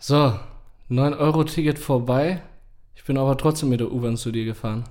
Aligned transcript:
So, 0.00 0.32
9-Euro-Ticket 0.90 1.78
vorbei. 1.78 2.40
Ich 2.94 3.04
bin 3.04 3.18
aber 3.18 3.36
trotzdem 3.36 3.68
mit 3.70 3.80
der 3.80 3.90
U-Bahn 3.90 4.16
zu 4.16 4.30
dir 4.30 4.44
gefahren. 4.44 4.84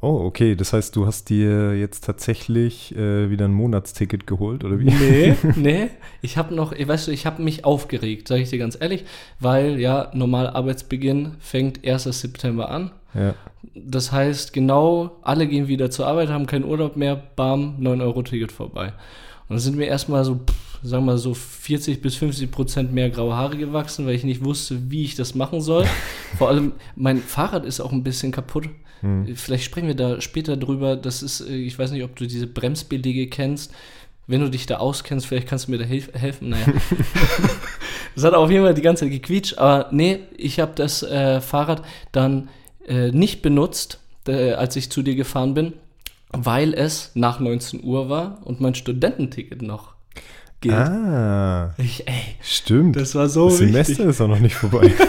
Oh, 0.00 0.22
okay. 0.24 0.56
Das 0.56 0.72
heißt, 0.72 0.96
du 0.96 1.06
hast 1.06 1.28
dir 1.28 1.76
jetzt 1.76 2.04
tatsächlich 2.04 2.96
äh, 2.96 3.28
wieder 3.28 3.44
ein 3.44 3.52
Monatsticket 3.52 4.26
geholt, 4.26 4.64
oder 4.64 4.78
wie? 4.78 4.84
Nee, 4.84 5.36
nee. 5.56 5.90
Ich 6.22 6.38
habe 6.38 6.54
noch, 6.54 6.72
weißt 6.72 7.08
du, 7.08 7.10
ich 7.12 7.26
habe 7.26 7.42
mich 7.42 7.66
aufgeregt, 7.66 8.28
sage 8.28 8.40
ich 8.40 8.48
dir 8.48 8.58
ganz 8.58 8.78
ehrlich, 8.80 9.04
weil 9.40 9.78
ja, 9.78 10.10
normal 10.14 10.48
Arbeitsbeginn 10.48 11.36
fängt 11.38 11.86
1. 11.86 12.04
September 12.04 12.70
an. 12.70 12.92
Ja. 13.12 13.34
Das 13.74 14.10
heißt, 14.10 14.54
genau, 14.54 15.18
alle 15.20 15.46
gehen 15.46 15.68
wieder 15.68 15.90
zur 15.90 16.06
Arbeit, 16.06 16.30
haben 16.30 16.46
keinen 16.46 16.64
Urlaub 16.64 16.96
mehr, 16.96 17.14
bam, 17.36 17.76
9-Euro-Ticket 17.78 18.52
vorbei. 18.52 18.86
Und 18.86 19.50
dann 19.50 19.58
sind 19.58 19.76
mir 19.76 19.86
erstmal 19.86 20.24
so, 20.24 20.36
pff, 20.36 20.69
sagen 20.82 21.04
wir 21.04 21.12
mal 21.12 21.18
so 21.18 21.34
40 21.34 22.00
bis 22.00 22.16
50 22.16 22.50
Prozent 22.50 22.92
mehr 22.92 23.10
graue 23.10 23.34
Haare 23.34 23.56
gewachsen, 23.56 24.06
weil 24.06 24.14
ich 24.14 24.24
nicht 24.24 24.44
wusste, 24.44 24.90
wie 24.90 25.04
ich 25.04 25.14
das 25.14 25.34
machen 25.34 25.60
soll. 25.60 25.86
Vor 26.38 26.48
allem, 26.48 26.72
mein 26.96 27.18
Fahrrad 27.18 27.64
ist 27.64 27.80
auch 27.80 27.92
ein 27.92 28.02
bisschen 28.02 28.32
kaputt. 28.32 28.68
Hm. 29.00 29.34
Vielleicht 29.36 29.64
sprechen 29.64 29.88
wir 29.88 29.96
da 29.96 30.20
später 30.20 30.56
drüber. 30.56 30.96
Das 30.96 31.22
ist, 31.22 31.40
äh, 31.40 31.54
ich 31.54 31.78
weiß 31.78 31.90
nicht, 31.90 32.04
ob 32.04 32.16
du 32.16 32.26
diese 32.26 32.46
Bremsbeläge 32.46 33.28
kennst. 33.28 33.72
Wenn 34.26 34.40
du 34.40 34.50
dich 34.50 34.66
da 34.66 34.76
auskennst, 34.76 35.26
vielleicht 35.26 35.48
kannst 35.48 35.66
du 35.66 35.72
mir 35.72 35.78
da 35.78 35.84
helf 35.84 36.10
helfen. 36.14 36.50
Naja. 36.50 36.66
das 38.14 38.24
hat 38.24 38.34
auf 38.34 38.50
jeden 38.50 38.64
Fall 38.64 38.74
die 38.74 38.82
ganze 38.82 39.04
Zeit 39.04 39.12
gequietscht. 39.12 39.58
Aber 39.58 39.88
nee, 39.90 40.20
ich 40.36 40.60
habe 40.60 40.72
das 40.74 41.02
äh, 41.02 41.40
Fahrrad 41.40 41.82
dann 42.12 42.48
äh, 42.86 43.10
nicht 43.10 43.42
benutzt, 43.42 43.98
äh, 44.26 44.52
als 44.52 44.76
ich 44.76 44.90
zu 44.90 45.02
dir 45.02 45.14
gefahren 45.14 45.54
bin, 45.54 45.72
weil 46.30 46.74
es 46.74 47.10
nach 47.14 47.40
19 47.40 47.82
Uhr 47.82 48.08
war 48.08 48.38
und 48.44 48.60
mein 48.60 48.74
Studententicket 48.74 49.62
noch 49.62 49.89
gilt. 50.60 50.74
Ah, 50.74 51.74
Ich, 51.78 52.06
ey, 52.08 52.14
stimmt. 52.42 52.96
das 52.96 53.14
war 53.14 53.28
so 53.28 53.48
das 53.48 53.58
Semester 53.58 53.90
wichtig. 53.92 54.06
ist 54.06 54.20
auch 54.20 54.28
noch 54.28 54.40
nicht 54.40 54.54
vorbei. 54.54 54.92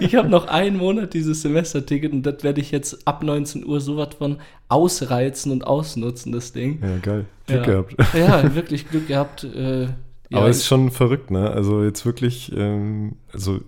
Ich 0.00 0.14
habe 0.16 0.28
noch 0.28 0.46
einen 0.46 0.76
Monat 0.78 1.12
dieses 1.14 1.42
Semesterticket 1.42 2.12
und 2.12 2.22
das 2.22 2.42
werde 2.42 2.60
ich 2.60 2.70
jetzt 2.70 3.06
ab 3.06 3.22
19 3.22 3.66
Uhr 3.66 3.80
sowas 3.80 4.08
von 4.16 4.38
ausreizen 4.68 5.52
und 5.52 5.66
ausnutzen, 5.66 6.32
das 6.32 6.52
Ding. 6.52 6.80
ja, 6.82 6.96
geil. 6.98 7.26
Glück 7.46 7.66
Ja. 7.66 7.82
gehabt. 7.82 7.94
Ja, 8.14 8.54
wirklich 8.54 8.88
Glück 8.88 9.08
gehabt. 9.08 9.44
Äh, 9.44 9.82
ja, 9.84 9.88
Aber 10.32 10.48
es 10.48 10.58
ist 10.58 10.66
schon 10.66 10.90
verrückt, 10.90 11.30
ne? 11.30 11.50
Also 11.50 11.84
jetzt 11.84 12.06
wirklich, 12.06 12.50
ähm, 12.56 13.16
also 13.32 13.60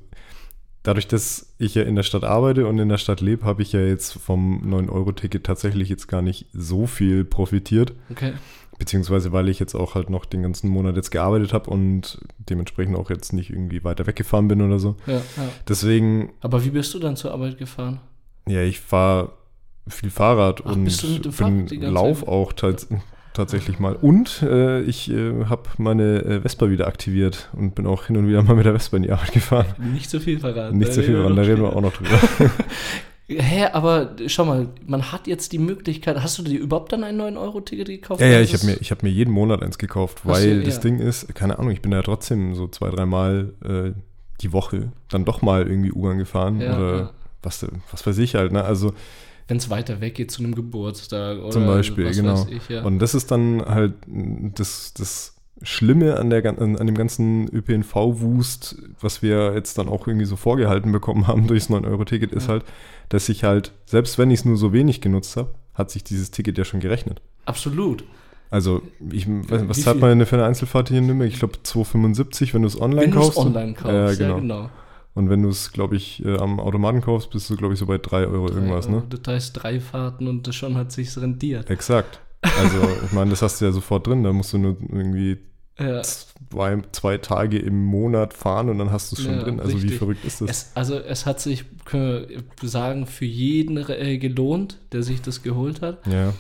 dadurch, 0.83 1.07
dass 1.07 1.55
ich 1.59 1.75
ja 1.75 1.83
in 1.83 1.95
der 1.97 2.03
Stadt 2.03 2.25
arbeite 2.25 2.67
und 2.67 2.79
in 2.79 2.89
der 2.89 2.99
Stadt 2.99 3.21
lebe, 3.21 3.45
habe 3.45 3.63
ich 3.63 3.73
ja 3.73 3.81
jetzt 3.81 4.15
vom 4.15 4.63
9-Euro-Ticket 4.67 5.45
tatsächlich 5.45 5.89
jetzt 5.91 6.09
gar 6.09 6.23
nicht 6.23 6.47
so 6.55 6.87
viel 6.87 7.25
profitiert. 7.25 7.93
okay. 8.11 8.33
Beziehungsweise 8.79 9.33
weil 9.33 9.49
ich 9.49 9.59
jetzt 9.59 9.75
auch 9.75 9.95
halt 9.95 10.11
noch 10.11 10.25
den 10.25 10.43
ganzen 10.43 10.69
Monat 10.69 10.97
jetzt 10.97 11.11
gearbeitet 11.11 11.53
habe 11.53 11.71
und 11.71 12.21
dementsprechend 12.39 12.97
auch 12.97 13.11
jetzt 13.11 13.33
nicht 13.33 13.51
irgendwie 13.51 13.85
weiter 13.85 14.07
weggefahren 14.07 14.49
bin 14.49 14.63
oder 14.63 14.79
so. 14.79 14.97
Ja, 15.07 15.15
ja. 15.15 15.23
Deswegen, 15.69 16.33
Aber 16.41 16.65
wie 16.65 16.71
bist 16.71 16.93
du 16.95 16.99
dann 16.99 17.17
zur 17.17 17.33
Arbeit 17.33 17.59
gefahren? 17.59 18.01
ja, 18.47 18.63
ich 18.63 18.81
fahre 18.81 19.33
viel 19.89 20.11
Fahrrad 20.11 20.63
Ach, 20.65 20.73
und 20.73 20.85
bin, 21.39 21.69
lauf 21.81 22.21
Zeit? 22.21 22.29
auch 22.29 22.53
tats 22.53 22.89
tatsächlich 23.35 23.79
mal. 23.81 23.97
Und 23.97 24.43
äh, 24.43 24.81
ich 24.83 25.11
äh, 25.11 25.47
habe 25.47 25.63
meine 25.77 26.23
äh, 26.23 26.41
Vespa 26.41 26.71
wieder 26.71 26.87
aktiviert 26.87 27.51
und 27.53 27.75
bin 27.75 27.87
auch 27.87 28.07
hin 28.07 28.17
und 28.17 28.29
wieder 28.29 28.43
mal 28.43 28.55
mit 28.55 28.65
der 28.65 28.73
Vespa 28.73 28.97
in 28.97 29.03
die 29.03 29.13
Arbeit 29.13 29.33
gefahren. 29.33 29.67
Nicht 29.93 30.09
so 30.09 30.21
viel 30.21 30.39
verraten. 30.39 30.79
Nicht 30.79 30.93
so 30.95 31.03
viel, 31.03 31.21
dran, 31.21 31.37
da 31.37 31.43
reden 31.43 31.63
wir 31.63 31.75
auch 31.75 31.81
noch 31.81 31.93
drüber. 31.93 32.19
Hä, 33.27 33.67
aber 33.73 34.17
schau 34.27 34.45
mal, 34.45 34.69
man 34.87 35.11
hat 35.11 35.27
jetzt 35.27 35.53
die 35.53 35.59
Möglichkeit. 35.59 36.23
Hast 36.23 36.39
du 36.39 36.43
dir 36.43 36.61
überhaupt 36.61 36.93
dann 36.93 37.05
ein 37.05 37.19
9-Euro-Ticket 37.19 37.87
gekauft? 37.87 38.21
Ja, 38.21 38.27
ja, 38.27 38.41
ich 38.41 38.53
habe 38.53 38.67
mir, 38.67 38.75
ich 38.81 38.91
hab 38.91 39.03
mir 39.03 39.09
jeden 39.09 39.33
Monat 39.33 39.63
eins 39.63 39.79
gekauft, 39.79 40.27
weil 40.27 40.59
du, 40.59 40.65
das 40.65 40.77
ja. 40.77 40.81
Ding 40.83 40.99
ist, 40.99 41.35
keine 41.35 41.59
Ahnung, 41.59 41.71
ich 41.71 41.81
bin 41.81 41.91
da 41.91 42.03
trotzdem 42.03 42.55
so 42.55 42.69
zwei, 42.69 42.91
dreimal 42.91 43.55
äh, 43.65 43.99
die 44.43 44.53
Woche 44.53 44.93
dann 45.09 45.25
doch 45.25 45.41
mal 45.41 45.67
irgendwie 45.67 45.91
U-Bahn 45.93 46.19
gefahren 46.19 46.61
Ja, 46.61 46.77
oder 46.77 46.97
ja. 46.97 47.11
was, 47.43 47.67
was 47.91 48.07
weiß 48.07 48.19
ich 48.19 48.35
halt, 48.35 48.53
ne? 48.53 48.63
Also 48.63 48.93
Wenn 49.49 49.57
es 49.57 49.71
weiter 49.71 50.03
weg 50.03 50.17
geht 50.17 50.31
zu 50.31 50.43
einem 50.43 50.55
Geburtstag 50.55 51.39
oder 51.39 51.51
Zum 51.51 51.67
Beispiel, 51.67 52.07
was 52.07 52.17
genau. 52.17 52.35
weiß 52.35 52.47
ich, 52.51 52.69
ja. 52.69 52.83
Und 52.83 52.99
das 52.99 53.15
ist 53.15 53.31
dann 53.31 53.65
halt 53.65 53.95
das, 54.07 54.93
das 54.93 55.37
Schlimme 55.63 56.17
an, 56.17 56.31
der, 56.31 56.45
an, 56.47 56.77
an 56.77 56.87
dem 56.87 56.97
ganzen 56.97 57.49
ÖPNV-Wust, 57.49 58.77
was 59.01 59.23
wir 59.23 59.55
jetzt 59.55 59.79
dann 59.79 59.89
auch 59.89 60.07
irgendwie 60.07 60.27
so 60.27 60.37
vorgehalten 60.37 60.93
bekommen 60.93 61.27
haben 61.29 61.47
durchs 61.47 61.71
9-Euro-Ticket, 61.71 62.33
ist 62.33 62.49
halt, 62.49 62.65
dass 63.09 63.29
ich 63.29 63.45
halt, 63.45 63.73
selbst 63.87 64.19
wenn 64.19 64.31
ich 64.31 64.41
es 64.41 64.45
nur 64.45 64.57
so 64.57 64.73
wenig 64.73 65.01
genutzt 65.01 65.37
habe, 65.37 65.55
hat 65.75 65.91
sich 65.91 66.05
dieses 66.05 66.31
Ticket 66.31 66.59
ja 66.59 66.65
schon 66.65 66.81
gerechnet. 66.81 67.21
Absolut. 67.47 68.05
Also, 68.51 68.83
ich, 69.11 69.27
weiß 69.27 69.63
nicht, 69.63 69.69
was 69.69 69.83
zahlt 69.83 70.01
man 70.01 70.17
denn 70.17 70.27
für 70.27 70.37
eine 70.37 70.45
Einzelfahrt 70.45 70.89
hier 70.89 70.99
in 70.99 71.07
Nürnberg? 71.07 71.29
Ich 71.29 71.39
glaube 71.39 71.59
2,75, 71.65 72.55
wenn 72.55 72.63
du 72.63 72.69
es 72.69 72.81
online 72.81 73.03
Wenn 73.03 73.11
du 73.11 73.19
es 73.19 73.25
kaufst. 73.27 73.39
online 73.39 73.75
kaufst, 73.75 73.93
Ja, 73.93 74.11
ja, 74.11 74.15
genau. 74.15 74.41
genau. 74.41 74.71
Und 75.15 75.31
wenn 75.31 75.43
du 75.43 75.49
es, 75.49 75.73
glaube 75.73 75.97
ich, 75.97 76.25
äh, 76.25 76.37
am 76.39 76.59
Automaten 76.61 77.01
kaufst, 77.01 77.31
bist 77.31 77.49
du, 77.49 77.57
glaube 77.57 77.75
ich, 77.75 77.81
so 77.81 77.87
bei 77.87 77.99
3 77.99 78.27
Euro 78.27 78.49
irgendwas, 78.49 78.87
Drei 78.87 78.93
ne? 78.93 78.99
Euro. 78.99 79.07
Das 79.09 79.35
heißt 79.35 79.63
drei 79.63 79.81
Fahrten 79.81 80.27
und 80.27 80.47
das 80.47 80.57
schon 80.57 80.77
hat 80.77 80.91
sich's 80.93 81.21
rentiert. 81.21 81.71
Exakt. 81.71 82.21
Also, 82.59 82.89
ich 83.07 83.13
meine, 83.13 83.31
das 83.31 83.43
hast 83.43 83.61
du 83.61 83.65
ja 83.65 83.73
sofort 83.73 84.07
drin. 84.07 84.23
Da 84.25 84.33
musst 84.33 84.53
du 84.53 84.59
nur 84.59 84.77
irgendwie 84.81 85.39
Ja. 85.79 86.03
zwei, 86.03 86.83
zwei 86.93 87.19
Tage 87.19 87.59
im 87.59 87.85
Monat 87.85 88.33
fahren 88.35 88.69
und 88.69 88.79
dann 88.79 88.91
hast 88.93 89.11
du 89.13 89.17
es 89.17 89.23
schon 89.23 89.35
Ja, 89.35 89.43
drin. 89.43 89.61
Also 89.61 89.73
wie 89.73 89.83
richtig. 89.83 89.99
verrückt 89.99 90.25
ist 90.25 90.41
das? 90.41 90.51
Es, 90.51 90.71
also 90.75 90.97
es 90.99 91.27
hat 91.27 91.41
sich, 91.41 91.65
können 91.85 92.27
wir 92.61 92.69
sagen, 92.69 93.07
für 93.07 93.25
jeden 93.25 93.77
äh, 93.89 94.19
gelohnt, 94.19 94.79
der 94.93 95.03
sich 95.03 95.21
das 95.23 95.43
geholt 95.43 95.81
hat. 95.83 95.99
ja. 96.07 96.33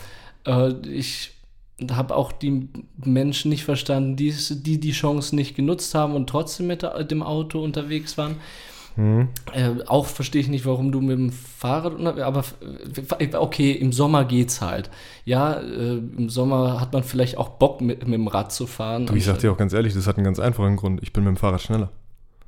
Äh, 0.46 0.74
ich 0.88 1.32
habe 1.90 2.14
auch 2.14 2.30
die 2.32 2.68
Menschen 3.04 3.48
nicht 3.48 3.64
verstanden, 3.64 4.14
die, 4.14 4.32
die 4.50 4.78
die 4.78 4.92
Chance 4.92 5.34
nicht 5.34 5.56
genutzt 5.56 5.94
haben 5.94 6.14
und 6.14 6.28
trotzdem 6.28 6.68
mit 6.68 6.82
dem 7.10 7.22
Auto 7.22 7.62
unterwegs 7.64 8.16
waren. 8.16 8.36
Hm. 8.96 9.28
Äh, 9.52 9.70
auch 9.86 10.06
verstehe 10.06 10.40
ich 10.40 10.48
nicht, 10.48 10.66
warum 10.66 10.92
du 10.92 11.00
mit 11.00 11.18
dem 11.18 11.32
Fahrrad 11.32 11.94
unterwegs 11.94 12.24
aber 12.24 12.44
äh, 13.18 13.34
okay, 13.36 13.72
im 13.72 13.92
Sommer 13.92 14.24
geht's 14.24 14.60
halt. 14.60 14.90
Ja, 15.24 15.54
äh, 15.54 15.96
im 15.96 16.28
Sommer 16.28 16.80
hat 16.80 16.92
man 16.92 17.02
vielleicht 17.02 17.36
auch 17.38 17.50
Bock 17.50 17.80
mit, 17.80 18.06
mit 18.06 18.14
dem 18.14 18.28
Rad 18.28 18.52
zu 18.52 18.66
fahren. 18.66 19.06
Du, 19.06 19.14
ich 19.14 19.24
sag 19.24 19.38
dir 19.38 19.50
auch 19.50 19.56
ganz 19.56 19.72
ehrlich, 19.72 19.94
das 19.94 20.06
hat 20.06 20.16
einen 20.16 20.24
ganz 20.24 20.38
einfachen 20.38 20.76
Grund. 20.76 21.02
Ich 21.02 21.12
bin 21.12 21.24
mit 21.24 21.34
dem 21.34 21.36
Fahrrad 21.36 21.60
schneller. 21.62 21.90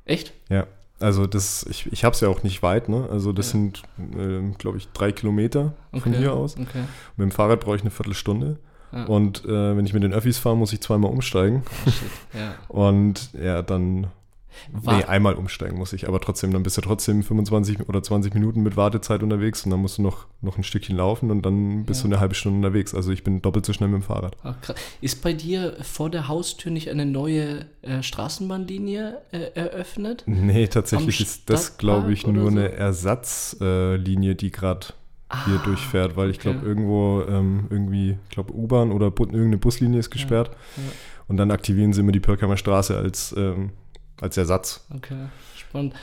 Echt? 0.05 0.33
Ja. 0.49 0.67
Also 0.99 1.27
das, 1.27 1.65
ich, 1.69 1.91
ich 1.91 2.03
habe 2.03 2.15
es 2.15 2.21
ja 2.21 2.27
auch 2.29 2.41
nicht 2.43 2.63
weit, 2.63 2.89
ne? 2.89 3.07
Also 3.11 3.31
das 3.31 3.47
Ja. 3.47 3.51
sind, 3.59 3.83
ähm, 4.17 4.55
glaube 4.57 4.77
ich, 4.77 4.87
drei 4.93 5.11
Kilometer 5.11 5.73
von 5.93 6.13
hier 6.13 6.33
aus. 6.33 6.55
Okay. 6.57 6.83
Mit 7.17 7.25
dem 7.25 7.31
Fahrrad 7.31 7.59
brauche 7.59 7.75
ich 7.75 7.81
eine 7.81 7.91
Viertelstunde. 7.91 8.57
Ja. 8.91 9.03
Und 9.05 9.45
äh, 9.45 9.77
wenn 9.77 9.85
ich 9.85 9.93
mit 9.93 10.01
den 10.03 10.13
Öffis 10.13 10.37
fahre, 10.39 10.57
muss 10.57 10.73
ich 10.73 10.81
zweimal 10.81 11.11
umsteigen. 11.11 11.63
Shit. 11.85 11.93
Ja. 12.33 12.55
Und 12.69 13.29
ja, 13.33 13.61
dann. 13.61 14.07
War, 14.71 14.97
nee, 14.97 15.03
einmal 15.03 15.35
umsteigen 15.35 15.77
muss 15.77 15.93
ich, 15.93 16.07
aber 16.07 16.19
trotzdem, 16.19 16.51
dann 16.51 16.63
bist 16.63 16.77
du 16.77 16.81
trotzdem 16.81 17.23
25 17.23 17.87
oder 17.87 18.01
20 18.03 18.33
Minuten 18.33 18.61
mit 18.63 18.77
Wartezeit 18.77 19.23
unterwegs 19.23 19.63
und 19.65 19.71
dann 19.71 19.79
musst 19.81 19.97
du 19.97 20.01
noch, 20.01 20.25
noch 20.41 20.57
ein 20.57 20.63
Stückchen 20.63 20.97
laufen 20.97 21.31
und 21.31 21.41
dann 21.45 21.85
bist 21.85 22.01
Ja. 22.01 22.07
du 22.09 22.13
eine 22.13 22.19
halbe 22.21 22.35
Stunde 22.35 22.57
unterwegs. 22.57 22.93
Also 22.95 23.11
ich 23.11 23.23
bin 23.23 23.41
doppelt 23.41 23.65
so 23.65 23.73
schnell 23.73 23.89
mit 23.89 24.01
dem 24.01 24.05
Fahrrad. 24.05 24.35
Ach. 24.43 24.55
Ist 25.01 25.21
bei 25.23 25.33
dir 25.33 25.77
vor 25.81 26.09
der 26.09 26.27
Haustür 26.27 26.71
nicht 26.71 26.89
eine 26.89 27.05
neue 27.05 27.65
äh, 27.81 28.01
Straßenbahnlinie 28.03 29.17
äh, 29.31 29.37
eröffnet? 29.55 30.23
Nee, 30.25 30.67
tatsächlich 30.67 31.19
Am 31.19 31.23
ist 31.25 31.49
das, 31.49 31.77
glaube 31.77 32.11
ich, 32.13 32.25
nur 32.27 32.43
so? 32.43 32.47
eine 32.49 32.71
Ersatzlinie, 32.71 34.31
äh, 34.31 34.35
die 34.35 34.51
gerade 34.51 34.87
hier 35.45 35.59
Ah, 35.59 35.65
durchfährt, 35.65 36.15
weil 36.15 36.29
ich 36.29 36.39
glaube, 36.39 36.59
okay. 36.59 36.67
irgendwo 36.67 37.21
ähm, 37.27 37.65
irgendwie, 37.69 38.11
ich 38.29 38.29
glaube, 38.29 38.53
U-Bahn 38.53 38.93
oder 38.93 39.11
Bu 39.11 39.25
irgendeine 39.25 39.57
Buslinie 39.57 39.99
ist 39.99 40.09
gesperrt. 40.09 40.51
ja. 40.77 40.83
Und 41.27 41.35
dann 41.35 41.51
aktivieren 41.51 41.91
sie 41.91 41.99
immer 41.99 42.13
die 42.13 42.21
Pirkheimer 42.21 42.55
Straße 42.55 42.95
als, 42.95 43.35
ähm, 43.37 43.71
als 44.21 44.37
Ersatz. 44.37 44.85
Okay, 44.95 45.27
spannend. 45.55 45.93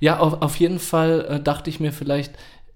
Ja, 0.00 0.18
auf, 0.18 0.42
auf 0.42 0.56
jeden 0.56 0.78
Fall 0.78 1.26
äh, 1.28 1.40
dachte 1.40 1.70
ich 1.70 1.80
mir 1.80 1.92
vielleicht, 1.92 2.34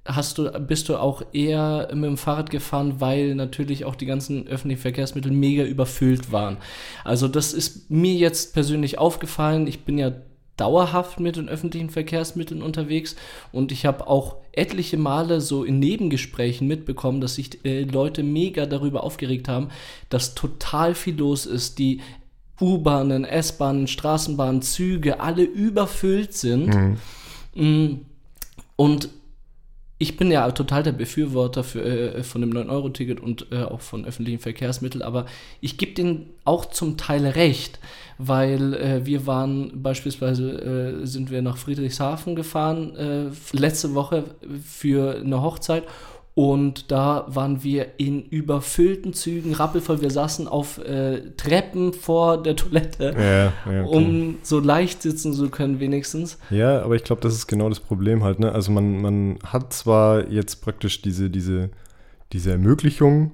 hast 0.09 0.38
du, 0.38 0.50
bist 0.60 0.88
du 0.88 0.97
auch 0.97 1.22
eher 1.32 1.88
mit 1.92 2.04
dem 2.04 2.16
Fahrrad 2.16 2.50
gefahren, 2.50 3.00
weil 3.00 3.34
natürlich 3.34 3.84
auch 3.84 3.94
die 3.94 4.06
ganzen 4.06 4.48
öffentlichen 4.48 4.81
Verkehrsmittel 4.81 5.31
mega 5.31 5.64
überfüllt 5.64 6.32
waren. 6.32 6.56
Also 7.04 7.28
das 7.28 7.53
ist 7.53 7.91
mir 7.91 8.14
jetzt 8.14 8.54
persönlich 8.54 8.98
aufgefallen. 8.98 9.66
Ich 9.66 9.84
bin 9.84 9.98
ja 9.98 10.12
dauerhaft 10.56 11.20
mit 11.20 11.37
den 11.37 11.49
öffentlichen 11.49 11.88
Verkehrsmitteln 11.88 12.62
unterwegs 12.62 13.14
und 13.52 13.70
ich 13.70 13.87
habe 13.87 14.08
auch 14.08 14.37
etliche 14.52 14.96
Male 14.96 15.40
so 15.40 15.62
in 15.62 15.78
Nebengesprächen 15.78 16.67
mitbekommen, 16.67 17.20
dass 17.20 17.37
sich 17.37 17.64
äh, 17.64 17.82
Leute 17.82 18.25
mega 18.25 18.67
darüber 18.67 19.05
aufgeregt 19.05 19.49
haben, 19.49 19.69
dass 20.08 20.34
total 20.34 20.94
viel 20.94 21.17
los 21.17 21.46
ist, 21.46 21.78
die 21.78 22.00
U-Bahnen, 22.60 23.25
S-Bahnen, 23.25 23.87
Straßenbahnen, 23.87 24.62
Züge 24.62 25.20
alle 25.20 25.43
überfüllt 25.44 26.34
sind. 26.34 26.69
Mm, 27.55 28.00
Und 28.76 29.08
ich 30.00 30.16
bin 30.16 30.31
ja 30.31 30.49
total 30.52 30.84
der 30.84 30.93
Befürworter 30.93 31.64
für, 31.64 31.82
äh, 31.82 32.22
von 32.22 32.40
dem 32.40 32.50
9-Euro-Ticket 32.52 33.19
und 33.19 33.46
äh, 33.50 33.64
auch 33.64 33.81
von 33.81 34.05
öffentlichen 34.05 34.38
Verkehrsmitteln, 34.38 35.02
aber 35.02 35.26
ich 35.60 35.76
gebe 35.76 35.93
denen 35.93 36.26
auch 36.44 36.66
zum 36.66 36.96
Teil 36.96 37.26
recht, 37.26 37.81
weil 38.16 38.75
äh, 38.75 39.05
wir 39.06 39.26
waren 39.26 39.82
beispielsweise, 39.82 41.00
äh, 41.02 41.06
sind 41.06 41.32
wir 41.32 41.43
nach 41.43 41.56
Friedrichshafen 41.56 42.37
gefahren, 42.37 42.94
äh, 42.94 43.31
letzte 43.52 43.94
Woche 43.94 44.25
für 44.64 45.16
eine 45.16 45.43
Hochzeit 45.43 45.82
Und 46.38 46.93
da 46.93 47.25
waren 47.26 47.64
wir 47.64 47.99
in 47.99 48.23
überfüllten 48.23 49.12
Zügen, 49.12 49.55
rappelvoll. 49.55 50.02
Wir 50.02 50.11
saßen 50.11 50.46
auf 50.46 50.79
äh, 50.79 51.32
Treppen 51.37 51.93
vor 51.93 52.40
der 52.40 52.55
Toilette, 52.55 53.12
Ja, 53.19 53.73
ja, 53.73 53.85
okay. 53.85 53.96
um 53.96 54.37
so 54.43 54.61
leicht 54.61 55.02
sitzen 55.02 55.32
zu 55.32 55.50
können, 55.50 55.81
wenigstens. 55.81 56.38
Ja, 56.50 56.81
aber 56.82 56.94
ich 56.94 57.02
glaube, 57.02 57.20
das 57.23 57.35
ist 57.35 57.49
genau 57.49 57.69
das 57.69 57.81
Problem 57.81 58.23
halt. 58.23 58.38
Ne? 58.38 58.52
Also 58.52 58.70
man, 58.70 59.02
man 59.02 59.40
hat 59.44 59.73
zwar 59.73 60.29
jetzt 60.29 60.62
praktisch 60.62 61.02
diese, 61.02 61.29
diese, 61.29 61.70
diese 62.32 62.52
Ermöglichung 62.52 63.32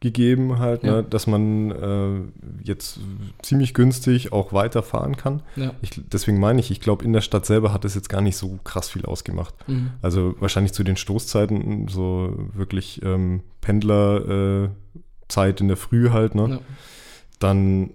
gegeben 0.00 0.58
halt, 0.58 0.82
Ja. 0.84 0.96
ne? 0.96 1.02
dass 1.04 1.26
man 1.26 1.70
äh, 1.70 2.20
jetzt 2.62 3.00
ziemlich 3.42 3.72
günstig 3.72 4.30
auch 4.32 4.52
weiterfahren 4.52 5.16
kann. 5.16 5.42
Ja. 5.56 5.72
Ich, 5.80 5.90
deswegen 6.12 6.38
meine 6.38 6.60
ich, 6.60 6.70
ich 6.70 6.80
glaube, 6.80 7.04
in 7.04 7.12
der 7.14 7.22
Stadt 7.22 7.46
selber 7.46 7.72
hat 7.72 7.84
es 7.86 7.94
jetzt 7.94 8.08
gar 8.10 8.20
nicht 8.20 8.36
so 8.36 8.58
krass 8.62 8.90
viel 8.90 9.06
ausgemacht. 9.06 9.54
Mhm. 9.68 9.90
Also 10.02 10.34
wahrscheinlich 10.38 10.72
zu 10.74 10.84
den 10.84 10.96
Stoßzeiten, 10.98 11.88
so 11.88 12.34
wirklich 12.52 13.00
ähm, 13.04 13.40
Pendlerzeit 13.62 14.70
äh, 15.38 15.62
in 15.62 15.68
der 15.68 15.76
Früh 15.76 16.10
halt, 16.10 16.34
ne? 16.34 16.48
Ja. 16.50 16.58
Dann, 17.38 17.90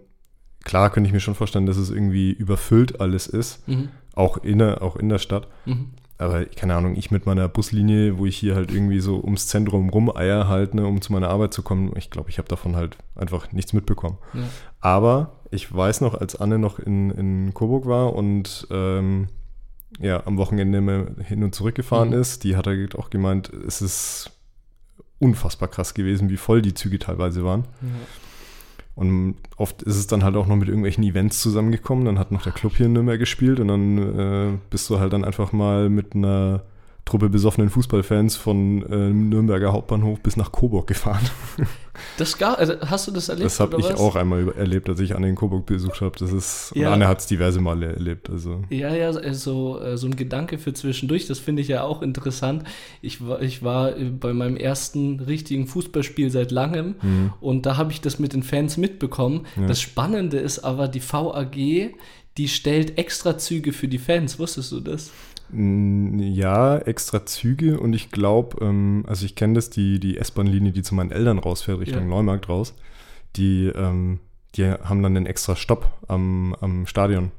klar, 0.63 0.89
könnte 0.89 1.07
ich 1.07 1.13
mir 1.13 1.19
schon 1.19 1.35
vorstellen, 1.35 1.65
dass 1.65 1.77
es 1.77 1.89
irgendwie 1.89 2.31
überfüllt 2.31 2.99
alles 3.01 3.27
ist, 3.27 3.67
Mhm. 3.67 3.89
auch 4.15 4.37
in 4.37 4.59
der, 4.59 4.81
auch 4.81 4.95
in 4.95 5.09
der 5.09 5.19
Stadt. 5.19 5.47
Mhm. 5.65 5.89
Aber 6.21 6.45
keine 6.45 6.75
Ahnung, 6.75 6.95
ich 6.95 7.09
mit 7.09 7.25
meiner 7.25 7.47
Buslinie, 7.47 8.17
wo 8.17 8.25
ich 8.25 8.37
hier 8.37 8.55
halt 8.55 8.71
irgendwie 8.71 8.99
so 8.99 9.19
ums 9.23 9.47
Zentrum 9.47 9.89
rumeier 9.89 10.47
halt, 10.47 10.75
ne, 10.75 10.85
um 10.85 11.01
zu 11.01 11.11
meiner 11.13 11.29
Arbeit 11.29 11.53
zu 11.53 11.63
kommen, 11.63 11.91
ich 11.97 12.09
glaube, 12.11 12.29
ich 12.29 12.37
habe 12.37 12.47
davon 12.47 12.75
halt 12.75 12.95
einfach 13.15 13.51
nichts 13.51 13.73
mitbekommen. 13.73 14.17
Ja. 14.33 14.43
Aber 14.79 15.39
ich 15.49 15.73
weiß 15.73 16.01
noch, 16.01 16.13
als 16.13 16.35
Anne 16.35 16.59
noch 16.59 16.77
in, 16.79 17.09
in 17.11 17.53
Coburg 17.53 17.85
war 17.87 18.13
und 18.13 18.67
ähm, 18.69 19.29
ja, 19.99 20.25
am 20.25 20.37
Wochenende 20.37 20.77
immer 20.77 21.07
hin 21.23 21.43
und 21.43 21.55
zurück 21.55 21.75
gefahren 21.75 22.09
Mhm. 22.09 22.21
ist, 22.21 22.43
die 22.43 22.55
hat 22.55 22.67
halt 22.67 22.95
auch 22.95 23.09
gemeint, 23.09 23.49
es 23.67 23.81
ist 23.81 24.31
unfassbar 25.19 25.69
krass 25.69 25.93
gewesen, 25.93 26.29
wie 26.29 26.37
voll 26.37 26.61
die 26.61 26.73
Züge 26.73 26.99
teilweise 26.99 27.43
waren. 27.43 27.65
Ja. 27.81 27.87
Und 28.95 29.35
oft 29.57 29.81
ist 29.83 29.95
es 29.95 30.07
dann 30.07 30.23
halt 30.23 30.35
auch 30.35 30.47
noch 30.47 30.55
mit 30.55 30.67
irgendwelchen 30.67 31.03
Events 31.03 31.41
zusammengekommen. 31.41 32.05
Dann 32.05 32.19
hat 32.19 32.31
noch 32.31 32.43
der 32.43 32.51
Club 32.51 32.73
hier 32.75 32.87
in 32.87 32.93
Nürnberg 32.93 33.19
gespielt 33.19 33.59
und 33.59 33.69
dann 33.69 34.19
äh, 34.19 34.57
bist 34.69 34.89
du 34.89 34.99
halt 34.99 35.13
dann 35.13 35.23
einfach 35.23 35.53
mal 35.53 35.89
mit 35.89 36.15
einer 36.15 36.63
Truppe 37.05 37.29
besoffenen 37.29 37.69
Fußballfans 37.69 38.35
von 38.35 38.83
äh, 38.83 39.09
Nürnberger 39.09 39.73
Hauptbahnhof 39.73 40.19
bis 40.21 40.37
nach 40.37 40.51
Coburg 40.51 40.87
gefahren. 40.87 41.27
Das 42.17 42.37
gar, 42.37 42.57
also 42.57 42.75
hast 42.79 43.07
du 43.07 43.11
das 43.11 43.27
erlebt? 43.27 43.45
Das 43.45 43.59
habe 43.59 43.77
ich 43.77 43.85
was? 43.85 43.99
auch 43.99 44.15
einmal 44.15 44.49
erlebt, 44.53 44.87
als 44.89 44.99
ich 45.01 45.13
Anne 45.13 45.27
in 45.27 45.35
Coburg 45.35 45.65
besucht 45.65 45.99
habe. 46.01 46.17
Das 46.17 46.31
ist, 46.31 46.71
Ja. 46.73 46.87
und 46.87 46.93
Anne 46.93 47.07
hat 47.07 47.19
es 47.19 47.27
diverse 47.27 47.59
Male 47.59 47.93
erlebt. 47.93 48.29
Also 48.29 48.63
Ja, 48.69 48.95
ja, 48.95 49.11
so, 49.33 49.79
äh, 49.79 49.97
so 49.97 50.07
ein 50.07 50.15
Gedanke 50.15 50.57
für 50.57 50.73
zwischendurch, 50.73 51.27
das 51.27 51.39
finde 51.39 51.61
ich 51.61 51.67
ja 51.67 51.83
auch 51.83 52.01
interessant. 52.01 52.63
Ich 53.01 53.25
war, 53.27 53.41
ich 53.41 53.61
war 53.61 53.95
äh, 53.97 54.05
bei 54.05 54.33
meinem 54.33 54.55
ersten 54.55 55.19
richtigen 55.19 55.67
Fußballspiel 55.67 56.31
seit 56.31 56.51
langem 56.51 56.95
und 57.41 57.65
da 57.65 57.75
habe 57.77 57.91
ich 57.91 57.99
das 57.99 58.19
mit 58.19 58.33
den 58.33 58.43
Fans 58.43 58.77
mitbekommen. 58.77 59.45
Ja. 59.59 59.67
Das 59.67 59.81
Spannende 59.81 60.37
ist 60.39 60.59
aber, 60.59 60.87
die 60.87 61.01
VAG, 61.01 61.93
die 62.37 62.47
stellt 62.47 62.97
extra 62.97 63.37
Züge 63.37 63.73
für 63.73 63.87
die 63.89 63.97
Fans. 63.99 64.39
Wusstest 64.39 64.71
du 64.71 64.79
das? 64.79 65.11
Ja, 65.53 66.77
extra 66.77 67.25
Züge 67.25 67.79
und 67.79 67.93
ich 67.93 68.11
glaube, 68.11 68.63
ähm, 68.63 69.03
also 69.07 69.25
ich 69.25 69.35
kenne 69.35 69.55
das, 69.55 69.69
die, 69.69 69.99
die 69.99 70.17
S-Bahn-Linie, 70.17 70.71
die 70.71 70.81
zu 70.81 70.95
meinen 70.95 71.11
Eltern 71.11 71.39
rausfährt, 71.39 71.79
Richtung 71.79 72.03
Ja. 72.03 72.07
Neumarkt 72.07 72.47
raus, 72.47 72.73
die, 73.35 73.67
ähm, 73.67 74.19
die 74.55 74.65
haben 74.65 75.03
dann 75.03 75.17
einen 75.17 75.25
extra 75.25 75.55
Stopp 75.55 75.91
am, 76.07 76.55
am 76.61 76.85
Stadion. 76.87 77.31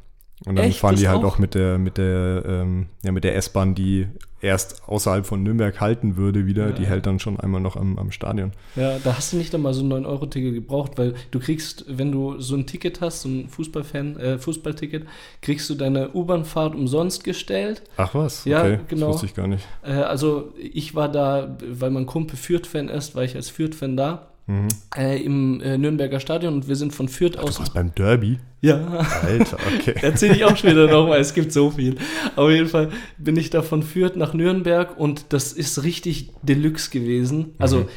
Und 0.44 0.56
dann 0.56 0.66
Echt? 0.66 0.78
fahren 0.80 0.96
die 0.96 1.02
Das 1.02 1.12
halt 1.12 1.24
auch? 1.24 1.34
auch 1.34 1.38
mit 1.38 1.54
der, 1.54 1.78
mit 1.78 1.98
der, 1.98 2.42
ähm, 2.46 2.86
ja, 3.04 3.12
mit 3.12 3.22
der 3.24 3.36
S-Bahn, 3.36 3.74
die 3.76 4.08
erst 4.40 4.82
außerhalb 4.88 5.24
von 5.24 5.44
Nürnberg 5.44 5.80
halten 5.80 6.16
würde, 6.16 6.46
wieder, 6.46 6.70
Ja. 6.70 6.72
die 6.72 6.84
hält 6.86 7.06
dann 7.06 7.20
schon 7.20 7.38
einmal 7.38 7.60
noch 7.60 7.76
am, 7.76 7.96
am 7.96 8.10
Stadion. 8.10 8.50
Ja, 8.74 8.98
da 9.04 9.16
hast 9.16 9.32
du 9.32 9.36
nicht 9.36 9.54
einmal 9.54 9.72
so 9.72 9.84
ein 9.84 9.92
9-Euro-Ticket 9.92 10.54
gebraucht, 10.54 10.92
weil 10.96 11.14
du 11.30 11.38
kriegst, 11.38 11.84
wenn 11.86 12.10
du 12.10 12.40
so 12.40 12.56
ein 12.56 12.66
Ticket 12.66 13.00
hast, 13.00 13.22
so 13.22 13.28
ein 13.28 13.48
Fußballfan, 13.48 14.16
äh, 14.16 14.38
Fußballticket, 14.38 15.04
kriegst 15.42 15.70
du 15.70 15.76
deine 15.76 16.10
U-Bahn-Fahrt 16.12 16.74
umsonst 16.74 17.22
gestellt. 17.22 17.82
Ach 17.96 18.12
was? 18.16 18.44
Ja, 18.44 18.62
okay, 18.62 18.78
genau. 18.88 19.06
Das 19.06 19.14
wusste 19.14 19.26
ich 19.26 19.34
gar 19.34 19.46
nicht. 19.46 19.64
Äh, 19.84 19.92
also 19.92 20.52
ich 20.58 20.96
war 20.96 21.08
da, 21.08 21.56
weil 21.64 21.90
mein 21.92 22.06
Kumpel 22.06 22.36
Fürth-Fan 22.36 22.88
ist, 22.88 23.14
war 23.14 23.22
ich 23.22 23.36
als 23.36 23.48
Fürth-Fan 23.48 23.96
da. 23.96 24.26
Mhm. 24.46 24.68
Äh, 24.96 25.22
Im 25.22 25.60
äh, 25.60 25.78
Nürnberger 25.78 26.18
Stadion 26.20 26.54
und 26.54 26.68
wir 26.68 26.76
sind 26.76 26.92
von 26.92 27.08
Fürth 27.08 27.34
Du 27.36 27.40
aus. 27.40 27.58
warst 27.60 27.74
beim 27.74 27.94
Derby? 27.94 28.38
Ja, 28.60 28.76
Alter, 29.22 29.56
okay. 29.78 29.94
erzähle 30.02 30.34
ich 30.34 30.44
auch 30.44 30.56
später 30.56 30.86
noch, 30.88 31.08
weil 31.08 31.20
es 31.20 31.32
gibt 31.34 31.52
so 31.52 31.70
viel. 31.70 31.96
Auf 32.36 32.50
jeden 32.50 32.68
Fall 32.68 32.90
bin 33.18 33.36
ich 33.36 33.50
da 33.50 33.62
von 33.62 33.82
Fürth 33.82 34.16
nach 34.16 34.34
Nürnberg 34.34 34.98
und 34.98 35.26
das 35.30 35.52
ist 35.52 35.82
richtig 35.84 36.30
Deluxe 36.42 36.90
gewesen. 36.90 37.54
Also 37.58 37.78
Mhm. 37.80 37.88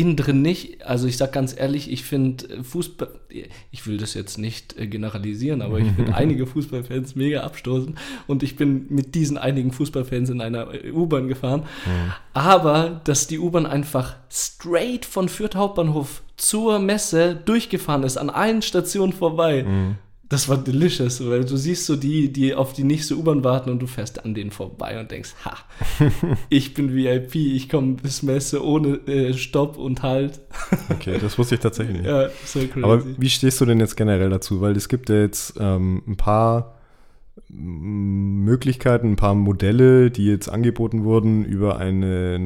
Innen 0.00 0.16
drin 0.16 0.40
nicht. 0.40 0.86
Also 0.86 1.06
ich 1.06 1.18
sag 1.18 1.32
ganz 1.32 1.54
ehrlich, 1.56 1.92
ich 1.92 2.04
finde 2.04 2.62
Fußball, 2.64 3.08
ich 3.70 3.86
will 3.86 3.98
das 3.98 4.14
jetzt 4.14 4.38
nicht 4.38 4.78
äh, 4.78 4.86
generalisieren, 4.86 5.60
aber 5.60 5.78
ich 5.78 5.92
finde 5.92 6.14
einige 6.14 6.46
Fußballfans 6.46 7.16
mega 7.16 7.42
abstoßend 7.42 7.98
und 8.26 8.42
ich 8.42 8.56
bin 8.56 8.86
mit 8.88 9.14
diesen 9.14 9.36
einigen 9.36 9.72
Fußballfans 9.72 10.30
in 10.30 10.40
einer 10.40 10.72
äh, 10.72 10.90
U-Bahn 10.90 11.28
gefahren. 11.28 11.64
Aber 12.32 13.02
dass 13.04 13.26
die 13.26 13.38
U-Bahn 13.38 13.66
einfach 13.66 14.16
straight 14.30 15.04
von 15.04 15.28
Fürth 15.28 15.54
Hauptbahnhof 15.54 16.22
zur 16.38 16.78
Messe 16.78 17.36
durchgefahren 17.44 18.02
ist, 18.02 18.16
an 18.16 18.30
allen 18.30 18.62
Stationen 18.62 19.12
vorbei. 19.12 19.66
Das 20.30 20.48
war 20.48 20.56
delicious, 20.58 21.28
weil 21.28 21.44
du 21.44 21.56
siehst 21.56 21.86
so 21.86 21.96
die, 21.96 22.32
die 22.32 22.54
auf 22.54 22.72
die 22.72 22.84
nächste 22.84 23.16
U-Bahn 23.16 23.42
warten 23.42 23.68
und 23.68 23.82
du 23.82 23.88
fährst 23.88 24.24
an 24.24 24.32
denen 24.32 24.52
vorbei 24.52 25.00
und 25.00 25.10
denkst, 25.10 25.34
ha, 25.44 25.56
ich 26.48 26.72
bin 26.72 26.94
VIP, 26.94 27.34
ich 27.34 27.68
komme 27.68 27.94
bis 27.94 28.22
Messe 28.22 28.64
ohne 28.64 29.00
äh, 29.08 29.34
Stopp 29.34 29.76
und 29.76 30.02
Halt. 30.02 30.40
Okay, 30.88 31.18
das 31.20 31.36
wusste 31.36 31.56
ich 31.56 31.60
tatsächlich 31.60 31.96
nicht. 31.96 32.06
Ja, 32.06 32.28
so 32.44 32.60
crazy. 32.60 32.84
Aber 32.84 33.02
wie 33.18 33.28
stehst 33.28 33.60
du 33.60 33.64
denn 33.64 33.80
jetzt 33.80 33.96
generell 33.96 34.30
dazu? 34.30 34.60
Weil 34.60 34.76
es 34.76 34.88
gibt 34.88 35.08
ja 35.08 35.16
jetzt 35.16 35.54
ähm, 35.58 36.02
ein 36.06 36.16
paar 36.16 36.76
mm, 37.48 38.44
Möglichkeiten, 38.44 39.12
ein 39.12 39.16
paar 39.16 39.34
Modelle, 39.34 40.12
die 40.12 40.26
jetzt 40.26 40.48
angeboten 40.48 41.02
wurden 41.02 41.44
über 41.44 41.78
eine 41.78 42.38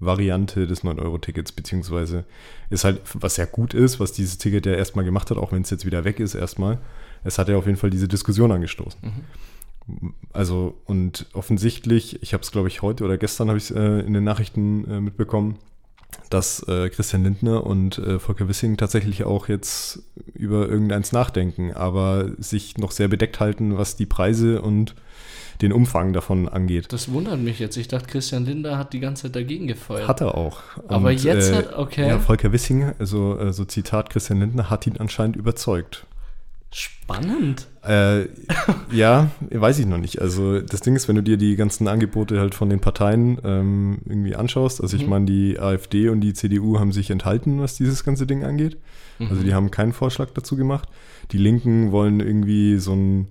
Nachfolgevariante 0.00 0.66
des 0.66 0.82
9-Euro-Tickets, 0.82 1.52
beziehungsweise 1.52 2.24
ist 2.70 2.84
halt, 2.84 3.00
was 3.14 3.36
ja 3.36 3.44
gut 3.44 3.74
ist, 3.74 4.00
was 4.00 4.12
dieses 4.12 4.38
Ticket 4.38 4.66
ja 4.66 4.72
erstmal 4.72 5.04
gemacht 5.04 5.30
hat, 5.30 5.38
auch 5.38 5.52
wenn 5.52 5.62
es 5.62 5.70
jetzt 5.70 5.86
wieder 5.86 6.04
weg 6.04 6.20
ist 6.20 6.34
erstmal. 6.34 6.78
Es 7.24 7.38
hat 7.38 7.48
ja 7.48 7.56
auf 7.56 7.66
jeden 7.66 7.78
Fall 7.78 7.90
diese 7.90 8.08
Diskussion 8.08 8.50
angestoßen. 8.50 8.98
Also, 10.32 10.76
und 10.86 11.26
offensichtlich, 11.32 12.22
ich 12.22 12.32
habe 12.32 12.42
es, 12.42 12.50
glaube 12.50 12.68
ich, 12.68 12.82
heute 12.82 13.04
oder 13.04 13.18
gestern 13.18 13.48
habe 13.48 13.58
ich 13.58 13.64
es 13.64 13.70
äh, 13.70 14.00
in 14.00 14.14
den 14.14 14.24
Nachrichten 14.24 14.84
äh, 14.88 15.00
mitbekommen, 15.00 15.56
dass 16.28 16.62
äh, 16.68 16.88
Christian 16.90 17.24
Lindner 17.24 17.66
und 17.66 17.98
äh, 17.98 18.18
Volker 18.18 18.48
Wissing 18.48 18.76
tatsächlich 18.76 19.24
auch 19.24 19.48
jetzt 19.48 20.02
über 20.34 20.68
irgendeins 20.68 21.12
nachdenken, 21.12 21.72
aber 21.72 22.30
sich 22.38 22.78
noch 22.78 22.92
sehr 22.92 23.08
bedeckt 23.08 23.40
halten, 23.40 23.76
was 23.78 23.96
die 23.96 24.06
Preise 24.06 24.62
und 24.62 24.94
den 25.62 25.72
Umfang 25.72 26.12
davon 26.12 26.48
angeht. 26.48 26.92
das 26.92 27.10
wundert 27.12 27.40
mich 27.40 27.58
jetzt. 27.58 27.76
Ich 27.76 27.88
dachte, 27.88 28.06
Christian 28.08 28.44
Linder 28.46 28.78
hat 28.78 28.92
die 28.92 29.00
ganze 29.00 29.24
Zeit 29.24 29.36
dagegen 29.36 29.66
gefeuert. 29.66 30.08
Hat 30.08 30.20
er 30.20 30.34
auch. 30.36 30.60
Aber 30.88 31.08
Und, 31.10 31.22
jetzt 31.22 31.50
äh, 31.52 31.56
hat- 31.56 31.76
okay. 31.76 32.08
Ja, 32.08 32.18
Volker 32.18 32.52
Wissing, 32.52 32.92
also 32.98 33.38
äh, 33.38 33.52
so 33.52 33.64
Zitat 33.64 34.10
Christian 34.10 34.40
Lindner, 34.40 34.70
hat 34.70 34.86
ihn 34.86 34.96
anscheinend 34.98 35.36
überzeugt. 35.36 36.06
Spannend. 36.72 37.66
Äh, 37.84 38.26
ja, 38.92 39.30
weiß 39.50 39.80
ich 39.80 39.86
noch 39.86 39.98
nicht. 39.98 40.20
Also 40.20 40.60
das 40.60 40.80
Ding 40.82 40.94
ist, 40.94 41.08
wenn 41.08 41.16
du 41.16 41.22
dir 41.22 41.36
die 41.36 41.56
ganzen 41.56 41.88
Angebote 41.88 42.38
halt 42.38 42.54
von 42.54 42.70
den 42.70 42.78
Parteien 42.78 43.38
ähm, 43.44 43.98
irgendwie 44.06 44.36
anschaust, 44.36 44.80
also 44.80 44.96
ich 44.96 45.02
Mhm. 45.04 45.10
meine, 45.10 45.24
die 45.26 45.58
AfD 45.58 46.08
und 46.10 46.20
die 46.20 46.32
CDU 46.32 46.78
haben 46.78 46.92
sich 46.92 47.10
enthalten, 47.10 47.60
was 47.60 47.74
dieses 47.74 48.04
ganze 48.04 48.26
Ding 48.26 48.44
angeht. 48.44 48.76
Also 49.18 49.34
Mhm. 49.34 49.44
die 49.44 49.54
haben 49.54 49.70
keinen 49.72 49.92
Vorschlag 49.92 50.30
dazu 50.32 50.54
gemacht. 50.56 50.88
Die 51.32 51.38
Linken 51.38 51.90
wollen 51.90 52.20
irgendwie 52.20 52.78
so 52.78 52.92
ein, 52.94 53.26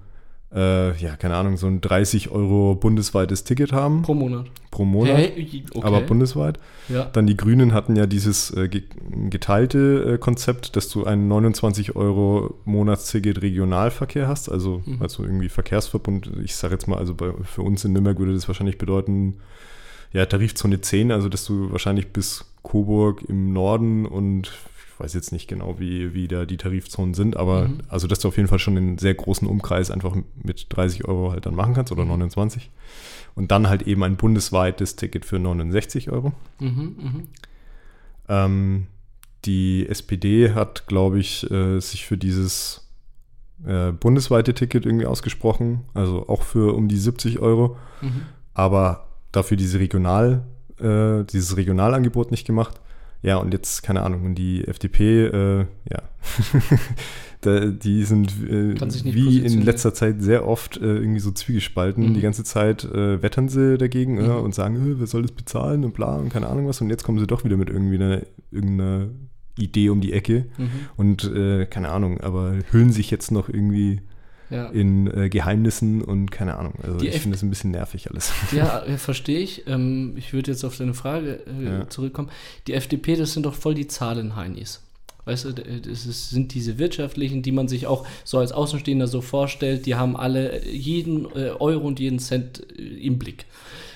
äh, 0.53 0.96
ja, 0.98 1.15
keine 1.15 1.36
Ahnung, 1.36 1.58
so 1.58 1.68
ein 1.68 1.79
30 1.82 2.32
Euro 2.32 2.75
bundesweites 2.75 3.44
Ticket 3.44 3.72
haben 3.72 4.01
Pro 4.01 4.13
Monat. 4.15 4.48
pro 4.72 4.84
Monat, 4.86 5.18
Hey, 5.18 5.63
okay. 5.75 5.86
aber 5.86 6.01
bundesweit. 6.01 6.60
ja. 6.88 7.06
Dann 7.06 7.27
die 7.27 7.38
Grünen 7.38 7.74
hatten 7.74 7.96
ja 7.96 8.06
dieses 8.08 8.50
äh, 8.51 8.68
ge 8.68 8.84
geteilte 9.29 10.13
äh, 10.13 10.18
Konzept, 10.18 10.75
dass 10.75 10.89
du 10.89 11.06
ein 11.06 11.27
29 11.27 11.96
Euro 11.96 12.56
Monatsticket 12.65 13.41
Regionalverkehr 13.41 14.27
hast, 14.27 14.50
also, 14.50 14.82
Mhm. 14.86 14.98
also 15.01 15.24
irgendwie 15.24 15.50
Verkehrsverbund. 15.50 16.32
Ich 16.44 16.56
sage 16.56 16.74
jetzt 16.74 16.88
mal, 16.88 16.98
also 16.98 17.13
bei, 17.13 17.32
für 17.44 17.62
uns 17.62 17.86
in 17.86 17.94
Nürnberg 17.94 18.18
würde 18.18 18.34
das 18.34 18.48
wahrscheinlich 18.48 18.77
bedeuten, 18.77 19.36
ja, 20.13 20.25
Tarifzone 20.25 20.82
10, 20.82 21.12
also 21.12 21.29
dass 21.29 21.46
du 21.46 21.72
wahrscheinlich 21.72 22.08
bis 22.08 22.46
Coburg 22.63 23.22
im 23.27 23.53
Norden 23.53 24.06
und 24.08 24.51
weiß 25.00 25.13
jetzt 25.13 25.32
nicht 25.32 25.48
genau, 25.48 25.79
wie, 25.79 26.13
wie 26.13 26.27
da 26.27 26.46
die 26.46 26.58
Tarifzonen 26.58 27.13
sind, 27.13 27.38
aber 27.38 27.68
Mhm. 27.68 27.79
also 27.88 28.08
dass 28.08 28.20
du 28.20 28.27
auf 28.27 28.38
jeden 28.38 28.50
Fall 28.50 28.60
schon 28.60 28.77
einen 28.77 28.98
sehr 28.98 29.13
großen 29.13 29.48
Umkreis 29.48 29.91
einfach 29.91 30.15
mit 30.44 30.65
30 30.70 31.06
Euro 31.06 31.32
halt 31.32 31.46
dann 31.46 31.56
machen 31.56 31.74
kannst 31.74 31.91
oder 31.91 32.06
29. 32.06 32.70
Und 33.36 33.51
dann 33.51 33.70
halt 33.70 33.84
eben 33.84 34.03
ein 34.03 34.18
bundesweites 34.18 34.96
Ticket 34.98 35.24
für 35.25 35.39
69 35.39 36.12
Euro. 36.12 36.34
Mhm, 36.60 36.96
mhm. 37.00 37.24
Ähm, 38.27 38.88
die 39.46 39.88
SPD 39.88 40.53
hat, 40.53 40.88
glaube 40.88 41.20
ich, 41.20 41.50
äh, 41.50 41.79
sich 41.79 42.06
für 42.06 42.18
dieses 42.18 42.86
äh, 43.65 43.91
bundesweite 43.91 44.53
Ticket 44.53 44.86
irgendwie 44.86 45.06
ausgesprochen, 45.06 45.82
also 45.94 46.27
auch 46.27 46.44
für 46.44 46.74
um 46.75 46.88
die 46.88 46.98
70 46.98 47.39
Euro, 47.39 47.77
Mhm. 48.01 48.22
aber 48.53 49.08
dafür 49.32 49.58
diese 49.58 49.79
äh, 49.79 51.24
dieses 51.25 51.58
Regionalangebot 51.58 52.32
nicht 52.32 52.46
gemacht. 52.46 52.79
Ja, 53.21 53.38
und 53.38 53.53
jetzt, 53.53 53.83
keine 53.83 54.03
Ahnung, 54.03 54.25
und 54.25 54.35
die 54.35 54.65
FDP, 54.65 55.25
äh, 55.25 55.65
ja, 55.89 56.03
da, 57.41 57.65
die 57.65 58.03
sind 58.03 58.31
äh, 58.43 58.75
wie 59.03 59.39
in 59.39 59.61
letzter 59.61 59.93
Zeit 59.93 60.21
sehr 60.21 60.47
oft 60.47 60.77
äh, 60.77 60.97
irgendwie 60.97 61.19
so 61.19 61.31
zwiegespalten. 61.31 62.09
Mhm. 62.09 62.13
Die 62.13 62.21
ganze 62.21 62.43
Zeit 62.43 62.85
äh, 62.85 63.21
wettern 63.21 63.49
sie 63.49 63.77
dagegen 63.77 64.15
mhm. 64.15 64.38
und 64.38 64.55
sagen, 64.55 64.75
äh, 64.75 64.99
wer 64.99 65.07
soll 65.07 65.23
das 65.23 65.31
bezahlen 65.31 65.83
und 65.83 65.93
bla 65.93 66.15
und 66.15 66.29
keine 66.29 66.47
Ahnung 66.47 66.67
was. 66.67 66.79
Und 66.81 66.89
jetzt 66.89 67.03
kommen 67.03 67.19
sie 67.19 67.27
doch 67.27 67.43
wieder 67.43 67.57
mit 67.57 67.69
irgendwie 67.69 67.95
einer, 67.95 68.21
irgendeiner 68.51 69.07
Idee 69.57 69.89
um 69.89 69.99
die 69.99 70.13
Ecke 70.13 70.45
mhm. 70.57 70.69
und 70.95 71.23
äh, 71.25 71.65
keine 71.65 71.89
Ahnung, 71.89 72.21
aber 72.21 72.55
hüllen 72.71 72.93
sich 72.93 73.11
jetzt 73.11 73.31
noch 73.31 73.49
irgendwie 73.49 74.01
ja. 74.50 74.68
in 74.68 75.08
äh, 75.08 75.29
Geheimnissen 75.29 76.01
und 76.01 76.32
keine 76.32 76.58
Ahnung. 76.58 76.74
Also 76.82 76.98
die 76.98 77.08
ich 77.08 77.20
finde 77.20 77.36
das 77.36 77.44
ein 77.44 77.50
bisschen 77.50 77.72
nervig 77.72 78.10
alles. 78.10 78.32
Ja, 78.51 78.84
äh, 78.86 78.98
verstehe 78.98 79.39
ich. 79.39 79.68
Ähm, 79.68 80.13
ich 80.18 80.34
würde 80.34 80.51
jetzt 80.51 80.63
auf 80.63 80.77
deine 80.77 80.94
Frage 80.94 81.41
äh, 81.48 81.65
ja. 81.65 81.89
zurückkommen. 81.89 82.29
Die 82.68 82.74
FDP, 82.74 83.15
das 83.15 83.34
sind 83.34 83.46
doch 83.46 83.53
voll 83.53 83.75
die 83.75 83.88
Zahlenheinis. 83.88 84.82
Weißt 85.25 85.46
du, 85.46 85.53
das 85.53 86.06
ist, 86.06 86.29
sind 86.32 86.53
diese 86.56 86.79
wirtschaftlichen, 86.79 87.44
die 87.44 87.51
man 87.51 87.68
sich 87.68 87.86
auch 87.86 88.08
so 88.24 88.39
als 88.39 88.51
Außenstehender 88.51 89.06
so 89.08 89.22
vorstellt, 89.22 89.86
die 89.86 89.94
haben 89.96 90.18
alle 90.18 90.65
jeden 90.65 91.25
äh, 91.36 91.51
Euro 91.60 91.88
und 91.88 92.00
jeden 92.00 92.18
Cent 92.20 92.65
äh, 92.77 92.82
im 92.82 93.20
Blick. 93.20 93.46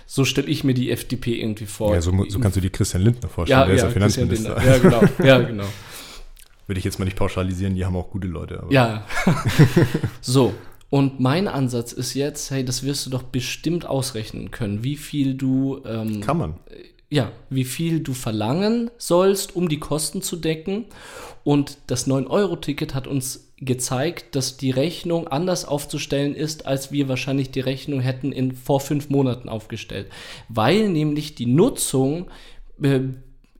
So 0.05 0.25
stelle 0.25 0.47
ich 0.47 0.63
mir 0.63 0.75
die 0.75 0.91
FDP 0.91 1.39
irgendwie 1.41 1.65
vor. 1.65 1.95
Ja, 1.95 2.01
so, 2.01 2.11
so 2.29 2.39
kannst 2.39 2.57
du 2.57 2.61
die 2.61 2.69
Christian 2.69 3.01
Lindner 3.01 3.29
vorstellen, 3.29 3.61
ja, 3.61 3.65
der 3.65 3.75
ja, 3.75 3.81
ist 3.81 3.87
ja 3.87 3.89
Finanzminister. 3.89 4.63
Ja, 4.63 4.77
genau. 4.77 5.01
Ja, 5.23 5.39
genau. 5.39 5.65
Würde 6.67 6.79
ich 6.79 6.85
jetzt 6.85 6.99
mal 6.99 7.05
nicht 7.05 7.17
pauschalisieren, 7.17 7.75
die 7.75 7.85
haben 7.85 7.95
auch 7.95 8.09
gute 8.09 8.27
Leute. 8.27 8.65
Ja. 8.69 9.05
so. 10.21 10.53
Und 10.89 11.19
mein 11.19 11.47
Ansatz 11.47 11.91
ist 11.91 12.13
jetzt, 12.13 12.51
hey, 12.51 12.63
das 12.63 12.83
wirst 12.83 13.05
du 13.05 13.09
doch 13.09 13.23
bestimmt 13.23 13.85
ausrechnen 13.85 14.51
können, 14.51 14.83
wie 14.83 14.95
viel 14.95 15.33
du. 15.33 15.81
Ähm, 15.85 16.21
Kann 16.21 16.37
man. 16.37 16.59
Ja, 17.09 17.31
wie 17.49 17.65
viel 17.65 17.99
du 17.99 18.13
verlangen 18.13 18.91
sollst, 18.97 19.55
um 19.55 19.69
die 19.69 19.79
Kosten 19.79 20.21
zu 20.21 20.35
decken. 20.35 20.85
Und 21.43 21.77
das 21.87 22.07
9-Euro-Ticket 22.07 22.95
hat 22.95 23.07
uns 23.07 23.53
gezeigt, 23.57 24.35
dass 24.35 24.57
die 24.57 24.71
Rechnung 24.71 25.27
anders 25.27 25.65
aufzustellen 25.65 26.35
ist, 26.35 26.65
als 26.65 26.91
wir 26.91 27.07
wahrscheinlich 27.07 27.51
die 27.51 27.59
Rechnung 27.59 27.99
hätten 27.99 28.31
in 28.31 28.53
vor 28.53 28.79
fünf 28.79 29.09
Monaten 29.09 29.49
aufgestellt. 29.49 30.07
Weil 30.49 30.89
nämlich 30.89 31.35
die 31.35 31.45
Nutzung 31.45 32.27
äh, 32.81 32.99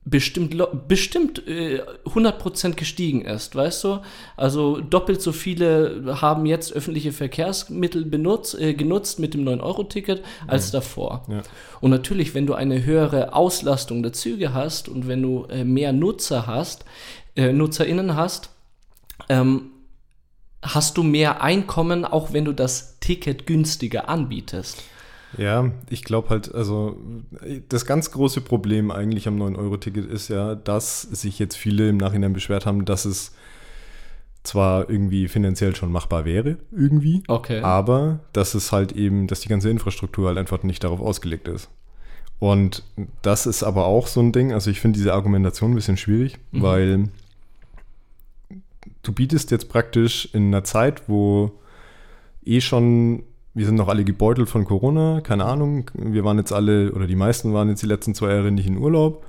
bestimmt, 0.06 0.56
bestimmt 0.88 1.48
äh, 1.48 1.82
100% 2.06 2.74
gestiegen 2.74 3.22
ist, 3.22 3.56
weißt 3.56 3.84
du? 3.84 4.00
Also 4.36 4.82
doppelt 4.82 5.22
so 5.22 5.32
viele 5.32 6.18
haben 6.22 6.46
jetzt 6.46 6.74
öffentliche 6.74 7.12
Verkehrsmittel 7.12 8.06
benutzt, 8.06 8.60
äh, 8.60 8.74
genutzt 8.74 9.20
mit 9.20 9.34
dem 9.34 9.48
9-Euro-Ticket 9.48 10.24
als 10.48 10.70
mhm. 10.70 10.72
davor. 10.74 11.26
Ja. 11.30 11.42
Und 11.80 11.92
natürlich, 11.92 12.36
wenn 12.36 12.46
du 12.46 12.54
eine 12.54 12.84
höhere 12.84 13.34
Auslastung 13.34 14.04
der 14.04 14.14
Züge 14.14 14.54
hast 14.54 14.90
und 14.90 15.08
wenn 15.08 15.22
du 15.22 15.46
äh, 15.46 15.64
mehr 15.64 15.94
Nutzer 15.94 16.48
hast, 16.48 16.86
äh, 17.36 17.54
NutzerInnen 17.54 18.16
hast, 18.16 18.50
ähm, 19.30 19.72
hast 20.62 20.98
du 20.98 21.04
mehr 21.04 21.42
Einkommen, 21.42 22.06
auch 22.06 22.34
wenn 22.34 22.46
du 22.46 22.54
das 22.54 23.00
Ticket 23.00 23.46
günstiger 23.46 24.10
anbietest. 24.10 24.84
Ja, 25.38 25.72
ich 25.90 26.04
glaube 26.04 26.30
halt, 26.30 26.54
also 26.54 26.98
das 27.70 27.86
ganz 27.86 28.12
große 28.12 28.42
Problem 28.42 28.92
eigentlich 28.92 29.28
am 29.28 29.42
9-Euro-Ticket 29.42 30.06
ist 30.06 30.30
ja, 30.30 30.56
dass 30.56 31.02
sich 31.02 31.40
jetzt 31.40 31.56
viele 31.56 31.90
im 31.90 31.98
Nachhinein 31.98 32.34
beschwert 32.34 32.66
haben, 32.66 32.86
dass 32.86 33.06
es 33.06 33.34
zwar 34.44 34.90
irgendwie 34.90 35.28
finanziell 35.28 35.76
schon 35.76 35.92
machbar 35.92 36.26
wäre, 36.26 36.58
irgendwie, 36.72 37.24
okay. 37.28 37.62
aber 37.62 38.20
dass 38.34 38.56
es 38.56 38.72
halt 38.72 38.92
eben, 38.92 39.28
dass 39.28 39.40
die 39.40 39.48
ganze 39.48 39.70
Infrastruktur 39.70 40.28
halt 40.28 40.38
einfach 40.38 40.64
nicht 40.64 40.84
darauf 40.84 41.00
ausgelegt 41.00 41.48
ist. 41.48 41.70
Und 42.40 42.84
das 43.22 43.46
ist 43.46 43.64
aber 43.64 43.86
auch 43.86 44.08
so 44.08 44.20
ein 44.20 44.34
Ding, 44.34 44.52
also 44.52 44.70
ich 44.70 44.82
finde 44.82 44.98
diese 44.98 45.14
Argumentation 45.14 45.72
ein 45.72 45.76
bisschen 45.76 45.96
schwierig, 45.96 46.38
mhm. 46.52 46.62
weil 46.62 47.10
du 49.02 49.14
bietest 49.14 49.50
jetzt 49.52 49.70
praktisch 49.70 50.28
in 50.34 50.48
einer 50.48 50.66
Zeit, 50.66 51.08
wo 51.08 51.52
eh 52.46 52.60
schon 52.60 53.24
wir 53.54 53.66
sind 53.66 53.76
noch 53.76 53.88
alle 53.88 54.04
gebeutelt 54.04 54.50
von 54.50 54.66
Corona, 54.66 55.22
keine 55.22 55.46
Ahnung. 55.46 55.92
Wir 55.94 56.24
waren 56.24 56.38
jetzt 56.38 56.52
alle, 56.52 56.92
oder 56.92 57.06
die 57.06 57.16
meisten 57.16 57.54
waren 57.54 57.70
jetzt 57.70 57.84
die 57.84 57.88
letzten 57.88 58.16
zwei 58.16 58.34
Jahre 58.34 58.52
nicht 58.52 58.68
in 58.68 58.78
Urlaub. 58.78 59.26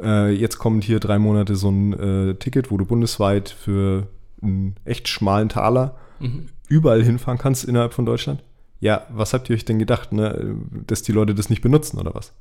Äh, 0.00 0.32
jetzt 0.32 0.58
kommt 0.58 0.84
hier 0.84 1.00
drei 1.00 1.18
Monate 1.18 1.56
so 1.56 1.70
ein 1.70 1.92
äh, 1.92 2.34
Ticket, 2.34 2.70
wo 2.70 2.76
du 2.76 2.84
bundesweit 2.84 3.48
für 3.48 4.08
einen 4.42 4.76
echt 4.84 5.08
schmalen 5.08 5.48
Taler 5.48 5.96
mhm. 6.20 6.46
überall 6.68 7.02
hinfahren 7.02 7.38
kannst 7.38 7.64
innerhalb 7.64 7.94
von 7.94 8.04
Deutschland. 8.04 8.42
Ja, 8.80 9.06
was 9.08 9.32
habt 9.32 9.48
ihr 9.48 9.54
euch 9.54 9.64
denn 9.64 9.78
gedacht, 9.78 10.12
ne? 10.12 10.56
dass 10.86 11.02
die 11.02 11.12
Leute 11.12 11.34
das 11.34 11.48
nicht 11.48 11.62
benutzen 11.62 11.98
oder 11.98 12.14
was? 12.14 12.34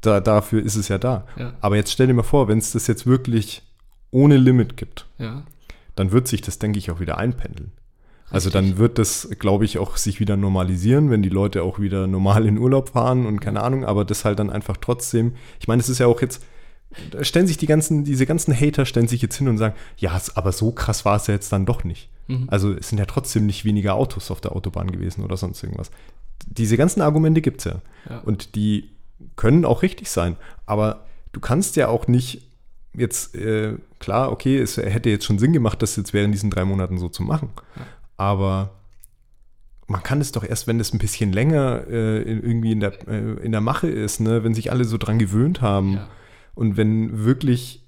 Da, 0.00 0.20
dafür 0.20 0.62
ist 0.62 0.76
es 0.76 0.88
ja 0.88 0.96
da. 0.96 1.26
Ja. 1.36 1.52
Aber 1.60 1.76
jetzt 1.76 1.92
stell 1.92 2.06
dir 2.06 2.14
mal 2.14 2.22
vor, 2.22 2.48
wenn 2.48 2.58
es 2.58 2.72
das 2.72 2.86
jetzt 2.86 3.06
wirklich 3.06 3.62
ohne 4.10 4.38
Limit 4.38 4.78
gibt, 4.78 5.06
ja. 5.18 5.42
dann 5.94 6.12
wird 6.12 6.26
sich 6.26 6.40
das, 6.40 6.58
denke 6.58 6.78
ich, 6.78 6.90
auch 6.90 7.00
wieder 7.00 7.18
einpendeln. 7.18 7.72
Also 8.30 8.50
dann 8.50 8.76
wird 8.76 8.98
das, 8.98 9.28
glaube 9.38 9.64
ich, 9.64 9.78
auch 9.78 9.96
sich 9.96 10.20
wieder 10.20 10.36
normalisieren, 10.36 11.10
wenn 11.10 11.22
die 11.22 11.28
Leute 11.28 11.62
auch 11.62 11.78
wieder 11.78 12.06
normal 12.06 12.46
in 12.46 12.58
Urlaub 12.58 12.90
fahren 12.90 13.26
und 13.26 13.40
keine 13.40 13.62
Ahnung, 13.62 13.84
aber 13.84 14.04
das 14.04 14.24
halt 14.24 14.38
dann 14.38 14.50
einfach 14.50 14.76
trotzdem, 14.76 15.32
ich 15.60 15.68
meine, 15.68 15.80
es 15.80 15.88
ist 15.88 15.98
ja 15.98 16.06
auch 16.06 16.20
jetzt, 16.20 16.44
da 17.10 17.24
stellen 17.24 17.46
sich 17.46 17.56
die 17.56 17.66
ganzen, 17.66 18.04
diese 18.04 18.26
ganzen 18.26 18.54
Hater 18.54 18.84
stellen 18.84 19.08
sich 19.08 19.22
jetzt 19.22 19.36
hin 19.36 19.48
und 19.48 19.58
sagen, 19.58 19.74
ja, 19.96 20.20
aber 20.34 20.52
so 20.52 20.72
krass 20.72 21.04
war 21.04 21.16
es 21.16 21.26
ja 21.26 21.34
jetzt 21.34 21.52
dann 21.52 21.66
doch 21.66 21.84
nicht. 21.84 22.10
Mhm. 22.26 22.44
Also 22.48 22.72
es 22.72 22.88
sind 22.88 22.98
ja 22.98 23.06
trotzdem 23.06 23.46
nicht 23.46 23.64
weniger 23.64 23.94
Autos 23.94 24.30
auf 24.30 24.40
der 24.40 24.54
Autobahn 24.54 24.90
gewesen 24.90 25.24
oder 25.24 25.36
sonst 25.36 25.62
irgendwas. 25.62 25.90
Diese 26.46 26.76
ganzen 26.76 27.00
Argumente 27.00 27.40
gibt 27.40 27.60
es 27.60 27.64
ja. 27.64 27.80
ja. 28.08 28.18
Und 28.20 28.54
die 28.54 28.90
können 29.36 29.64
auch 29.64 29.82
richtig 29.82 30.10
sein. 30.10 30.36
Aber 30.66 31.06
du 31.32 31.40
kannst 31.40 31.76
ja 31.76 31.88
auch 31.88 32.06
nicht 32.06 32.42
jetzt, 32.94 33.34
äh, 33.34 33.76
klar, 33.98 34.30
okay, 34.32 34.58
es 34.58 34.76
hätte 34.76 35.10
jetzt 35.10 35.24
schon 35.24 35.38
Sinn 35.38 35.52
gemacht, 35.52 35.82
das 35.82 35.96
jetzt 35.96 36.12
während 36.12 36.34
diesen 36.34 36.50
drei 36.50 36.64
Monaten 36.64 36.98
so 36.98 37.08
zu 37.08 37.22
machen. 37.22 37.50
Ja. 37.76 37.82
Aber 38.18 38.72
man 39.86 40.02
kann 40.02 40.20
es 40.20 40.32
doch 40.32 40.44
erst, 40.44 40.66
wenn 40.66 40.78
es 40.78 40.92
ein 40.92 40.98
bisschen 40.98 41.32
länger 41.32 41.86
äh, 41.88 42.20
irgendwie 42.20 42.72
in 42.72 42.80
der, 42.80 43.08
äh, 43.08 43.42
in 43.42 43.52
der 43.52 43.62
Mache 43.62 43.88
ist, 43.88 44.20
ne? 44.20 44.44
wenn 44.44 44.54
sich 44.54 44.70
alle 44.70 44.84
so 44.84 44.98
dran 44.98 45.18
gewöhnt 45.18 45.62
haben 45.62 45.94
ja. 45.94 46.08
und 46.54 46.76
wenn 46.76 47.24
wirklich 47.24 47.84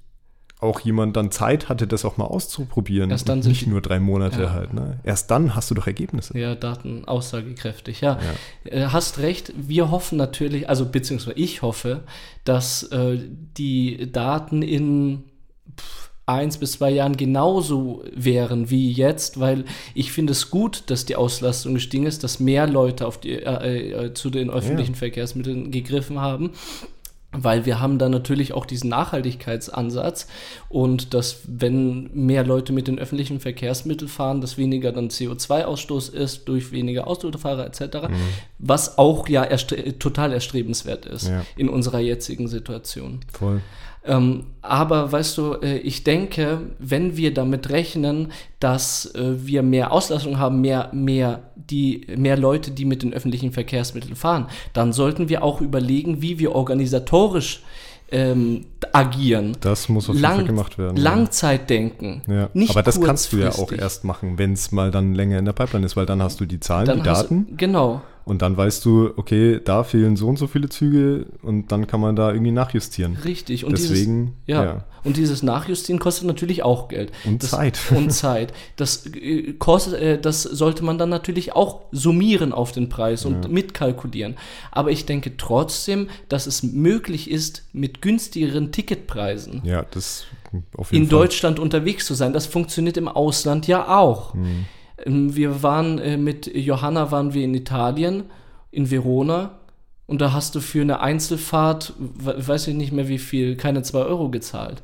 auch 0.60 0.80
jemand 0.80 1.16
dann 1.16 1.30
Zeit 1.30 1.68
hatte, 1.68 1.86
das 1.86 2.04
auch 2.04 2.16
mal 2.16 2.26
auszuprobieren. 2.26 3.10
Erst 3.10 3.28
dann 3.28 3.40
nicht 3.40 3.66
nur 3.66 3.80
drei 3.80 3.98
Monate 3.98 4.42
ja. 4.42 4.52
halt. 4.52 4.74
Ne? 4.74 5.00
Erst 5.04 5.30
dann 5.30 5.54
hast 5.54 5.70
du 5.70 5.74
doch 5.74 5.86
Ergebnisse. 5.86 6.38
Ja, 6.38 6.54
Daten 6.54 7.06
aussagekräftig. 7.06 8.02
Ja, 8.02 8.18
ja. 8.64 8.70
Äh, 8.70 8.86
hast 8.88 9.18
recht. 9.18 9.52
Wir 9.56 9.90
hoffen 9.90 10.18
natürlich, 10.18 10.68
also 10.68 10.86
beziehungsweise 10.86 11.38
ich 11.38 11.62
hoffe, 11.62 12.02
dass 12.44 12.82
äh, 12.84 13.18
die 13.56 14.12
Daten 14.12 14.60
in 14.62 15.24
eins 16.34 16.58
bis 16.58 16.72
zwei 16.72 16.90
Jahren 16.90 17.16
genauso 17.16 18.02
wären 18.14 18.70
wie 18.70 18.90
jetzt, 18.90 19.40
weil 19.40 19.64
ich 19.94 20.12
finde 20.12 20.32
es 20.32 20.50
gut, 20.50 20.84
dass 20.86 21.04
die 21.04 21.16
Auslastung 21.16 21.74
gestiegen 21.74 22.06
ist, 22.06 22.24
dass 22.24 22.40
mehr 22.40 22.66
Leute 22.66 23.06
auf 23.06 23.18
die, 23.18 23.34
äh, 23.34 24.06
äh, 24.06 24.14
zu 24.14 24.30
den 24.30 24.50
öffentlichen 24.50 24.92
ja. 24.92 24.98
Verkehrsmitteln 24.98 25.70
gegriffen 25.70 26.20
haben. 26.20 26.50
Weil 27.32 27.64
wir 27.64 27.78
haben 27.78 27.98
da 27.98 28.08
natürlich 28.08 28.54
auch 28.54 28.66
diesen 28.66 28.90
Nachhaltigkeitsansatz 28.90 30.26
und 30.68 31.14
dass, 31.14 31.42
wenn 31.46 32.10
mehr 32.12 32.44
Leute 32.44 32.72
mit 32.72 32.88
den 32.88 32.98
öffentlichen 32.98 33.38
Verkehrsmitteln 33.38 34.08
fahren, 34.08 34.40
dass 34.40 34.58
weniger 34.58 34.90
dann 34.90 35.10
CO2-Ausstoß 35.10 36.12
ist 36.12 36.48
durch 36.48 36.72
weniger 36.72 37.06
Autofahrer 37.06 37.66
etc., 37.66 38.08
mhm. 38.08 38.16
was 38.58 38.98
auch 38.98 39.28
ja 39.28 39.44
erstre 39.44 39.96
total 40.00 40.32
erstrebenswert 40.32 41.06
ist 41.06 41.28
ja. 41.28 41.46
in 41.56 41.68
unserer 41.68 42.00
jetzigen 42.00 42.48
Situation. 42.48 43.20
Voll. 43.32 43.60
Ähm, 44.04 44.44
aber 44.62 45.12
weißt 45.12 45.36
du, 45.36 45.54
äh, 45.54 45.78
ich 45.78 46.04
denke, 46.04 46.60
wenn 46.78 47.16
wir 47.16 47.34
damit 47.34 47.68
rechnen, 47.68 48.32
dass 48.58 49.14
äh, 49.14 49.46
wir 49.46 49.62
mehr 49.62 49.92
Auslastung 49.92 50.38
haben, 50.38 50.60
mehr, 50.60 50.88
mehr, 50.92 51.42
die, 51.54 52.06
mehr 52.16 52.38
Leute, 52.38 52.70
die 52.70 52.86
mit 52.86 53.02
den 53.02 53.12
öffentlichen 53.12 53.52
Verkehrsmitteln 53.52 54.16
fahren, 54.16 54.46
dann 54.72 54.92
sollten 54.92 55.28
wir 55.28 55.42
auch 55.42 55.60
überlegen, 55.60 56.22
wie 56.22 56.38
wir 56.38 56.54
organisatorisch 56.54 57.62
ähm, 58.12 58.66
agieren. 58.92 59.56
Das 59.60 59.88
muss 59.88 60.08
auf 60.08 60.14
jeden 60.14 60.22
Lang, 60.22 60.36
Fall 60.36 60.46
gemacht 60.46 60.78
werden. 60.78 60.96
Langzeitdenken. 60.96 62.22
Ja. 62.26 62.48
Nicht 62.54 62.70
Aber 62.70 62.82
das 62.82 63.00
kannst 63.00 63.32
du 63.32 63.38
ja 63.38 63.50
auch 63.50 63.70
erst 63.70 64.04
machen, 64.04 64.38
wenn 64.38 64.54
es 64.54 64.72
mal 64.72 64.90
dann 64.90 65.14
länger 65.14 65.38
in 65.38 65.44
der 65.44 65.52
Pipeline 65.52 65.86
ist, 65.86 65.96
weil 65.96 66.06
dann 66.06 66.22
hast 66.22 66.40
du 66.40 66.46
die 66.46 66.58
Zahlen, 66.58 66.86
dann 66.86 66.98
die 66.98 67.04
Daten. 67.04 67.46
Du, 67.50 67.56
genau. 67.56 68.02
Und 68.30 68.42
dann 68.42 68.56
weißt 68.56 68.84
du, 68.84 69.10
okay, 69.16 69.58
da 69.64 69.82
fehlen 69.82 70.14
so 70.14 70.28
und 70.28 70.38
so 70.38 70.46
viele 70.46 70.68
Züge 70.68 71.26
und 71.42 71.72
dann 71.72 71.88
kann 71.88 72.00
man 72.00 72.14
da 72.14 72.30
irgendwie 72.30 72.52
nachjustieren. 72.52 73.16
Richtig. 73.24 73.64
Und 73.64 73.72
Deswegen, 73.72 74.36
dieses, 74.46 74.56
ja. 74.60 74.64
ja. 74.64 74.84
Und 75.02 75.16
dieses 75.16 75.42
Nachjustieren 75.42 75.98
kostet 75.98 76.28
natürlich 76.28 76.62
auch 76.62 76.86
Geld. 76.86 77.10
Und 77.24 77.42
das, 77.42 77.50
Zeit. 77.50 77.80
Und 77.90 78.10
Zeit. 78.10 78.52
Das, 78.76 79.04
äh, 79.06 79.54
kostet, 79.54 79.94
äh, 79.94 80.20
das 80.20 80.44
sollte 80.44 80.84
man 80.84 80.96
dann 80.96 81.08
natürlich 81.08 81.56
auch 81.56 81.80
summieren 81.90 82.52
auf 82.52 82.70
den 82.70 82.88
Preis 82.88 83.24
und 83.24 83.46
ja. 83.46 83.50
mitkalkulieren. 83.50 84.36
Aber 84.70 84.92
ich 84.92 85.06
denke 85.06 85.36
trotzdem, 85.36 86.08
dass 86.28 86.46
es 86.46 86.62
möglich 86.62 87.28
ist, 87.28 87.64
mit 87.72 88.00
günstigeren 88.00 88.70
Ticketpreisen 88.70 89.62
ja, 89.64 89.84
das 89.90 90.26
auf 90.76 90.92
jeden 90.92 91.06
in 91.06 91.10
Fall. 91.10 91.18
Deutschland 91.18 91.58
unterwegs 91.58 92.06
zu 92.06 92.14
sein. 92.14 92.32
Das 92.32 92.46
funktioniert 92.46 92.96
im 92.96 93.08
Ausland 93.08 93.66
ja 93.66 93.98
auch. 93.98 94.34
Mhm. 94.34 94.66
Wir 95.06 95.62
waren 95.62 95.98
äh, 95.98 96.16
mit 96.16 96.46
Johanna 96.54 97.10
waren 97.10 97.32
wir 97.34 97.44
in 97.44 97.54
Italien, 97.54 98.24
in 98.70 98.90
Verona 98.90 99.52
Und 100.06 100.20
da 100.20 100.32
hast 100.32 100.54
du 100.54 100.60
für 100.60 100.82
eine 100.82 101.00
Einzelfahrt, 101.00 101.92
we- 101.98 102.34
weiß 102.48 102.68
ich 102.68 102.74
nicht 102.74 102.92
mehr 102.92 103.08
wie 103.08 103.18
viel, 103.18 103.56
keine 103.56 103.82
2 103.82 103.98
Euro 104.00 104.28
gezahlt. 104.30 104.82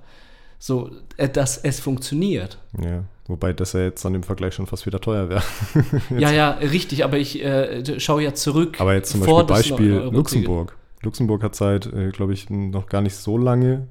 So, 0.59 0.91
äh, 1.17 1.29
dass 1.29 1.59
es 1.59 1.81
funktioniert. 1.81 2.59
Ja, 2.83 3.05
wobei 3.27 3.53
das 3.53 3.73
ja 3.75 3.81
jetzt 3.81 4.05
dann 4.05 4.15
im 4.15 4.23
Vergleich 4.23 4.55
schon 4.55 4.67
fast 4.67 4.87
wieder 4.87 5.01
teuer 5.01 5.29
wäre. 5.29 5.43
Ja, 6.19 6.31
ja, 6.33 6.51
richtig, 6.53 7.05
aber 7.05 7.19
ich 7.19 7.43
äh, 7.45 7.99
schaue 8.01 8.23
ja 8.23 8.33
zurück. 8.35 8.81
Aber 8.81 8.95
jetzt 8.95 9.11
zum 9.11 9.23
vor 9.23 9.47
Beispiel 9.47 9.73
Beispiel 9.77 9.93
9-Euro-Ticket. 9.95 10.15
Luxemburg. 10.15 10.77
Luxemburg 11.03 11.43
hat 11.43 11.55
seit, 11.55 11.87
äh, 11.93 12.09
glaube 12.11 12.33
ich, 12.33 12.49
noch 12.49 12.87
gar 12.87 13.03
nicht 13.03 13.17
so 13.17 13.37
lange 13.37 13.89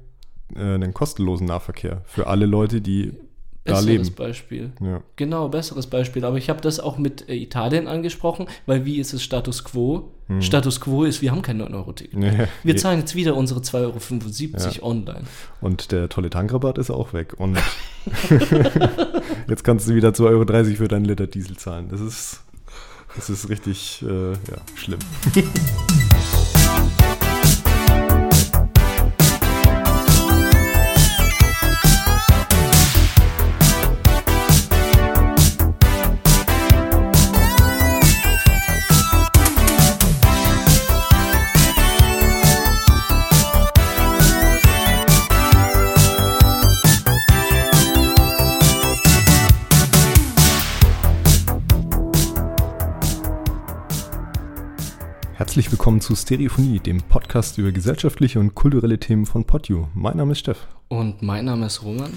äh, 0.56 0.60
einen 0.60 0.92
kostenlosen 0.94 1.46
Nahverkehr 1.46 2.02
für 2.06 2.26
alle 2.26 2.46
Leute, 2.46 2.80
die 2.80 3.12
da 3.66 3.74
Besseres 3.74 3.86
leben. 3.86 4.14
Beispiel. 4.16 4.72
Ja. 4.80 5.02
Genau, 5.16 5.48
besseres 5.48 5.86
Beispiel. 5.86 6.24
Aber 6.24 6.38
ich 6.38 6.48
habe 6.48 6.60
das 6.60 6.80
auch 6.80 6.98
mit 6.98 7.28
äh, 7.28 7.34
Italien 7.34 7.88
angesprochen, 7.88 8.46
weil 8.66 8.84
wie 8.84 8.98
ist 8.98 9.12
es 9.12 9.22
Status 9.22 9.64
Quo? 9.64 10.10
Status 10.40 10.80
Quo 10.80 11.04
ist, 11.04 11.22
wir 11.22 11.30
haben 11.30 11.40
kein 11.40 11.62
9-Euro-Ticket. 11.62 12.14
Hm. 12.14 12.22
Ja, 12.22 12.48
Wir 12.64 12.76
zahlen 12.76 12.98
jetzt 12.98 13.14
wieder 13.14 13.36
unsere 13.36 13.60
2,75 13.60 14.82
Euro 14.82 14.90
online. 14.90 15.22
Und 15.60 15.92
der 15.92 16.08
tolle 16.08 16.30
Tankrabatt 16.30 16.78
ist 16.78 16.90
auch 16.90 17.12
weg. 17.12 17.34
Und 17.38 17.56
jetzt 19.48 19.62
kannst 19.62 19.88
du 19.88 19.94
wieder 19.94 20.08
2,30 20.08 20.24
Euro 20.24 20.76
für 20.76 20.88
deinen 20.88 21.04
Liter 21.04 21.28
Diesel 21.28 21.56
zahlen. 21.56 21.88
Das 21.90 22.00
ist, 22.00 22.40
das 23.14 23.30
ist 23.30 23.48
richtig 23.48 24.02
äh, 24.02 24.32
ja, 24.32 24.58
schlimm. 24.74 24.98
Herzlich 55.56 55.72
willkommen 55.72 56.02
zu 56.02 56.14
Stereophonie, 56.14 56.80
dem 56.80 57.00
Podcast 57.00 57.56
über 57.56 57.72
gesellschaftliche 57.72 58.38
und 58.38 58.54
kulturelle 58.54 59.00
Themen 59.00 59.24
von 59.24 59.46
PodU. 59.46 59.86
Mein 59.94 60.18
Name 60.18 60.32
ist 60.32 60.40
Steff. 60.40 60.66
Und 60.88 61.22
mein 61.22 61.46
Name 61.46 61.64
ist 61.64 61.82
Roman. 61.82 62.10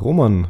Roman, 0.00 0.46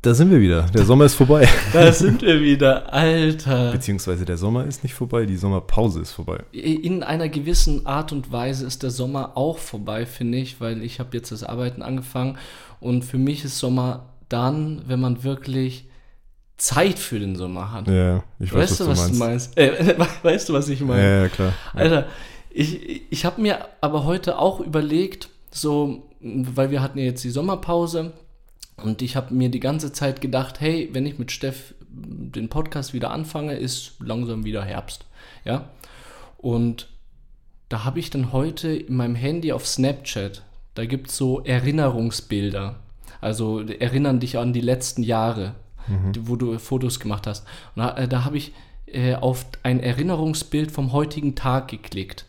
da 0.00 0.14
sind 0.14 0.30
wir 0.30 0.40
wieder. 0.40 0.62
Der 0.72 0.84
Sommer 0.84 1.06
ist 1.06 1.16
vorbei. 1.16 1.48
Da 1.72 1.90
sind 1.90 2.22
wir 2.22 2.40
wieder, 2.40 2.92
Alter. 2.92 3.72
Beziehungsweise 3.72 4.24
der 4.24 4.36
Sommer 4.36 4.64
ist 4.64 4.84
nicht 4.84 4.94
vorbei, 4.94 5.26
die 5.26 5.36
Sommerpause 5.36 6.02
ist 6.02 6.12
vorbei. 6.12 6.44
In 6.52 7.02
einer 7.02 7.28
gewissen 7.28 7.84
Art 7.84 8.12
und 8.12 8.30
Weise 8.30 8.64
ist 8.64 8.84
der 8.84 8.90
Sommer 8.90 9.36
auch 9.36 9.58
vorbei, 9.58 10.06
finde 10.06 10.38
ich, 10.38 10.60
weil 10.60 10.84
ich 10.84 11.00
habe 11.00 11.16
jetzt 11.16 11.32
das 11.32 11.42
Arbeiten 11.42 11.82
angefangen 11.82 12.38
und 12.78 13.04
für 13.04 13.18
mich 13.18 13.44
ist 13.44 13.58
Sommer 13.58 14.04
dann, 14.28 14.82
wenn 14.86 15.00
man 15.00 15.24
wirklich 15.24 15.88
Zeit 16.62 17.00
für 17.00 17.18
den 17.18 17.34
Sommer 17.34 17.72
hat. 17.72 17.88
Ja, 17.88 18.22
ich 18.38 18.52
weiß, 18.52 18.70
weißt 18.70 18.80
du, 18.80 18.86
was 18.86 19.10
du 19.10 19.16
meinst? 19.16 19.58
Äh, 19.58 19.96
weißt 20.22 20.48
du, 20.48 20.52
was 20.52 20.68
ich 20.68 20.80
meine? 20.80 21.02
Ja, 21.02 21.22
ja, 21.22 21.28
klar. 21.28 21.52
Ja. 21.74 21.80
Alter, 21.80 22.06
ich, 22.50 23.02
ich 23.10 23.24
habe 23.24 23.42
mir 23.42 23.66
aber 23.80 24.04
heute 24.04 24.38
auch 24.38 24.60
überlegt, 24.60 25.28
so, 25.50 26.04
weil 26.20 26.70
wir 26.70 26.80
hatten 26.80 26.98
ja 26.98 27.04
jetzt 27.04 27.24
die 27.24 27.30
Sommerpause 27.30 28.12
und 28.76 29.02
ich 29.02 29.16
habe 29.16 29.34
mir 29.34 29.48
die 29.48 29.58
ganze 29.58 29.92
Zeit 29.92 30.20
gedacht, 30.20 30.60
hey, 30.60 30.88
wenn 30.92 31.04
ich 31.04 31.18
mit 31.18 31.32
Steff 31.32 31.74
den 31.90 32.48
Podcast 32.48 32.94
wieder 32.94 33.10
anfange, 33.10 33.56
ist 33.56 33.94
langsam 33.98 34.44
wieder 34.44 34.62
Herbst, 34.62 35.04
ja. 35.44 35.68
Und 36.38 36.86
da 37.70 37.82
habe 37.82 37.98
ich 37.98 38.10
dann 38.10 38.32
heute 38.32 38.72
in 38.72 38.94
meinem 38.94 39.16
Handy 39.16 39.50
auf 39.50 39.66
Snapchat, 39.66 40.42
da 40.74 40.86
gibt 40.86 41.10
es 41.10 41.16
so 41.16 41.40
Erinnerungsbilder, 41.40 42.76
also 43.20 43.62
erinnern 43.62 44.20
dich 44.20 44.38
an 44.38 44.52
die 44.52 44.60
letzten 44.60 45.02
Jahre, 45.02 45.56
die, 46.12 46.28
wo 46.28 46.36
du 46.36 46.58
Fotos 46.58 47.00
gemacht 47.00 47.26
hast. 47.26 47.46
Und 47.74 47.82
da, 47.82 47.96
äh, 47.96 48.08
da 48.08 48.24
habe 48.24 48.36
ich 48.36 48.52
äh, 48.86 49.14
auf 49.14 49.46
ein 49.62 49.80
Erinnerungsbild 49.80 50.70
vom 50.70 50.92
heutigen 50.92 51.34
Tag 51.34 51.68
geklickt 51.68 52.26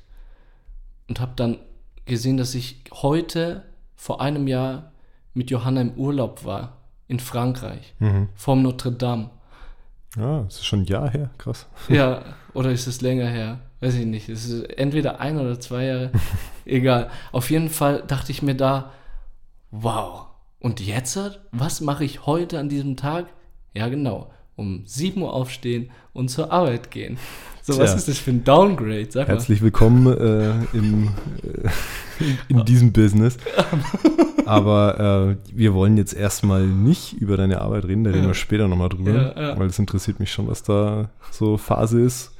und 1.07 1.19
habe 1.19 1.33
dann 1.35 1.57
gesehen, 2.05 2.37
dass 2.37 2.55
ich 2.55 2.81
heute 2.91 3.63
vor 3.95 4.21
einem 4.21 4.47
Jahr 4.47 4.91
mit 5.33 5.49
Johanna 5.51 5.81
im 5.81 5.93
Urlaub 5.95 6.45
war 6.45 6.77
in 7.07 7.19
Frankreich 7.19 7.93
Mhm. 7.99 8.29
vorm 8.35 8.61
Notre 8.61 8.91
Dame. 8.91 9.29
Ja, 10.15 10.43
das 10.43 10.55
ist 10.57 10.65
schon 10.65 10.81
ein 10.81 10.85
Jahr 10.85 11.09
her, 11.09 11.31
krass. 11.37 11.65
Ja, 11.89 12.21
oder 12.53 12.71
ist 12.71 12.85
es 12.87 13.01
länger 13.01 13.27
her? 13.27 13.59
Weiß 13.79 13.95
ich 13.95 14.05
nicht. 14.05 14.29
Es 14.29 14.45
ist 14.45 14.63
entweder 14.77 15.19
ein 15.19 15.37
oder 15.39 15.59
zwei 15.59 15.85
Jahre. 15.85 16.11
Egal. 16.65 17.09
Auf 17.31 17.49
jeden 17.49 17.69
Fall 17.69 18.03
dachte 18.07 18.31
ich 18.31 18.41
mir 18.43 18.55
da, 18.55 18.91
wow. 19.71 20.27
Und 20.59 20.79
jetzt? 20.79 21.19
Was 21.51 21.81
mache 21.81 22.05
ich 22.05 22.25
heute 22.25 22.59
an 22.59 22.69
diesem 22.69 22.95
Tag? 22.95 23.25
Ja, 23.73 23.87
genau. 23.89 24.31
Um 24.55 24.83
7 24.85 25.19
Uhr 25.21 25.33
aufstehen 25.33 25.89
und 26.13 26.29
zur 26.29 26.51
Arbeit 26.51 26.91
gehen. 26.91 27.17
So, 27.63 27.73
was 27.79 27.91
Tja. 27.91 27.97
ist 27.97 28.07
das 28.07 28.17
für 28.19 28.29
ein 28.31 28.43
Downgrade? 28.43 29.07
Sag 29.09 29.27
mal. 29.27 29.33
Herzlich 29.35 29.61
willkommen 29.61 30.05
äh, 30.05 30.51
im, 30.77 31.05
äh, 31.41 32.23
in, 32.23 32.37
in 32.59 32.65
diesem 32.65 32.91
Business. 32.93 33.37
Aber 34.45 35.37
äh, 35.49 35.55
wir 35.57 35.73
wollen 35.73 35.97
jetzt 35.97 36.13
erstmal 36.13 36.67
nicht 36.67 37.13
über 37.13 37.35
deine 37.37 37.61
Arbeit 37.61 37.85
reden, 37.85 38.03
da 38.03 38.11
reden 38.11 38.23
Ja. 38.23 38.29
wir 38.29 38.33
später 38.35 38.67
nochmal 38.67 38.89
drüber, 38.89 39.11
Ja, 39.35 39.41
ja. 39.41 39.59
weil 39.59 39.67
es 39.67 39.79
interessiert 39.79 40.19
mich 40.19 40.31
schon, 40.31 40.47
was 40.47 40.61
da 40.61 41.09
so 41.31 41.57
Phase 41.57 42.01
ist. 42.01 42.35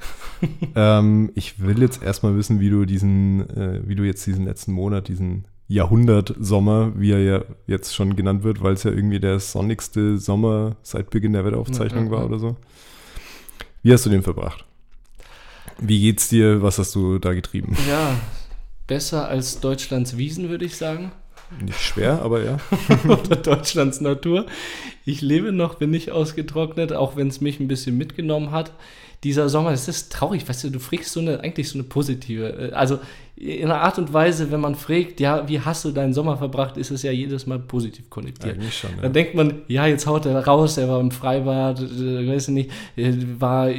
ähm, 0.76 1.32
ich 1.34 1.58
will 1.60 1.80
jetzt 1.80 2.02
erstmal 2.02 2.36
wissen, 2.36 2.60
wie 2.60 2.70
du 2.70 2.84
diesen, 2.84 3.48
äh, 3.50 3.80
wie 3.86 3.94
du 3.96 4.04
jetzt 4.04 4.24
diesen 4.26 4.44
letzten 4.44 4.72
Monat, 4.72 5.08
diesen 5.08 5.46
Jahrhundertsommer, 5.68 6.92
wie 6.96 7.12
er 7.12 7.20
ja 7.20 7.44
jetzt 7.66 7.94
schon 7.94 8.16
genannt 8.16 8.44
wird, 8.44 8.62
weil 8.62 8.74
es 8.74 8.82
ja 8.82 8.90
irgendwie 8.90 9.20
der 9.20 9.40
sonnigste 9.40 10.18
Sommer 10.18 10.76
seit 10.82 11.10
Beginn 11.10 11.32
der 11.32 11.44
Wetteraufzeichnung 11.44 12.06
ja, 12.06 12.10
war 12.10 12.20
ja. 12.20 12.26
oder 12.26 12.38
so. 12.38 12.56
Wie 13.82 13.92
hast 13.92 14.04
du 14.06 14.10
den 14.10 14.22
verbracht? 14.22 14.64
Wie 15.78 16.00
geht's 16.00 16.28
dir? 16.28 16.62
Was 16.62 16.78
hast 16.78 16.94
du 16.94 17.18
da 17.18 17.32
getrieben? 17.34 17.76
Ja, 17.88 18.14
besser 18.86 19.28
als 19.28 19.60
Deutschlands 19.60 20.16
Wiesen, 20.16 20.48
würde 20.48 20.64
ich 20.64 20.76
sagen. 20.76 21.12
Nicht 21.60 21.80
schwer, 21.80 22.22
aber 22.22 22.42
ja. 22.42 22.58
Oder 23.04 23.36
Deutschlands 23.36 24.00
Natur. 24.00 24.46
Ich 25.04 25.20
lebe 25.20 25.52
noch, 25.52 25.76
bin 25.76 25.90
nicht 25.90 26.10
ausgetrocknet, 26.10 26.92
auch 26.92 27.16
wenn 27.16 27.28
es 27.28 27.40
mich 27.40 27.60
ein 27.60 27.68
bisschen 27.68 27.96
mitgenommen 27.96 28.50
hat. 28.50 28.72
Dieser 29.24 29.48
Sommer, 29.48 29.70
das 29.70 29.88
ist 29.88 30.12
traurig, 30.12 30.46
weißt 30.48 30.64
du, 30.64 30.70
du 30.70 30.78
fragst 30.78 31.12
so 31.12 31.20
eine, 31.20 31.40
eigentlich 31.40 31.68
so 31.68 31.78
eine 31.78 31.84
positive, 31.84 32.70
äh, 32.70 32.72
also 32.72 32.98
in 33.36 33.64
einer 33.64 33.80
Art 33.80 33.98
und 33.98 34.12
Weise, 34.12 34.52
wenn 34.52 34.60
man 34.60 34.76
fragt, 34.76 35.18
ja, 35.18 35.48
wie 35.48 35.58
hast 35.58 35.84
du 35.84 35.90
deinen 35.90 36.12
Sommer 36.14 36.36
verbracht, 36.36 36.76
ist 36.76 36.92
es 36.92 37.02
ja 37.02 37.10
jedes 37.10 37.46
Mal 37.46 37.58
positiv. 37.58 38.04
Eigentlich 38.16 38.78
schon. 38.78 38.90
Ja. 38.96 39.02
Dann 39.02 39.12
denkt 39.12 39.34
man, 39.34 39.62
ja, 39.66 39.86
jetzt 39.86 40.06
haut 40.06 40.24
er 40.26 40.46
raus, 40.46 40.76
er 40.76 40.88
war 40.88 41.00
im 41.00 41.10
Freibad, 41.10 41.80
äh, 41.80 42.28
weiß 42.28 42.48
ich 42.48 42.54
nicht, 42.54 42.70
äh, 42.96 43.12
war, 43.40 43.70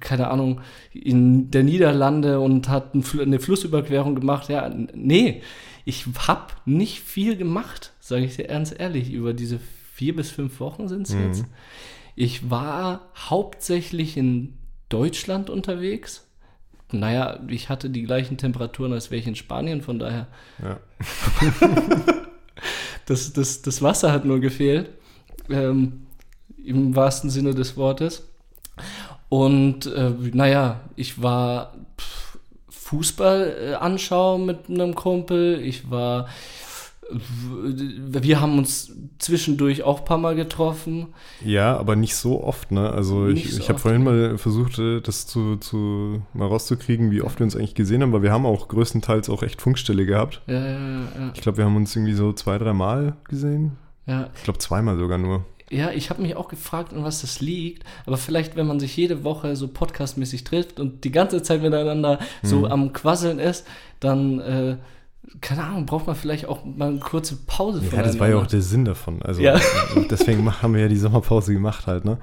keine 0.00 0.28
Ahnung, 0.28 0.60
in 0.92 1.50
der 1.50 1.62
Niederlande 1.62 2.40
und 2.40 2.68
hat 2.68 2.92
eine 3.18 3.40
Flussüberquerung 3.40 4.14
gemacht. 4.16 4.50
Ja, 4.50 4.70
nee, 4.94 5.40
ich 5.86 6.04
habe 6.28 6.52
nicht 6.66 7.00
viel 7.00 7.36
gemacht, 7.36 7.92
sage 8.00 8.24
ich 8.26 8.36
dir 8.36 8.48
ganz 8.48 8.74
ehrlich, 8.76 9.10
über 9.12 9.32
diese 9.32 9.60
vier 9.94 10.14
bis 10.14 10.30
fünf 10.30 10.60
Wochen 10.60 10.88
sind 10.88 11.06
es 11.08 11.14
Mhm. 11.14 11.24
jetzt. 11.26 11.44
Ich 12.16 12.50
war 12.50 13.08
hauptsächlich 13.16 14.18
in 14.18 14.54
Deutschland 14.90 15.48
unterwegs. 15.48 16.26
Naja, 16.92 17.40
ich 17.48 17.70
hatte 17.70 17.88
die 17.88 18.02
gleichen 18.02 18.36
Temperaturen, 18.36 18.92
als 18.92 19.10
wäre 19.10 19.20
ich 19.20 19.26
in 19.26 19.36
Spanien, 19.36 19.80
von 19.80 19.98
daher 19.98 20.26
Ja. 20.62 20.78
das, 23.06 23.32
das, 23.32 23.62
das 23.62 23.80
Wasser 23.80 24.12
hat 24.12 24.24
nur 24.26 24.40
gefehlt. 24.40 24.90
Ähm, 25.48 26.06
Im 26.62 26.94
wahrsten 26.94 27.30
Sinne 27.30 27.54
des 27.54 27.76
Wortes. 27.76 28.28
Und 29.28 29.86
äh, 29.86 30.12
naja, 30.32 30.80
ich 30.96 31.22
war 31.22 31.74
Fußball 32.68 33.56
äh, 33.60 33.74
anschauen 33.74 34.44
mit 34.44 34.68
einem 34.68 34.94
Kumpel. 34.94 35.60
Ich 35.62 35.90
war. 35.90 36.28
Wir 37.12 38.40
haben 38.40 38.58
uns 38.58 38.92
zwischendurch 39.18 39.82
auch 39.82 40.00
ein 40.00 40.04
paar 40.04 40.18
Mal 40.18 40.34
getroffen. 40.34 41.08
ja, 41.44 41.76
aber 41.76 41.96
nicht 41.96 42.14
so 42.16 42.42
oft, 42.42 42.70
ne? 42.72 42.90
Also 42.90 43.24
Nicht 43.24 43.46
ich, 43.46 43.52
so 43.54 43.60
ich 43.60 43.68
habe 43.68 43.78
vorhin 43.78 44.04
mal 44.04 44.38
versucht, 44.38 44.78
äh, 44.78 45.00
das 45.00 45.26
zu, 45.26 45.56
zu 45.56 46.22
mal 46.34 46.46
rauszukriegen, 46.48 47.10
wie 47.10 47.22
oft 47.22 47.38
wir 47.38 47.44
uns 47.44 47.56
eigentlich 47.56 47.74
gesehen 47.74 48.02
haben, 48.02 48.12
weil 48.12 48.22
wir 48.22 48.32
haben 48.32 48.46
auch 48.46 48.68
größtenteils 48.68 49.28
auch 49.30 49.42
echt 49.42 49.60
Funkstelle 49.60 50.06
gehabt. 50.06 50.42
Ja, 50.46 50.54
ja, 50.54 50.78
ja. 50.78 51.32
Ich 51.34 51.40
glaube, 51.40 51.58
wir 51.58 51.64
haben 51.64 51.76
uns 51.76 51.94
irgendwie 51.94 52.14
so 52.14 52.32
zwei, 52.32 52.58
drei 52.58 52.72
Mal 52.72 53.16
gesehen. 53.28 53.72
ja. 54.06 54.30
Ich 54.36 54.42
glaube, 54.44 54.58
zweimal 54.58 54.96
sogar 54.98 55.18
nur. 55.18 55.44
Ja, 55.72 55.92
ich 55.92 56.10
habe 56.10 56.20
mich 56.20 56.34
auch 56.34 56.48
gefragt, 56.48 56.92
an 56.92 57.04
was 57.04 57.20
das 57.20 57.40
liegt. 57.40 57.84
Aber 58.04 58.16
vielleicht, 58.16 58.56
wenn 58.56 58.66
man 58.66 58.80
sich 58.80 58.96
jede 58.96 59.22
Woche 59.22 59.54
so 59.54 59.68
podcastmäßig 59.68 60.42
trifft 60.42 60.80
und 60.80 61.04
die 61.04 61.12
ganze 61.12 61.42
Zeit 61.44 61.62
miteinander 61.62 62.18
so 62.42 62.60
Mhm. 62.60 62.64
am 62.64 62.92
Quasseln 62.92 63.38
ist, 63.38 63.64
dann, 64.00 64.40
äh, 64.40 64.76
keine 65.40 65.64
Ahnung, 65.64 65.86
braucht 65.86 66.06
man 66.06 66.16
vielleicht 66.16 66.46
auch 66.46 66.64
mal 66.64 66.88
eine 66.88 66.98
kurze 66.98 67.36
Pause 67.46 67.82
Ja, 67.92 68.02
das 68.02 68.18
war 68.18 68.28
ja 68.28 68.36
auch 68.36 68.46
der 68.46 68.62
Sinn 68.62 68.84
davon. 68.84 69.22
Also 69.22 69.40
Ja. 69.42 69.60
deswegen 70.10 70.44
mach- 70.44 70.62
haben 70.62 70.74
wir 70.74 70.80
ja 70.82 70.88
die 70.88 70.96
Sommerpause 70.96 71.52
gemacht 71.52 71.86
halt, 71.86 72.04
ne? 72.04 72.18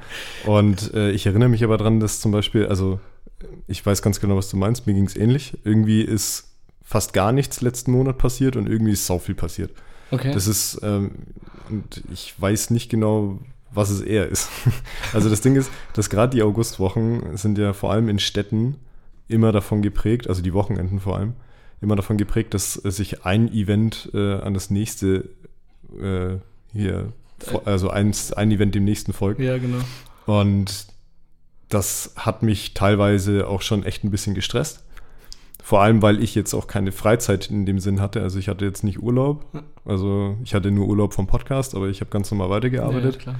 Und 0.45 0.93
äh, 0.93 1.11
ich 1.11 1.25
erinnere 1.25 1.49
mich 1.49 1.63
aber 1.63 1.77
dran, 1.77 1.99
dass 1.99 2.19
zum 2.19 2.31
Beispiel, 2.31 2.65
also 2.67 2.99
ich 3.67 3.85
weiß 3.85 4.01
ganz 4.01 4.19
genau, 4.19 4.35
was 4.35 4.49
du 4.49 4.57
meinst. 4.57 4.87
Mir 4.87 4.93
ging 4.93 5.05
es 5.05 5.15
ähnlich. 5.15 5.57
Irgendwie 5.63 6.01
ist 6.01 6.45
fast 6.83 7.13
gar 7.13 7.31
nichts 7.31 7.61
letzten 7.61 7.91
Monat 7.91 8.17
passiert 8.17 8.55
und 8.55 8.67
irgendwie 8.67 8.91
ist 8.93 9.05
sau 9.05 9.19
viel 9.19 9.35
passiert. 9.35 9.71
Okay. 10.11 10.31
Das 10.33 10.47
ist, 10.47 10.79
ähm, 10.83 11.11
und 11.69 12.03
ich 12.11 12.33
weiß 12.39 12.69
nicht 12.71 12.89
genau, 12.89 13.39
was 13.73 13.89
es 13.89 14.01
eher 14.01 14.27
ist. 14.27 14.49
also 15.13 15.29
das 15.29 15.41
Ding 15.41 15.55
ist, 15.55 15.69
dass 15.93 16.09
gerade 16.09 16.35
die 16.35 16.43
Augustwochen 16.43 17.35
sind 17.37 17.57
ja 17.57 17.73
vor 17.73 17.91
allem 17.91 18.07
in 18.09 18.19
Städten 18.19 18.75
immer 19.27 19.51
davon 19.51 19.81
geprägt, 19.81 20.27
also 20.29 20.41
die 20.41 20.53
Wochenenden 20.53 20.99
vor 21.01 21.17
allem, 21.17 21.33
immer 21.81 21.95
davon 21.95 22.17
geprägt, 22.17 22.53
dass 22.53 22.73
sich 22.73 23.25
ein 23.25 23.51
Event 23.51 24.09
äh, 24.13 24.35
an 24.35 24.53
das 24.53 24.69
nächste 24.69 25.29
äh, 26.01 26.37
hier, 26.73 27.13
also 27.65 27.89
eins, 27.89 28.33
ein 28.33 28.51
Event 28.51 28.75
dem 28.75 28.83
nächsten 28.83 29.13
folgt. 29.13 29.39
ja, 29.39 29.57
genau. 29.57 29.79
Und 30.25 30.87
das 31.69 32.13
hat 32.15 32.43
mich 32.43 32.73
teilweise 32.73 33.47
auch 33.47 33.61
schon 33.61 33.83
echt 33.83 34.03
ein 34.03 34.11
bisschen 34.11 34.35
gestresst. 34.35 34.83
Vor 35.63 35.81
allem, 35.81 36.01
weil 36.01 36.23
ich 36.23 36.33
jetzt 36.33 36.53
auch 36.53 36.67
keine 36.67 36.93
Freizeit 36.93 37.49
in 37.49 37.65
dem 37.65 37.79
Sinn 37.79 37.99
hatte. 37.99 38.21
Also 38.21 38.39
ich 38.39 38.47
hatte 38.47 38.63
jetzt 38.63 38.83
nicht 38.85 38.99
Urlaub. 38.99 39.45
Also 39.83 40.37
ich 40.43 40.53
hatte 40.53 40.71
nur 40.71 40.87
Urlaub 40.87 41.13
vom 41.13 41.27
Podcast, 41.27 41.75
aber 41.75 41.89
ich 41.89 41.99
habe 41.99 42.09
ganz 42.09 42.31
normal 42.31 42.49
weitergearbeitet. 42.49 43.15
Ja, 43.15 43.21
klar. 43.21 43.39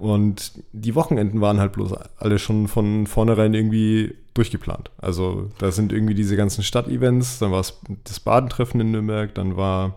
Und 0.00 0.52
die 0.72 0.94
Wochenenden 0.94 1.40
waren 1.40 1.60
halt 1.60 1.72
bloß 1.72 1.92
alle 2.18 2.38
schon 2.38 2.68
von 2.68 3.06
vornherein 3.06 3.52
irgendwie 3.54 4.14
durchgeplant. 4.34 4.90
Also 4.98 5.50
da 5.58 5.70
sind 5.72 5.92
irgendwie 5.92 6.14
diese 6.14 6.36
ganzen 6.36 6.62
Stadtevents, 6.64 7.38
dann 7.38 7.52
war 7.52 7.60
es 7.60 7.78
das 8.04 8.18
Badentreffen 8.20 8.80
in 8.80 8.92
Nürnberg, 8.92 9.34
dann 9.34 9.56
war 9.56 9.96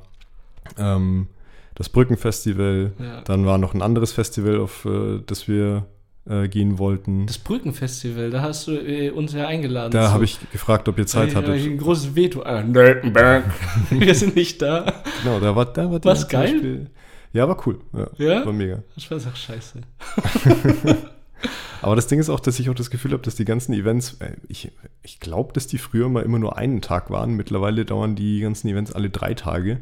ähm, 0.77 1.27
das 1.75 1.87
Brückenfestival, 1.89 2.91
Ja. 2.99 3.21
dann 3.21 3.45
war 3.45 3.57
noch 3.57 3.73
ein 3.73 3.81
anderes 3.81 4.11
Festival, 4.11 4.59
auf 4.59 4.85
äh, 4.85 5.19
das 5.25 5.47
wir 5.47 5.85
äh, 6.29 6.47
gehen 6.47 6.77
wollten. 6.79 7.25
Das 7.25 7.37
Brückenfestival, 7.37 8.29
da 8.29 8.41
hast 8.41 8.67
du 8.67 8.71
äh, 8.73 9.09
uns 9.11 9.33
ja 9.33 9.47
eingeladen. 9.47 9.91
Da 9.91 10.11
habe 10.11 10.25
ich 10.25 10.37
gefragt, 10.51 10.87
ob 10.89 10.97
ihr 10.97 11.05
Zeit 11.05 11.27
Da 11.27 11.27
ich 11.29 11.35
hattet. 11.35 11.65
ein 11.65 11.77
großes 11.77 12.15
Veto. 12.15 12.43
Ah. 12.43 12.63
Wir 13.89 14.15
sind 14.15 14.35
nicht 14.35 14.61
da. 14.61 14.85
Genau, 15.23 15.39
da 15.39 15.55
war, 15.55 15.65
da 15.65 15.89
war 15.91 16.01
zum 16.01 16.27
geil? 16.29 16.51
Beispiel- 16.53 16.87
Ja, 17.33 17.47
war 17.47 17.67
cool. 17.67 17.79
Ja, 17.93 18.07
Ja? 18.17 18.45
War 18.45 18.53
mega. 18.53 18.83
Das 18.95 19.09
war 19.11 19.19
doch 19.19 19.35
scheiße. 19.35 19.81
Aber 21.81 21.97
das 21.97 22.07
Ding 22.07 22.19
ist 22.19 22.29
auch, 22.29 22.39
dass 22.39 22.59
ich 22.59 22.69
auch 22.69 22.75
das 22.75 22.89
Gefühl 22.89 23.11
habe, 23.11 23.23
dass 23.23 23.35
die 23.35 23.43
ganzen 23.43 23.73
Events, 23.73 24.13
äh, 24.21 24.37
ich, 24.47 24.71
ich 25.01 25.19
glaube, 25.19 25.51
dass 25.51 25.67
die 25.67 25.77
früher 25.77 26.07
mal 26.07 26.23
immer 26.23 26.39
nur 26.39 26.57
einen 26.57 26.81
Tag 26.81 27.09
waren. 27.09 27.33
Mittlerweile 27.33 27.83
dauern 27.83 28.15
die 28.15 28.39
ganzen 28.39 28.69
Events 28.69 28.93
alle 28.93 29.09
drei 29.09 29.33
Tage. 29.33 29.81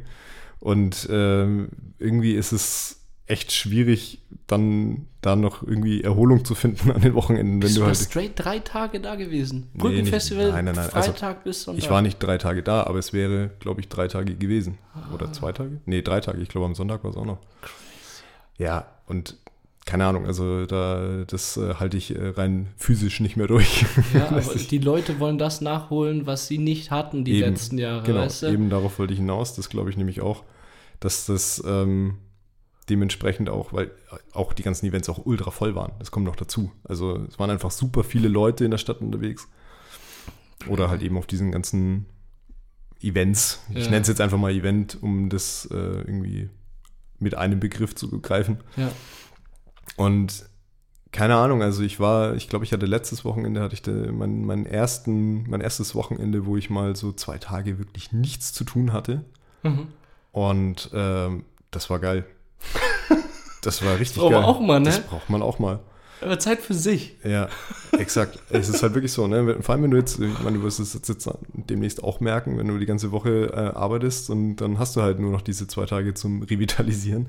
Und 0.59 1.07
ähm, 1.11 1.69
irgendwie 1.99 2.33
ist 2.33 2.53
es 2.53 3.00
echt 3.31 3.51
schwierig, 3.51 4.19
dann 4.47 5.07
da 5.21 5.35
noch 5.35 5.63
irgendwie 5.63 6.03
Erholung 6.03 6.43
zu 6.45 6.55
finden 6.55 6.91
an 6.91 7.01
den 7.01 7.13
Wochenenden, 7.13 7.53
wenn 7.53 7.59
Bist 7.61 7.75
du 7.75 7.79
du 7.81 7.85
mal 7.85 7.93
halt. 7.95 7.97
straight 7.97 8.31
drei 8.35 8.59
Tage 8.59 8.99
da 8.99 9.15
gewesen? 9.15 9.69
Nee, 9.73 9.79
Brückenfestival, 9.81 10.45
nicht- 10.45 10.53
nein, 10.55 10.65
nein, 10.65 10.75
nein. 10.75 10.89
Also, 10.93 11.11
Freitag 11.11 11.43
bis 11.43 11.63
Sonntag. 11.63 11.83
Ich 11.83 11.89
war 11.89 12.01
nicht 12.01 12.19
drei 12.19 12.37
Tage 12.37 12.61
da, 12.63 12.83
aber 12.83 12.99
es 12.99 13.13
wäre, 13.13 13.51
glaube 13.59 13.81
ich, 13.81 13.87
drei 13.89 14.07
Tage 14.07 14.35
gewesen. 14.35 14.77
Oder 15.13 15.31
zwei 15.31 15.51
Tage? 15.51 15.79
Nee, 15.85 16.01
drei 16.01 16.19
Tage. 16.21 16.41
Ich 16.41 16.49
glaube, 16.49 16.65
am 16.65 16.75
Sonntag 16.75 17.03
war 17.03 17.11
es 17.11 17.17
auch 17.17 17.25
noch. 17.25 17.39
Ja, 18.57 18.87
und 19.07 19.37
keine 19.85 20.05
Ahnung, 20.05 20.25
also 20.27 20.65
da, 20.67 21.23
das 21.25 21.57
äh, 21.57 21.73
halte 21.75 21.97
ich 21.97 22.15
äh, 22.15 22.27
rein 22.29 22.67
physisch 22.77 23.19
nicht 23.19 23.35
mehr 23.35 23.47
durch. 23.47 23.83
Ja, 24.13 24.27
aber 24.29 24.41
die 24.41 24.77
Leute 24.77 25.19
wollen 25.19 25.37
das 25.39 25.59
nachholen, 25.61 26.27
was 26.27 26.47
sie 26.47 26.59
nicht 26.59 26.91
hatten 26.91 27.25
die 27.25 27.33
Eben, 27.39 27.49
letzten 27.51 27.77
Jahre, 27.79 28.03
genau, 28.03 28.19
weißt 28.21 28.43
du? 28.43 28.47
eben 28.47 28.69
darauf 28.69 28.99
wollte 28.99 29.13
ich 29.13 29.19
hinaus. 29.19 29.55
Das 29.55 29.69
glaube 29.69 29.89
ich 29.89 29.97
nämlich 29.97 30.21
auch, 30.21 30.43
dass 30.99 31.25
das 31.25 31.63
ähm, 31.65 32.15
dementsprechend 32.91 33.49
auch, 33.49 33.73
weil 33.73 33.89
auch 34.33 34.53
die 34.53 34.61
ganzen 34.61 34.85
Events 34.85 35.09
auch 35.09 35.25
ultra 35.25 35.49
voll 35.49 35.73
waren. 35.73 35.93
Das 35.97 36.11
kommt 36.11 36.25
noch 36.27 36.35
dazu. 36.35 36.71
Also 36.83 37.15
es 37.27 37.39
waren 37.39 37.49
einfach 37.49 37.71
super 37.71 38.03
viele 38.03 38.27
Leute 38.27 38.65
in 38.65 38.71
der 38.71 38.77
Stadt 38.77 39.01
unterwegs. 39.01 39.47
Oder 40.67 40.89
halt 40.91 41.01
eben 41.01 41.17
auf 41.17 41.25
diesen 41.25 41.51
ganzen 41.51 42.05
Events. 43.01 43.61
Ich 43.69 43.85
Ja. 43.85 43.89
nenne 43.89 44.01
es 44.01 44.07
jetzt 44.07 44.21
einfach 44.21 44.37
mal 44.37 44.51
Event, 44.51 45.01
um 45.01 45.29
das 45.29 45.65
äh, 45.71 45.75
irgendwie 45.75 46.49
mit 47.17 47.33
einem 47.35 47.59
Begriff 47.59 47.95
zu 47.95 48.09
begreifen. 48.09 48.57
Ja. 48.77 48.91
Und 49.97 50.45
keine 51.11 51.35
Ahnung, 51.35 51.61
also 51.61 51.81
ich 51.83 51.99
war, 51.99 52.35
ich 52.35 52.47
glaube, 52.47 52.63
ich 52.63 52.71
hatte 52.73 52.85
letztes 52.85 53.25
Wochenende, 53.25 53.61
hatte 53.61 53.73
ich 53.73 53.81
da 53.81 53.91
mein, 53.91 54.45
mein, 54.45 54.65
ersten, 54.65 55.49
mein 55.49 55.61
erstes 55.61 55.93
Wochenende, 55.95 56.45
wo 56.45 56.57
ich 56.57 56.69
mal 56.69 56.95
so 56.95 57.11
zwei 57.11 57.37
Tage 57.37 57.79
wirklich 57.79 58.11
nichts 58.11 58.53
zu 58.53 58.63
tun 58.63 58.93
hatte. 58.93 59.25
Mhm. 59.63 59.87
Und 60.31 60.89
ähm, 60.93 61.43
das 61.71 61.89
war 61.89 61.99
geil. 61.99 62.25
Das 63.61 63.83
war 63.85 63.99
richtig 63.99 64.17
Braucht 64.21 64.31
man 64.31 64.41
geil. 64.41 64.49
auch 64.49 64.59
mal, 64.59 64.79
ne? 64.79 64.85
Das 64.85 65.01
braucht 65.01 65.29
man 65.29 65.41
auch 65.41 65.59
mal. 65.59 65.79
Aber 66.19 66.37
Zeit 66.39 66.61
für 66.61 66.73
sich. 66.75 67.17
Ja, 67.23 67.47
exakt. 67.97 68.37
es 68.51 68.69
ist 68.69 68.83
halt 68.83 68.93
wirklich 68.93 69.11
so, 69.11 69.27
ne? 69.27 69.57
Vor 69.61 69.73
allem, 69.73 69.83
wenn 69.83 69.91
du 69.91 69.97
jetzt, 69.97 70.19
ich 70.19 70.39
meine, 70.43 70.57
du 70.57 70.63
wirst 70.63 70.79
es 70.79 70.93
jetzt, 70.93 71.29
demnächst 71.53 72.03
auch 72.03 72.19
merken, 72.19 72.57
wenn 72.57 72.67
du 72.67 72.77
die 72.77 72.85
ganze 72.85 73.11
Woche 73.11 73.51
äh, 73.53 73.75
arbeitest 73.77 74.29
und 74.29 74.57
dann 74.57 74.77
hast 74.79 74.95
du 74.95 75.01
halt 75.01 75.19
nur 75.19 75.31
noch 75.31 75.41
diese 75.41 75.67
zwei 75.67 75.85
Tage 75.85 76.13
zum 76.13 76.43
Revitalisieren. 76.43 77.27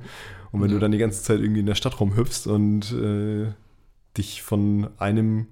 Und 0.53 0.61
wenn 0.61 0.68
Ja. 0.71 0.75
du 0.75 0.81
dann 0.81 0.92
die 0.92 0.99
ganze 0.99 1.23
Zeit 1.23 1.40
irgendwie 1.40 1.61
in 1.61 1.66
der 1.66 1.75
Stadt 1.75 2.01
rumhüpfst 2.01 2.47
und 2.47 2.92
äh, 2.92 3.53
dich 4.16 4.42
von 4.42 4.90
einem 4.99 5.47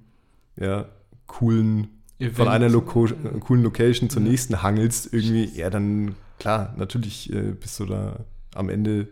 ja, 0.58 0.86
coolen, 1.26 1.88
von 2.18 2.26
Event. 2.26 2.48
einer 2.50 2.68
Loco 2.68 3.06
äh, 3.06 3.12
coolen 3.40 3.62
Location 3.62 4.10
zur 4.10 4.20
Ja. 4.22 4.28
nächsten 4.28 4.62
hangelst, 4.62 5.12
irgendwie, 5.12 5.44
ja, 5.58 5.70
dann 5.70 6.14
klar, 6.38 6.74
natürlich 6.76 7.32
äh, 7.32 7.52
bist 7.52 7.80
du 7.80 7.86
da 7.86 8.20
am 8.54 8.68
Ende 8.68 9.08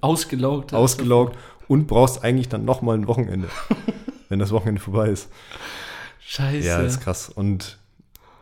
Ausgelaugt. 0.00 0.72
ausgelaugt 0.72 1.36
und 1.68 1.86
brauchst 1.86 2.24
eigentlich 2.24 2.48
dann 2.48 2.64
nochmal 2.64 2.96
ein 2.96 3.06
Wochenende, 3.06 3.48
wenn 4.28 4.38
das 4.38 4.50
Wochenende 4.50 4.80
vorbei 4.80 5.08
ist. 5.10 5.28
Scheiße. 6.20 6.66
Ja, 6.66 6.80
ist 6.80 7.00
krass. 7.00 7.28
Und 7.28 7.78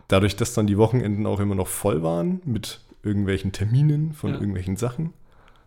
dadurch, 0.08 0.36
dass 0.36 0.54
dann 0.54 0.66
die 0.66 0.78
Wochenenden 0.78 1.26
auch 1.26 1.40
immer 1.40 1.54
noch 1.54 1.66
voll 1.68 2.02
waren 2.02 2.40
mit 2.44 2.80
irgendwelchen 3.02 3.52
Terminen 3.52 4.12
von 4.12 4.30
Ja. 4.30 4.36
irgendwelchen 4.36 4.76
Sachen, 4.76 5.12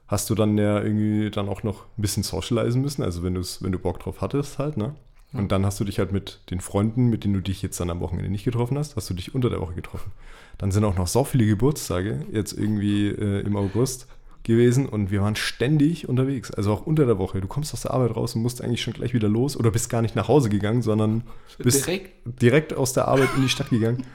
hast 0.08 0.30
du 0.30 0.36
dann 0.36 0.58
ja 0.58 0.82
irgendwie 0.82 1.30
dann 1.32 1.50
auch 1.50 1.64
noch 1.64 1.82
ein 1.98 2.02
bisschen 2.02 2.24
socialisen 2.24 2.82
müssen, 2.82 3.04
also 3.04 3.24
wenn, 3.24 3.36
wenn 3.36 3.72
du 3.72 3.80
Bock 3.80 4.00
drauf 4.00 4.22
hattest 4.22 4.60
halt, 4.60 4.78
ne? 4.78 4.96
Ja. 5.34 5.40
Und 5.40 5.52
dann 5.52 5.66
hast 5.66 5.80
du 5.80 5.84
dich 5.84 6.00
halt 6.00 6.14
mit 6.14 6.40
den 6.52 6.62
Freunden, 6.62 7.08
mit 7.10 7.24
denen 7.26 7.34
du 7.34 7.42
dich 7.42 7.62
jetzt 7.62 7.80
dann 7.80 7.90
am 7.90 8.00
Wochenende 8.00 8.30
nicht 8.32 8.46
getroffen 8.46 8.78
hast, 8.78 8.96
hast 8.96 9.10
du 9.10 9.14
dich 9.14 9.36
unter 9.36 9.50
der 9.50 9.60
Woche 9.60 9.74
getroffen. 9.74 10.12
Dann 10.58 10.72
sind 10.72 10.86
auch 10.86 10.96
noch 10.96 11.08
so 11.08 11.26
viele 11.26 11.46
Geburtstage 11.46 12.26
jetzt 12.32 12.54
irgendwie 12.54 13.08
äh, 13.10 13.42
im 13.42 13.58
August 13.58 14.08
gewesen 14.46 14.88
und 14.88 15.12
wir 15.12 15.22
waren 15.22 15.36
ständig 15.36 16.08
unterwegs, 16.08 16.52
also 16.52 16.72
auch 16.72 16.86
unter 16.86 17.06
der 17.06 17.18
Woche. 17.18 17.42
Du 17.42 17.48
kommst 17.48 17.74
aus 17.74 17.82
der 17.82 17.92
Arbeit 17.92 18.16
raus 18.16 18.36
und 18.36 18.42
musst 18.42 18.62
eigentlich 18.62 18.82
schon 18.82 18.94
gleich 18.94 19.14
wieder 19.14 19.28
los 19.28 19.58
oder 19.58 19.72
bist 19.72 19.90
gar 19.90 20.02
nicht 20.02 20.16
nach 20.16 20.28
Hause 20.28 20.50
gegangen, 20.50 20.82
sondern 20.82 21.24
bist 21.58 21.86
Direkt. 21.86 22.42
direkt 22.42 22.74
aus 22.74 22.94
der 22.94 23.08
Arbeit 23.08 23.30
in 23.36 23.42
die 23.42 23.50
Stadt 23.50 23.70
gegangen. 23.70 24.06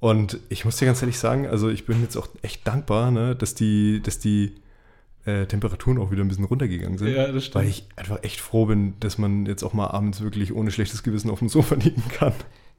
Und 0.00 0.40
ich 0.48 0.64
muss 0.64 0.76
dir 0.76 0.86
ganz 0.86 1.02
ehrlich 1.02 1.18
sagen, 1.18 1.46
also 1.46 1.68
ich 1.68 1.84
bin 1.86 2.00
jetzt 2.00 2.16
auch 2.16 2.28
echt 2.42 2.66
dankbar, 2.66 3.10
ne, 3.10 3.36
dass 3.36 3.54
die, 3.54 4.00
dass 4.02 4.18
die 4.18 4.54
äh, 5.26 5.46
Temperaturen 5.46 5.98
auch 5.98 6.10
wieder 6.10 6.24
ein 6.24 6.28
bisschen 6.28 6.44
runtergegangen 6.44 6.98
sind. 6.98 7.08
Ja, 7.08 7.30
das 7.30 7.44
stimmt. 7.44 7.62
Weil 7.62 7.70
ich 7.70 7.86
einfach 7.96 8.22
echt 8.22 8.40
froh 8.40 8.66
bin, 8.66 8.94
dass 9.00 9.18
man 9.18 9.44
jetzt 9.44 9.62
auch 9.62 9.74
mal 9.74 9.88
abends 9.88 10.22
wirklich 10.22 10.54
ohne 10.54 10.70
schlechtes 10.70 11.02
Gewissen 11.02 11.30
auf 11.30 11.40
dem 11.40 11.50
Sofa 11.50 11.74
liegen 11.80 12.02
kann. 12.08 12.32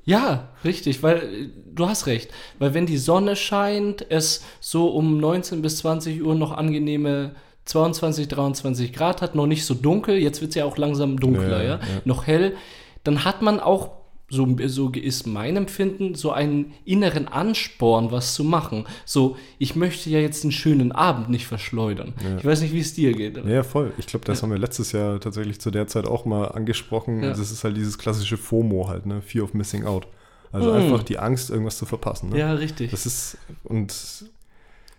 Ja, 0.03 0.49
richtig, 0.65 1.03
weil 1.03 1.17
äh, 1.17 1.49
du 1.73 1.87
hast 1.87 2.07
recht. 2.07 2.31
Weil 2.59 2.73
wenn 2.73 2.85
die 2.85 2.97
Sonne 2.97 3.35
scheint, 3.35 4.05
es 4.09 4.43
so 4.59 4.87
um 4.87 5.17
19 5.17 5.61
bis 5.61 5.77
20 5.77 6.23
Uhr 6.23 6.35
noch 6.35 6.51
angenehme 6.51 7.35
22, 7.65 8.27
23 8.27 8.93
Grad 8.93 9.21
hat, 9.21 9.35
noch 9.35 9.45
nicht 9.47 9.65
so 9.65 9.73
dunkel, 9.73 10.17
jetzt 10.17 10.41
wird 10.41 10.49
es 10.49 10.55
ja 10.55 10.65
auch 10.65 10.77
langsam 10.77 11.19
dunkler, 11.19 11.59
Ja, 11.59 11.63
ja, 11.63 11.75
ja. 11.75 11.79
noch 12.05 12.25
hell, 12.25 12.55
dann 13.03 13.23
hat 13.23 13.41
man 13.41 13.59
auch, 13.59 13.91
so, 14.31 14.47
so 14.67 14.89
ist 14.89 15.27
mein 15.27 15.57
Empfinden, 15.57 16.15
so 16.15 16.31
einen 16.31 16.73
inneren 16.85 17.27
Ansporn, 17.27 18.11
was 18.11 18.33
zu 18.33 18.43
machen. 18.43 18.85
So, 19.05 19.35
ich 19.59 19.75
möchte 19.75 20.09
ja 20.09 20.19
jetzt 20.19 20.43
einen 20.43 20.51
schönen 20.51 20.91
Abend 20.91 21.29
nicht 21.29 21.45
verschleudern. 21.45 22.13
Ja. 22.23 22.37
Ich 22.37 22.45
weiß 22.45 22.61
nicht, 22.61 22.73
wie 22.73 22.79
es 22.79 22.93
dir 22.93 23.11
geht. 23.13 23.37
Ja, 23.45 23.61
voll. 23.63 23.91
Ich 23.97 24.07
glaube, 24.07 24.25
das 24.25 24.41
haben 24.41 24.49
wir 24.51 24.57
letztes 24.57 24.93
Jahr 24.93 25.19
tatsächlich 25.19 25.59
zu 25.59 25.69
der 25.69 25.85
Zeit 25.87 26.05
auch 26.07 26.25
mal 26.25 26.45
angesprochen. 26.45 27.21
Ja. 27.21 27.29
Das 27.29 27.51
ist 27.51 27.63
halt 27.63 27.75
dieses 27.77 27.97
klassische 27.97 28.37
FOMO 28.37 28.87
halt, 28.87 29.05
ne? 29.05 29.21
Fear 29.21 29.43
of 29.43 29.53
Missing 29.53 29.85
Out. 29.85 30.07
Also 30.53 30.73
Hm. 30.73 30.81
einfach 30.81 31.03
die 31.03 31.19
Angst, 31.19 31.49
irgendwas 31.49 31.77
zu 31.77 31.85
verpassen. 31.85 32.29
Ne? 32.29 32.39
Ja, 32.39 32.53
richtig. 32.53 32.91
Das 32.91 33.05
ist, 33.05 33.37
und 33.63 33.93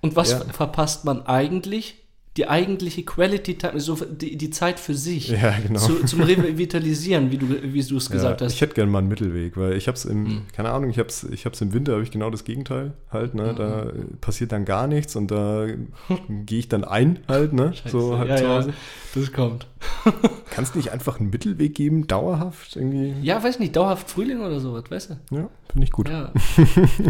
Und 0.03 0.17
was 0.17 0.33
Ja. 0.33 0.39
ver- 0.41 0.53
verpasst 0.53 1.05
man 1.05 1.27
eigentlich? 1.27 2.02
Die 2.39 2.49
eigentliche 2.49 3.05
Quality 3.05 3.59
Time, 3.59 3.79
so 3.79 3.95
die, 3.95 4.39
die 4.39 4.49
Zeit 4.49 4.81
für 4.81 4.95
sich. 4.95 5.29
ja, 5.29 5.55
genau. 5.67 5.79
Zu, 5.79 6.03
zum 6.07 6.23
Revitalisieren, 6.23 7.31
wie 7.31 7.37
du 7.37 7.47
wie 7.51 7.83
du 7.83 7.97
es 7.99 8.09
gesagt 8.09 8.41
ja, 8.41 8.47
hast. 8.47 8.55
Ich 8.55 8.61
hätte 8.63 8.73
gerne 8.75 8.91
mal 8.91 9.01
einen 9.01 9.09
Mittelweg, 9.09 9.57
weil 9.59 9.75
ich 9.77 9.87
habe 9.87 9.97
es 9.97 10.07
im, 10.07 10.23
Mhm. 10.23 10.43
keine 10.55 10.71
Ahnung, 10.71 10.89
ich 10.89 10.99
habe 10.99 11.11
es 11.11 11.25
ich 11.25 11.45
hab's 11.45 11.61
im 11.61 11.75
Winter, 11.75 11.93
habe 11.93 12.03
ich 12.03 12.11
genau 12.11 12.31
das 12.31 12.45
Gegenteil 12.45 12.95
halt, 13.11 13.35
ne? 13.35 13.55
Da 13.55 13.83
äh, 13.91 14.05
passiert 14.23 14.51
dann 14.53 14.65
gar 14.65 14.87
nichts 14.87 15.15
und 15.15 15.31
da 15.31 15.67
gehe 16.47 16.59
ich 16.61 16.69
dann 16.71 16.85
ein 16.85 17.19
halt, 17.29 17.53
ne? 17.53 17.75
So 17.87 18.17
halt 18.17 18.31
ja, 18.31 18.37
zu 18.37 18.45
ja, 18.45 18.49
Hause. 18.57 18.73
das 19.15 19.33
kommt. 19.33 19.67
Kann 20.51 20.65
es 20.65 20.75
nicht 20.75 20.91
einfach 20.91 21.21
einen 21.21 21.29
Mittelweg 21.29 21.75
geben, 21.75 22.07
dauerhaft 22.07 22.77
irgendwie? 22.77 23.15
Ja, 23.21 23.45
weiß 23.45 23.59
nicht, 23.59 23.77
dauerhaft 23.77 24.09
Frühling 24.11 24.41
oder 24.41 24.59
sowas, 24.59 24.85
weißt 24.89 25.11
du? 25.31 25.37
Ja, 25.37 25.51
finde 25.71 25.85
ich 25.85 25.91
gut. 25.93 26.09
Ja, 26.09 26.33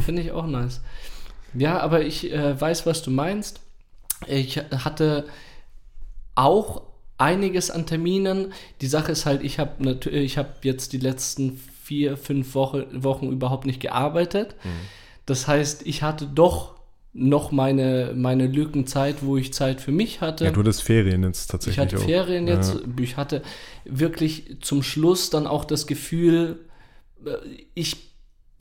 finde 0.04 0.22
ich 0.22 0.32
auch 0.32 0.46
nice. 0.48 0.80
Ja, 1.54 1.78
aber 1.78 2.02
ich 2.04 2.32
äh, 2.32 2.60
weiß, 2.60 2.86
was 2.86 3.02
du 3.02 3.10
meinst. 3.12 3.60
Ich 4.28 4.58
hatte 4.58 5.26
auch 6.34 6.82
einiges 7.18 7.70
an 7.70 7.86
Terminen. 7.86 8.52
Die 8.80 8.86
Sache 8.86 9.12
ist 9.12 9.26
halt, 9.26 9.42
ich 9.42 9.58
habe 9.58 9.98
ich 10.10 10.38
habe 10.38 10.50
jetzt 10.62 10.92
die 10.92 10.98
letzten 10.98 11.60
vier, 11.82 12.16
fünf 12.16 12.54
Woche, 12.54 12.86
Wochen 12.92 13.30
überhaupt 13.30 13.66
nicht 13.66 13.80
gearbeitet. 13.80 14.54
Das 15.26 15.46
heißt, 15.46 15.86
ich 15.86 16.02
hatte 16.02 16.26
doch 16.26 16.72
noch 17.14 17.52
meine, 17.52 18.12
meine 18.16 18.46
Lückenzeit, 18.46 19.16
wo 19.22 19.36
ich 19.36 19.52
Zeit 19.52 19.80
für 19.80 19.92
mich 19.92 20.20
hatte. 20.20 20.44
Ja, 20.46 20.50
du 20.50 20.60
hattest 20.60 20.82
Ferien 20.82 21.22
jetzt 21.24 21.48
tatsächlich 21.48 21.76
Ich 21.76 21.92
hatte 21.92 22.02
auch. 22.02 22.06
Ferien 22.06 22.48
jetzt. 22.48 22.78
Ich 22.98 23.16
hatte 23.16 23.42
wirklich 23.84 24.56
zum 24.62 24.82
Schluss 24.82 25.28
dann 25.28 25.46
auch 25.46 25.64
das 25.64 25.86
Gefühl, 25.86 26.60
äh, 27.26 27.32
ich 27.74 28.11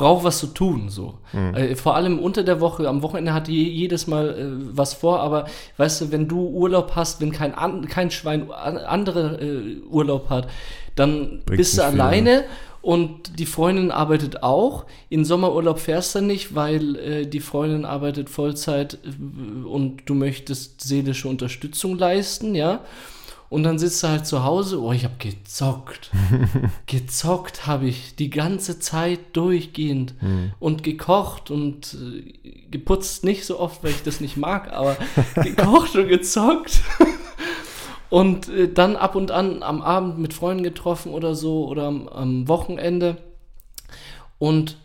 brauche 0.01 0.23
was 0.23 0.39
zu 0.39 0.47
tun. 0.47 0.89
So. 0.89 1.13
Mhm. 1.31 1.55
Äh, 1.55 1.75
vor 1.75 1.95
allem 1.95 2.19
unter 2.19 2.43
der 2.43 2.59
Woche. 2.59 2.89
Am 2.89 3.03
Wochenende 3.03 3.33
hatte 3.33 3.51
je, 3.51 3.63
jedes 3.63 4.07
Mal 4.07 4.29
äh, 4.29 4.75
was 4.75 4.95
vor, 4.95 5.19
aber 5.19 5.45
weißt 5.77 6.01
du, 6.01 6.11
wenn 6.11 6.27
du 6.27 6.47
Urlaub 6.47 6.93
hast, 6.95 7.21
wenn 7.21 7.31
kein, 7.31 7.53
an, 7.53 7.87
kein 7.87 8.09
Schwein 8.09 8.51
an, 8.51 8.77
andere 8.77 9.39
äh, 9.39 9.77
Urlaub 9.89 10.29
hat, 10.29 10.47
dann 10.95 11.41
Bringt's 11.45 11.57
bist 11.57 11.77
du 11.77 11.83
viel, 11.83 12.01
alleine. 12.01 12.43
Und 12.81 13.37
die 13.37 13.45
Freundin 13.45 13.91
arbeitet 13.91 14.41
auch. 14.41 14.85
In 15.09 15.23
Sommerurlaub 15.23 15.79
fährst 15.79 16.15
du 16.15 16.21
nicht, 16.21 16.55
weil 16.55 16.95
äh, 16.95 17.27
die 17.27 17.39
Freundin 17.39 17.85
arbeitet 17.85 18.27
Vollzeit 18.27 18.97
äh, 19.03 19.67
und 19.67 20.01
du 20.07 20.15
möchtest 20.15 20.81
seelische 20.81 21.27
Unterstützung 21.27 21.99
leisten, 21.99 22.55
ja. 22.55 22.79
Und 23.51 23.63
dann 23.63 23.77
sitzt 23.77 24.01
du 24.01 24.07
halt 24.07 24.25
zu 24.25 24.45
Hause, 24.45 24.81
oh, 24.81 24.93
ich 24.93 25.03
habe 25.03 25.15
gezockt. 25.19 26.09
gezockt 26.85 27.67
habe 27.67 27.85
ich 27.85 28.15
die 28.15 28.29
ganze 28.29 28.79
Zeit 28.79 29.19
durchgehend 29.33 30.15
und 30.61 30.83
gekocht 30.83 31.51
und 31.51 31.93
äh, 31.95 32.69
geputzt 32.71 33.25
nicht 33.25 33.45
so 33.45 33.59
oft, 33.59 33.83
weil 33.83 33.91
ich 33.91 34.03
das 34.03 34.21
nicht 34.21 34.37
mag, 34.37 34.71
aber 34.71 34.95
gekocht 35.35 35.97
und 35.97 36.07
gezockt. 36.07 36.79
Und 38.09 38.49
äh, 38.49 38.69
dann 38.69 38.97
ab 38.97 39.15
und 39.15 39.31
an 39.31 39.63
am 39.63 39.81
Abend 39.81 40.17
mit 40.19 40.33
Freunden 40.33 40.63
getroffen 40.63 41.13
oder 41.13 41.33
so 41.33 41.65
oder 41.69 41.83
am, 41.83 42.09
am 42.09 42.49
Wochenende. 42.49 43.15
Und 44.37 44.75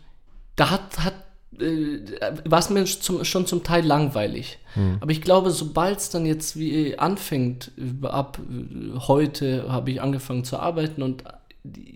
da 0.55 0.69
hat, 0.69 0.99
hat 0.99 1.26
war 1.59 2.59
es 2.59 2.69
mir 2.69 2.85
zum, 2.85 3.23
schon 3.23 3.45
zum 3.45 3.63
Teil 3.63 3.85
langweilig. 3.85 4.59
Aber 4.99 5.11
ich 5.11 5.21
glaube, 5.21 5.49
sobald 5.49 5.97
es 5.97 6.09
dann 6.09 6.25
jetzt 6.25 6.57
wie 6.57 6.97
anfängt, 6.99 7.71
äh, 7.77 8.05
ab 8.05 8.39
äh, 8.39 8.99
heute 8.99 9.71
habe 9.71 9.91
ich 9.91 10.01
angefangen 10.01 10.43
zu 10.43 10.59
arbeiten 10.59 11.01
und 11.01 11.23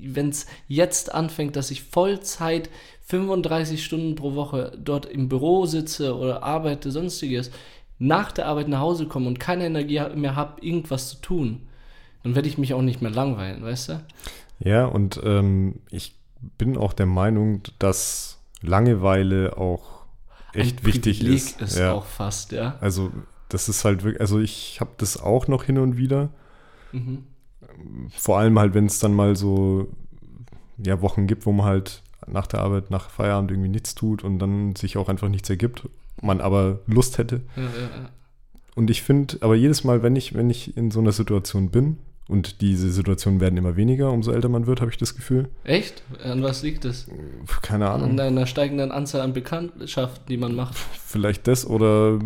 wenn 0.03 0.29
es 0.29 0.47
jetzt 0.67 1.13
anfängt, 1.13 1.55
dass 1.55 1.71
ich 1.71 1.83
Vollzeit 1.83 2.69
35 3.03 3.83
Stunden 3.83 4.15
pro 4.15 4.35
Woche 4.35 4.77
dort 4.83 5.05
im 5.05 5.29
Büro 5.29 5.65
sitze 5.65 6.15
oder 6.17 6.43
arbeite, 6.43 6.91
sonstiges, 6.91 7.51
nach 7.99 8.31
der 8.31 8.47
Arbeit 8.47 8.67
nach 8.67 8.79
Hause 8.79 9.05
komme 9.05 9.27
und 9.27 9.39
keine 9.39 9.65
Energie 9.65 10.01
mehr 10.15 10.35
habe, 10.35 10.59
irgendwas 10.65 11.09
zu 11.09 11.17
tun, 11.17 11.67
dann 12.23 12.35
werde 12.35 12.47
ich 12.47 12.57
mich 12.57 12.73
auch 12.73 12.81
nicht 12.81 13.01
mehr 13.01 13.11
langweilen, 13.11 13.63
weißt 13.63 13.89
du? 13.89 14.03
Ja, 14.59 14.85
und 14.85 15.21
ähm, 15.23 15.75
ich 15.89 16.15
bin 16.57 16.77
auch 16.77 16.93
der 16.93 17.05
Meinung, 17.05 17.61
dass 17.79 18.40
Langeweile 18.61 19.57
auch 19.57 20.05
echt 20.53 20.81
Ein 20.81 20.85
wichtig 20.85 21.19
Privileg 21.19 21.37
ist. 21.37 21.61
ist 21.61 21.77
ja. 21.77 21.93
auch 21.93 22.05
fast, 22.05 22.51
ja. 22.51 22.77
Also 22.81 23.11
das 23.49 23.69
ist 23.69 23.83
halt 23.85 24.03
wirklich, 24.03 24.21
also 24.21 24.39
ich 24.39 24.79
habe 24.79 24.91
das 24.97 25.19
auch 25.19 25.47
noch 25.47 25.63
hin 25.63 25.77
und 25.77 25.97
wieder. 25.97 26.29
Mhm. 26.91 27.23
Vor 28.15 28.37
allem 28.37 28.59
halt, 28.59 28.73
wenn 28.73 28.85
es 28.85 28.99
dann 28.99 29.13
mal 29.13 29.35
so 29.35 29.89
ja, 30.77 31.01
Wochen 31.01 31.27
gibt, 31.27 31.45
wo 31.45 31.51
man 31.51 31.65
halt 31.65 32.01
nach 32.27 32.47
der 32.47 32.61
Arbeit, 32.61 32.91
nach 32.91 33.09
Feierabend 33.09 33.51
irgendwie 33.51 33.69
nichts 33.69 33.95
tut 33.95 34.23
und 34.23 34.39
dann 34.39 34.75
sich 34.75 34.97
auch 34.97 35.09
einfach 35.09 35.29
nichts 35.29 35.49
ergibt, 35.49 35.87
man 36.21 36.41
aber 36.41 36.79
Lust 36.85 37.17
hätte. 37.17 37.41
Ja, 37.55 37.63
ja, 37.63 37.69
ja. 37.69 38.09
Und 38.75 38.89
ich 38.89 39.01
finde, 39.01 39.37
aber 39.41 39.55
jedes 39.55 39.83
Mal, 39.83 40.01
wenn 40.01 40.15
ich, 40.15 40.33
wenn 40.33 40.49
ich 40.49 40.77
in 40.77 40.91
so 40.91 40.99
einer 40.99 41.11
Situation 41.11 41.69
bin, 41.69 41.97
und 42.27 42.61
diese 42.61 42.91
Situationen 42.91 43.39
werden 43.41 43.57
immer 43.57 43.75
weniger, 43.75 44.11
umso 44.11 44.31
älter 44.31 44.47
man 44.49 44.67
wird, 44.67 44.79
habe 44.81 44.89
ich 44.91 44.97
das 44.97 45.15
Gefühl. 45.15 45.49
Echt? 45.63 46.03
An 46.23 46.41
was 46.43 46.63
liegt 46.63 46.85
es? 46.85 47.07
Keine 47.61 47.89
An 47.89 48.03
Ahnung. 48.03 48.19
einer 48.19 48.45
steigenden 48.45 48.91
Anzahl 48.91 49.21
an 49.21 49.33
Bekanntschaften, 49.33 50.25
die 50.29 50.37
man 50.37 50.55
macht. 50.55 50.75
Vielleicht 50.77 51.47
das 51.47 51.65
oder 51.65 52.19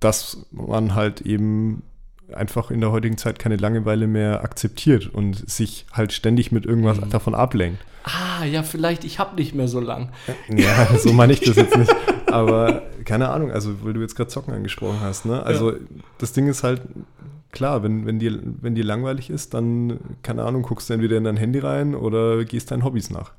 dass 0.00 0.38
man 0.52 0.94
halt 0.94 1.22
eben 1.22 1.82
einfach 2.32 2.70
in 2.70 2.80
der 2.80 2.90
heutigen 2.92 3.16
Zeit 3.18 3.38
keine 3.38 3.56
Langeweile 3.56 4.06
mehr 4.06 4.42
akzeptiert 4.42 5.06
und 5.12 5.48
sich 5.48 5.86
halt 5.92 6.12
ständig 6.12 6.52
mit 6.52 6.66
irgendwas 6.66 7.00
Mhm. 7.00 7.10
davon 7.10 7.34
ablenkt. 7.34 7.84
Ah, 8.04 8.44
ja, 8.44 8.62
vielleicht, 8.62 9.04
ich 9.04 9.18
habe 9.18 9.34
nicht 9.36 9.54
mehr 9.54 9.66
so 9.68 9.80
lang. 9.80 10.10
Ja, 10.48 10.86
so 10.98 11.12
meine 11.12 11.32
ich 11.32 11.40
das 11.40 11.56
jetzt 11.56 11.76
nicht. 11.76 11.92
Aber 12.26 12.82
keine 13.04 13.30
Ahnung, 13.30 13.50
also 13.50 13.82
weil 13.84 13.92
du 13.94 14.00
jetzt 14.00 14.14
gerade 14.16 14.28
Zocken 14.28 14.54
angesprochen 14.54 15.00
hast, 15.00 15.24
ne? 15.26 15.42
Also 15.42 15.72
das 16.18 16.32
Ding 16.32 16.46
ist 16.48 16.62
halt, 16.62 16.82
klar, 17.56 17.82
wenn, 17.82 18.04
wenn, 18.04 18.18
dir, 18.18 18.38
wenn 18.42 18.74
dir 18.74 18.84
langweilig 18.84 19.30
ist, 19.30 19.54
dann, 19.54 19.98
keine 20.22 20.44
Ahnung, 20.44 20.62
guckst 20.62 20.90
du 20.90 20.94
entweder 20.94 21.16
in 21.16 21.24
dein 21.24 21.38
Handy 21.38 21.58
rein 21.58 21.94
oder 21.94 22.44
gehst 22.44 22.70
deinen 22.70 22.84
Hobbys 22.84 23.10
nach. 23.10 23.32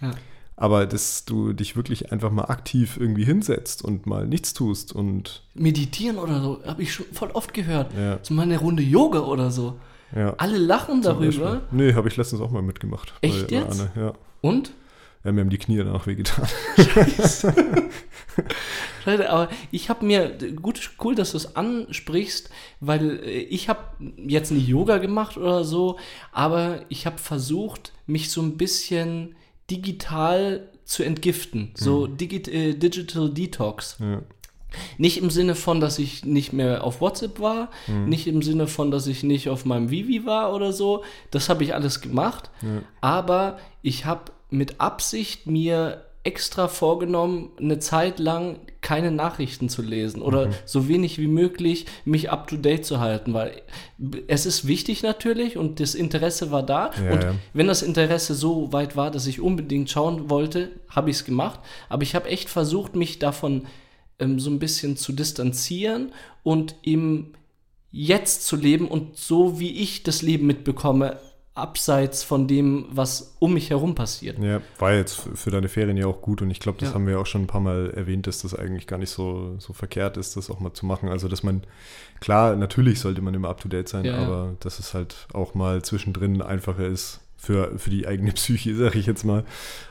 Ja. 0.00 0.12
Aber 0.56 0.86
dass 0.86 1.24
du 1.24 1.52
dich 1.52 1.74
wirklich 1.74 2.12
einfach 2.12 2.30
mal 2.30 2.44
aktiv 2.44 2.96
irgendwie 3.00 3.24
hinsetzt 3.24 3.82
und 3.82 4.06
mal 4.06 4.26
nichts 4.26 4.54
tust 4.54 4.94
und 4.94 5.42
Meditieren 5.54 6.18
oder 6.18 6.40
so, 6.40 6.60
habe 6.64 6.82
ich 6.82 6.92
schon 6.92 7.06
voll 7.12 7.30
oft 7.32 7.52
gehört. 7.52 7.92
Ja. 7.98 8.18
So 8.22 8.34
mal 8.34 8.42
eine 8.42 8.58
Runde 8.58 8.82
Yoga 8.82 9.20
oder 9.20 9.50
so. 9.50 9.78
ja. 10.14 10.34
Alle 10.36 10.58
lachen 10.58 11.02
zum 11.02 11.14
darüber. 11.14 11.24
Beispiel. 11.24 11.60
Nee, 11.72 11.94
habe 11.94 12.08
ich 12.08 12.16
letztens 12.16 12.40
auch 12.40 12.50
mal 12.52 12.62
mitgemacht. 12.62 13.14
Echt 13.20 13.50
jetzt? 13.50 13.80
Anne, 13.80 13.90
ja. 13.96 14.12
Und? 14.42 14.72
Ja. 15.24 15.32
Mir 15.32 15.40
haben 15.42 15.50
die 15.50 15.58
Knie 15.58 15.76
danach 15.78 16.06
wehgetan. 16.06 16.46
Scheiße, 19.04 19.30
aber 19.30 19.48
ich 19.70 19.88
habe 19.88 20.04
mir, 20.04 20.36
gut, 20.54 20.90
cool, 21.02 21.14
dass 21.14 21.32
du 21.32 21.36
es 21.38 21.56
ansprichst, 21.56 22.50
weil 22.80 23.20
äh, 23.24 23.40
ich 23.40 23.68
habe 23.68 23.80
jetzt 24.16 24.50
nicht 24.50 24.68
Yoga 24.68 24.98
gemacht 24.98 25.36
oder 25.36 25.64
so, 25.64 25.98
aber 26.32 26.80
ich 26.88 27.06
habe 27.06 27.18
versucht, 27.18 27.92
mich 28.06 28.30
so 28.30 28.42
ein 28.42 28.56
bisschen 28.56 29.34
digital 29.70 30.68
zu 30.84 31.02
entgiften. 31.02 31.70
So 31.74 32.06
Digi 32.06 32.38
äh, 32.50 32.74
Digital 32.74 33.30
Detox. 33.30 33.96
ja. 34.00 34.22
Nicht 34.98 35.18
im 35.18 35.30
Sinne 35.30 35.56
von, 35.56 35.80
dass 35.80 35.98
ich 35.98 36.24
nicht 36.24 36.52
mehr 36.52 36.84
auf 36.84 37.00
WhatsApp 37.00 37.40
war, 37.40 37.70
nicht 38.06 38.28
im 38.28 38.40
Sinne 38.40 38.68
von, 38.68 38.92
dass 38.92 39.08
ich 39.08 39.24
nicht 39.24 39.48
auf 39.48 39.64
meinem 39.64 39.90
Vivi 39.90 40.24
war 40.24 40.54
oder 40.54 40.72
so. 40.72 41.02
Das 41.32 41.48
habe 41.48 41.64
ich 41.64 41.74
alles 41.74 42.00
gemacht. 42.00 42.50
Aber 43.00 43.58
ich 43.82 44.04
habe 44.04 44.30
mit 44.50 44.80
Absicht 44.80 45.46
mir 45.46 46.04
extra 46.22 46.68
vorgenommen, 46.68 47.50
eine 47.58 47.78
Zeit 47.78 48.18
lang 48.18 48.58
keine 48.82 49.10
Nachrichten 49.10 49.70
zu 49.70 49.80
lesen 49.80 50.20
oder 50.20 50.50
so 50.66 50.86
wenig 50.86 51.18
wie 51.18 51.26
möglich 51.26 51.86
mich 52.04 52.30
up 52.30 52.46
to 52.46 52.56
date 52.56 52.84
zu 52.84 53.00
halten, 53.00 53.32
weil 53.32 53.62
es 54.26 54.44
ist 54.44 54.66
wichtig 54.66 55.02
natürlich 55.02 55.56
und 55.56 55.80
das 55.80 55.94
Interesse 55.94 56.50
war 56.50 56.62
da. 56.62 56.90
Ja, 57.02 57.12
und 57.12 57.22
ja. 57.22 57.34
wenn 57.54 57.68
das 57.68 57.80
Interesse 57.80 58.34
so 58.34 58.70
weit 58.72 58.96
war, 58.96 59.10
dass 59.10 59.26
ich 59.26 59.40
unbedingt 59.40 59.90
schauen 59.90 60.28
wollte, 60.28 60.70
habe 60.90 61.08
ich 61.08 61.16
es 61.16 61.24
gemacht, 61.24 61.60
aber 61.88 62.02
ich 62.02 62.14
habe 62.14 62.28
echt 62.28 62.50
versucht, 62.50 62.96
mich 62.96 63.18
davon 63.18 63.66
ähm, 64.18 64.38
so 64.38 64.50
ein 64.50 64.58
bisschen 64.58 64.98
zu 64.98 65.12
distanzieren 65.12 66.12
und 66.42 66.76
im 66.82 67.32
Jetzt 67.92 68.46
zu 68.46 68.54
leben 68.54 68.86
und 68.86 69.16
so 69.16 69.58
wie 69.58 69.72
ich 69.72 70.04
das 70.04 70.22
Leben 70.22 70.46
mitbekomme, 70.46 71.18
abseits 71.54 72.22
von 72.22 72.46
dem, 72.46 72.86
was 72.90 73.34
um 73.40 73.54
mich 73.54 73.70
herum 73.70 73.94
passiert. 73.94 74.38
Ja, 74.38 74.60
war 74.78 74.94
jetzt 74.94 75.20
für 75.34 75.50
deine 75.50 75.68
Ferien 75.68 75.96
ja 75.96 76.06
auch 76.06 76.22
gut 76.22 76.42
und 76.42 76.50
ich 76.50 76.60
glaube, 76.60 76.78
das 76.78 76.90
Ja. 76.90 76.94
haben 76.94 77.06
wir 77.06 77.18
auch 77.20 77.26
schon 77.26 77.42
ein 77.42 77.46
paar 77.48 77.60
Mal 77.60 77.90
erwähnt, 77.90 78.26
dass 78.26 78.42
das 78.42 78.54
eigentlich 78.54 78.86
gar 78.86 78.98
nicht 78.98 79.10
so, 79.10 79.56
so 79.58 79.72
verkehrt 79.72 80.16
ist, 80.16 80.36
das 80.36 80.48
auch 80.48 80.60
mal 80.60 80.72
zu 80.72 80.86
machen. 80.86 81.08
Also, 81.08 81.28
dass 81.28 81.42
man, 81.42 81.62
klar, 82.20 82.54
natürlich 82.56 83.00
sollte 83.00 83.20
man 83.20 83.34
immer 83.34 83.48
up 83.48 83.60
to 83.60 83.68
date 83.68 83.88
sein, 83.88 84.04
Ja, 84.04 84.12
ja. 84.12 84.26
aber 84.26 84.54
dass 84.60 84.78
es 84.78 84.94
halt 84.94 85.26
auch 85.32 85.54
mal 85.54 85.82
zwischendrin 85.82 86.40
einfacher 86.40 86.86
ist 86.86 87.20
für, 87.36 87.78
für 87.78 87.90
die 87.90 88.06
eigene 88.06 88.32
Psyche, 88.34 88.74
sag 88.76 88.94
ich 88.94 89.06
jetzt 89.06 89.24
mal, 89.24 89.40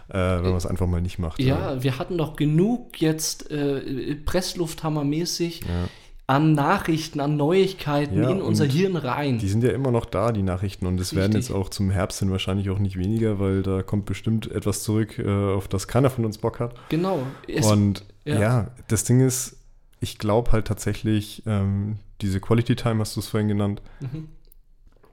äh, 0.07 0.13
wenn 0.17 0.43
man 0.43 0.55
es 0.55 0.65
einfach 0.65 0.87
mal 0.87 1.01
nicht 1.01 1.19
macht. 1.19 1.41
Ja, 1.41 1.83
wir 1.83 1.99
hatten 1.99 2.17
doch 2.17 2.35
genug 2.37 3.01
jetzt 3.01 3.51
äh, 3.51 4.15
Presslufthammermäßig 4.15 5.61
Ja. 5.61 5.89
An 6.29 6.53
Nachrichten, 6.53 7.19
an 7.21 7.37
Neuigkeiten 7.37 8.21
Ja, 8.21 8.29
in 8.29 8.39
unser 8.41 8.65
Hirn 8.65 8.95
rein. 8.95 9.39
Die 9.39 9.47
sind 9.49 9.63
ja 9.63 9.71
immer 9.71 9.89
noch 9.89 10.05
da, 10.05 10.31
die 10.31 10.43
Nachrichten. 10.43 10.85
Und 10.85 10.99
es 10.99 11.15
werden 11.15 11.33
jetzt 11.33 11.49
auch 11.49 11.69
zum 11.69 11.89
Herbst 11.89 12.19
hin 12.19 12.29
wahrscheinlich 12.29 12.69
auch 12.69 12.77
nicht 12.77 12.97
weniger, 12.97 13.39
weil 13.39 13.63
da 13.63 13.81
kommt 13.81 14.05
bestimmt 14.05 14.49
etwas 14.51 14.83
zurück, 14.83 15.17
äh, 15.17 15.27
auf 15.27 15.67
das 15.67 15.87
keiner 15.87 16.11
von 16.11 16.25
uns 16.25 16.37
Bock 16.37 16.59
hat. 16.59 16.75
genau. 16.89 17.23
Es, 17.47 17.65
Und 17.65 18.05
ja. 18.25 18.39
ja. 18.39 18.67
das 18.89 19.05
Ding 19.05 19.21
ist, 19.21 19.57
ich 20.01 20.19
glaube 20.19 20.51
halt 20.51 20.67
tatsächlich, 20.67 21.41
ähm, 21.47 21.97
diese 22.21 22.39
Quality 22.39 22.75
Time 22.75 22.99
hast 22.99 23.15
du 23.15 23.21
es 23.21 23.27
vorhin 23.27 23.47
genannt, 23.47 23.81
Mhm. 23.99 24.27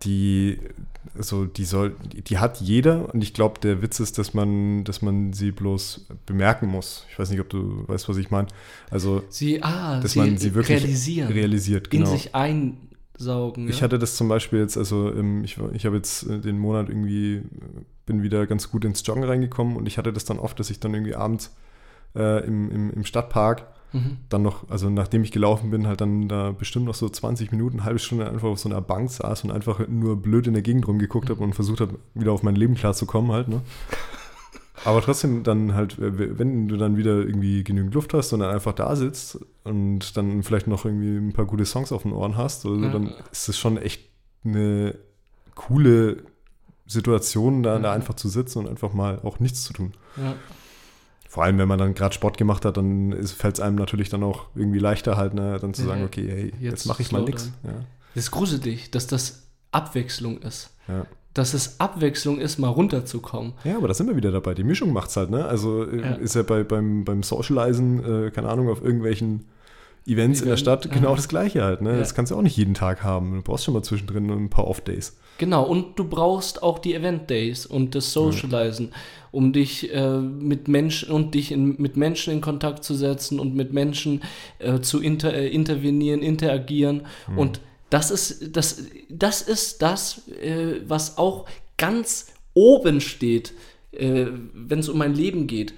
die, 0.05 0.59
also 1.17 1.45
die 1.45 1.65
soll, 1.65 1.97
die, 2.13 2.39
hat 2.39 2.61
jeder 2.61 3.13
und 3.13 3.23
ich 3.23 3.35
glaube, 3.35 3.61
der 3.61 3.83
Witz 3.83 4.01
ist, 4.01 4.19
dass 4.19 4.35
man, 4.35 4.85
dass 4.85 5.03
man 5.03 5.33
sie 5.33 5.51
bloß 5.51 6.07
bemerken 6.27 6.67
muss. 6.67 7.07
Ich 7.11 7.19
weiß 7.19 7.31
nicht, 7.31 7.41
ob 7.41 7.49
du 7.49 7.85
weißt, 7.87 8.09
was 8.09 8.17
ich 8.17 8.31
meine. 8.31 8.49
Also, 8.91 9.23
sie, 9.29 9.63
ah, 9.63 10.01
dass 10.01 10.13
sie, 10.13 10.19
man 10.19 10.39
sie 10.39 10.55
wirklich 10.55 10.81
realisieren, 10.81 11.33
realisiert, 11.33 11.89
in 11.89 12.01
genau. 12.01 12.13
sich 12.13 12.35
einsaugen. 12.35 13.69
Ich 13.69 13.77
ja? 13.77 13.83
hatte 13.83 13.99
das 13.99 14.17
zum 14.17 14.29
Beispiel 14.29 14.61
jetzt, 14.61 14.77
also 14.77 15.13
ähm, 15.13 15.45
ich, 15.45 15.59
ich 15.73 15.87
habe 15.87 15.97
jetzt 15.97 16.25
äh, 16.29 16.41
den 16.41 16.59
Monat 16.59 16.89
irgendwie, 16.89 17.37
äh, 17.37 17.43
bin 18.05 18.23
wieder 18.23 18.47
ganz 18.47 18.71
gut 18.71 18.85
ins 18.85 19.07
Joggen 19.07 19.25
reingekommen 19.25 19.77
und 19.77 19.87
ich 19.87 19.99
hatte 19.99 20.13
das 20.13 20.25
dann 20.25 20.39
oft, 20.39 20.59
dass 20.61 20.71
ich 20.71 20.81
dann 20.81 20.95
irgendwie 20.95 21.15
abends 21.15 21.55
äh, 22.15 22.45
im, 22.47 22.71
im, 22.71 22.91
im 22.91 23.05
Stadtpark 23.05 23.67
Mhm. 23.97 24.17
dann 24.29 24.43
noch, 24.43 24.69
also 24.71 24.89
nachdem 24.91 25.23
ich 25.23 25.33
gelaufen 25.33 25.71
bin, 25.71 25.87
halt 25.87 26.01
dann 26.01 26.29
da 26.29 26.53
bestimmt 26.53 26.87
noch 26.87 26.95
so 26.95 27.09
20 27.09 27.51
Minuten, 27.53 27.79
eine 27.79 27.85
halbe 27.85 27.99
Stunde 27.99 28.29
einfach 28.29 28.49
auf 28.49 28.59
so 28.59 28.69
einer 28.69 28.81
Bank 28.81 29.11
saß 29.11 29.45
und 29.45 29.51
einfach 29.51 29.87
nur 29.89 30.17
blöd 30.17 30.47
in 30.47 30.53
der 30.55 30.63
Gegend 30.63 30.87
rumgeguckt 30.89 31.31
habe 31.31 31.43
und 31.43 31.55
versucht 31.55 31.81
habe, 31.81 31.99
wieder 32.15 32.33
auf 32.33 32.43
mein 32.43 32.57
Leben 32.57 32.75
klarzukommen 32.75 33.33
halt, 33.33 33.49
ne? 33.49 33.61
Aber 34.85 35.01
trotzdem 35.01 35.43
dann 35.43 35.75
halt, 35.75 35.99
äh, 35.99 36.39
wenn 36.39 36.69
du 36.69 36.77
dann 36.77 36.97
wieder 36.97 37.17
irgendwie 37.19 37.65
genügend 37.65 37.95
Luft 37.95 38.13
hast 38.15 38.33
und 38.33 38.41
dann 38.41 38.51
einfach 38.55 38.73
da 38.75 38.95
sitzt 38.95 39.39
und 39.65 40.17
dann 40.17 40.43
vielleicht 40.43 40.67
noch 40.69 40.85
irgendwie 40.85 41.17
ein 41.17 41.33
paar 41.33 41.47
gute 41.47 41.65
Songs 41.65 41.93
auf 41.93 42.03
den 42.03 42.13
Ohren 42.13 42.37
hast, 42.37 42.61
so, 42.63 42.77
Ja. 42.77 42.91
dann 42.91 43.13
ist 43.33 43.49
es 43.49 43.59
schon 43.59 43.79
echt 43.79 44.03
eine 44.45 44.95
coole 45.55 46.19
Situation, 46.87 47.63
da, 47.63 47.79
da 47.79 47.89
Ja. 47.89 47.93
einfach 47.95 48.15
zu 48.15 48.29
sitzen 48.29 48.61
und 48.61 48.69
einfach 48.69 48.93
mal 48.93 49.19
auch 49.25 49.41
nichts 49.41 49.65
zu 49.65 49.73
tun. 49.73 49.93
Ja. 50.17 50.35
Vor 51.37 51.45
allem, 51.45 51.59
wenn 51.59 51.69
man 51.69 51.79
dann 51.79 51.93
gerade 51.93 52.15
Sport 52.15 52.39
gemacht 52.39 52.65
hat, 52.65 52.79
dann 52.79 53.13
fällt 53.27 53.57
es 53.57 53.61
einem 53.61 53.77
natürlich 53.77 54.09
dann 54.09 54.23
auch 54.23 54.47
irgendwie 54.55 54.79
leichter 54.79 55.19
halt, 55.19 55.35
ne, 55.35 55.59
dann 55.61 55.75
zu 55.75 55.83
Ja, 55.83 55.89
sagen, 55.89 56.01
ja. 56.01 56.07
okay, 56.07 56.27
hey, 56.31 56.45
jetzt, 56.59 56.63
Jetzt 56.63 56.87
mache 56.87 57.03
ich 57.03 57.13
mal 57.13 57.21
nichts. 57.25 57.53
Ja. 57.63 57.73
Das 58.15 58.25
ist 58.25 58.31
gruselig, 58.31 58.91
dass 58.91 59.07
das 59.07 59.43
Abwechslung 59.71 60.39
ist. 60.39 60.71
Ja. 60.89 61.05
Dass 61.35 61.53
es 61.53 61.79
Abwechslung 61.79 62.39
ist, 62.39 62.57
mal 62.57 62.69
runterzukommen. 62.69 63.53
ja, 63.65 63.77
aber 63.77 63.87
da 63.87 63.93
sind 63.93 64.07
wir 64.07 64.17
wieder 64.17 64.33
dabei. 64.33 64.55
Die 64.55 64.65
Mischung 64.65 64.95
macht's 64.95 65.15
halt, 65.19 65.29
ne? 65.29 65.45
Also 65.45 65.85
äh, 65.85 66.23
ist 66.23 66.35
ja 66.37 66.43
bei, 66.43 66.65
beim, 66.65 67.05
beim 67.05 67.23
Socializen, 67.23 68.29
äh, 68.29 68.31
keine 68.31 68.49
Ahnung, 68.49 68.71
auf 68.71 68.83
irgendwelchen 68.83 69.45
Events 70.07 70.41
in 70.41 70.49
der 70.49 70.57
Stadt 70.57 70.85
ja. 70.85 70.91
genau 70.93 71.17
das 71.17 71.29
Gleiche 71.29 71.65
halt, 71.65 71.83
ne? 71.83 71.93
Ja. 71.93 71.99
Das 71.99 72.15
kannst 72.15 72.31
du 72.33 72.37
auch 72.37 72.43
nicht 72.43 72.57
jeden 72.57 72.75
Tag 72.75 73.03
haben. 73.03 73.35
Du 73.35 73.43
brauchst 73.43 73.65
schon 73.65 73.75
mal 73.75 73.83
zwischendrin 73.83 74.31
ein 74.31 74.51
paar 74.51 74.67
Off-Days. 74.67 75.17
Genau, 75.39 75.65
und 75.65 75.99
du 75.99 76.05
brauchst 76.05 76.63
auch 76.63 76.79
die 76.79 76.95
Event 76.95 77.29
Days 77.29 77.67
und 77.67 77.95
das 77.95 78.13
Socializen, 78.13 78.93
um 79.33 79.53
dich 79.53 79.93
äh, 79.93 80.19
mit 80.19 80.69
Menschen 80.69 81.11
und 81.11 81.35
dich 81.35 81.53
in, 81.53 81.81
mit 81.81 81.97
Menschen 81.97 82.33
in 82.33 82.41
Kontakt 82.41 82.85
zu 82.85 82.95
setzen 82.95 83.39
und 83.39 83.55
mit 83.55 83.73
Menschen 83.73 84.23
äh, 84.59 84.81
zu 84.81 85.01
inter, 85.01 85.35
äh, 85.35 85.49
intervenieren, 85.49 86.23
interagieren. 86.23 87.03
Und 87.37 87.61
das 87.91 88.11
ist 88.11 88.57
das, 88.57 88.85
das 89.11 89.43
ist 89.43 89.83
das, 89.83 90.29
äh, 90.29 90.81
was 90.87 91.19
auch 91.19 91.47
ganz 91.77 92.33
oben 92.55 93.01
steht, 93.01 93.53
äh, 93.93 94.27
wenn 94.55 94.79
es 94.79 94.89
um 94.89 94.99
mein 94.99 95.15
Leben 95.15 95.47
geht. 95.47 95.75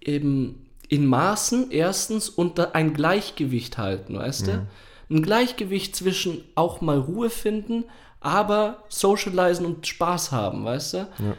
Eben 0.00 0.63
in 0.88 1.06
Maßen 1.06 1.70
erstens 1.70 2.28
und 2.28 2.58
ein 2.74 2.94
Gleichgewicht 2.94 3.78
halten, 3.78 4.16
weißt 4.16 4.46
du? 4.48 4.66
Ein 5.10 5.22
Gleichgewicht 5.22 5.94
zwischen 5.94 6.42
auch 6.54 6.80
mal 6.80 6.98
Ruhe 6.98 7.30
finden, 7.30 7.84
aber 8.20 8.84
socialisen 8.88 9.66
und 9.66 9.86
Spaß 9.86 10.32
haben, 10.32 10.64
weißt 10.64 10.94
du? 10.94 10.98
Ja. 10.98 11.36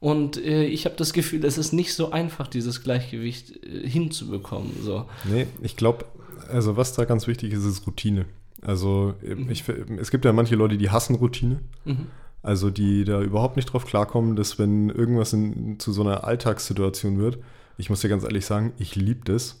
Und 0.00 0.36
äh, 0.36 0.64
ich 0.64 0.84
habe 0.84 0.96
das 0.96 1.12
Gefühl, 1.12 1.44
es 1.44 1.56
ist 1.56 1.72
nicht 1.72 1.94
so 1.94 2.10
einfach, 2.10 2.46
dieses 2.46 2.82
Gleichgewicht 2.82 3.64
äh, 3.64 3.88
hinzubekommen. 3.88 4.72
So. 4.82 5.06
Nee, 5.24 5.46
ich 5.62 5.76
glaube, 5.76 6.04
also 6.50 6.76
was 6.76 6.92
da 6.92 7.04
ganz 7.06 7.26
wichtig 7.26 7.52
ist, 7.52 7.64
ist 7.64 7.86
Routine. 7.86 8.26
Also 8.62 9.14
ich, 9.48 9.64
es 9.98 10.10
gibt 10.10 10.24
ja 10.24 10.32
manche 10.32 10.56
Leute, 10.56 10.76
die 10.76 10.90
hassen 10.90 11.16
Routine. 11.16 11.60
Mhm. 11.84 12.06
Also 12.42 12.70
die 12.70 13.04
da 13.04 13.22
überhaupt 13.22 13.56
nicht 13.56 13.72
drauf 13.72 13.86
klarkommen, 13.86 14.36
dass 14.36 14.58
wenn 14.58 14.90
irgendwas 14.90 15.32
in, 15.32 15.80
zu 15.80 15.92
so 15.92 16.02
einer 16.02 16.24
Alltagssituation 16.24 17.18
wird, 17.18 17.38
ich 17.78 17.90
muss 17.90 18.00
dir 18.00 18.08
ganz 18.08 18.24
ehrlich 18.24 18.46
sagen, 18.46 18.72
ich 18.78 18.96
liebe 18.96 19.24
das, 19.24 19.60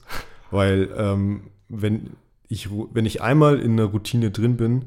weil 0.50 0.88
ähm, 0.96 1.50
wenn, 1.68 2.10
ich, 2.48 2.68
wenn 2.70 3.06
ich 3.06 3.22
einmal 3.22 3.58
in 3.58 3.72
einer 3.72 3.84
Routine 3.84 4.30
drin 4.30 4.56
bin, 4.56 4.86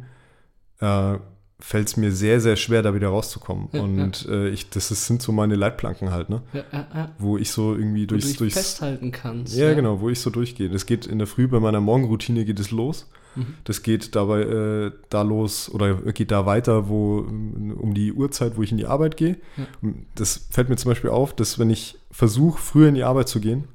äh, 0.80 1.18
fällt 1.62 1.88
es 1.88 1.98
mir 1.98 2.14
sehr, 2.14 2.40
sehr 2.40 2.56
schwer, 2.56 2.82
da 2.82 2.94
wieder 2.96 3.10
rauszukommen. 3.10 3.68
Ja, 3.74 3.82
Und 3.82 4.26
Äh, 4.30 4.48
ich, 4.50 4.70
das 4.70 4.92
ist, 4.92 5.08
sind 5.08 5.22
so 5.22 5.34
meine 5.34 5.56
Leitplanken 5.56 6.10
halt, 6.12 6.30
ne? 6.30 6.42
Ja, 6.54 6.64
ja, 6.72 6.88
ja. 6.96 7.12
Wo 7.20 7.38
ich 7.38 7.52
so 7.52 7.76
irgendwie 7.76 8.08
durchs, 8.08 8.38
durchs 8.38 8.56
festhalten 8.56 9.12
kannst. 9.12 9.58
ja, 9.58 9.74
genau, 9.74 10.00
wo 10.00 10.10
ich 10.10 10.22
so 10.22 10.30
durchgehe. 10.30 10.70
Das 10.70 10.86
geht 10.86 11.06
in 11.06 11.18
der 11.18 11.28
Früh 11.28 11.48
bei 11.50 11.60
meiner 11.60 11.82
Morgenroutine 11.82 12.46
geht 12.46 12.62
es 12.62 12.72
los. 12.72 13.10
Mhm. 13.36 13.56
Das 13.66 13.84
geht 13.84 14.16
dabei 14.16 14.42
äh, 14.44 14.92
da 15.10 15.22
los 15.22 15.70
oder 15.70 15.96
geht 16.14 16.32
da 16.32 16.46
weiter, 16.46 16.88
wo 16.88 17.18
um 17.20 17.94
die 17.94 18.14
Uhrzeit, 18.14 18.56
wo 18.56 18.64
ich 18.64 18.72
in 18.72 18.78
die 18.78 18.88
Arbeit 18.88 19.18
gehe. 19.18 19.38
Ja. 19.58 19.92
Das 20.16 20.48
fällt 20.50 20.70
mir 20.70 20.78
zum 20.78 20.92
Beispiel 20.92 21.10
auf, 21.10 21.36
dass 21.36 21.60
wenn 21.60 21.70
ich 21.70 21.99
versuche, 22.12 22.60
früher 22.62 22.90
in 22.90 22.96
die 22.96 23.04
Arbeit 23.04 23.30
zu 23.30 23.40
gehen 23.40 23.68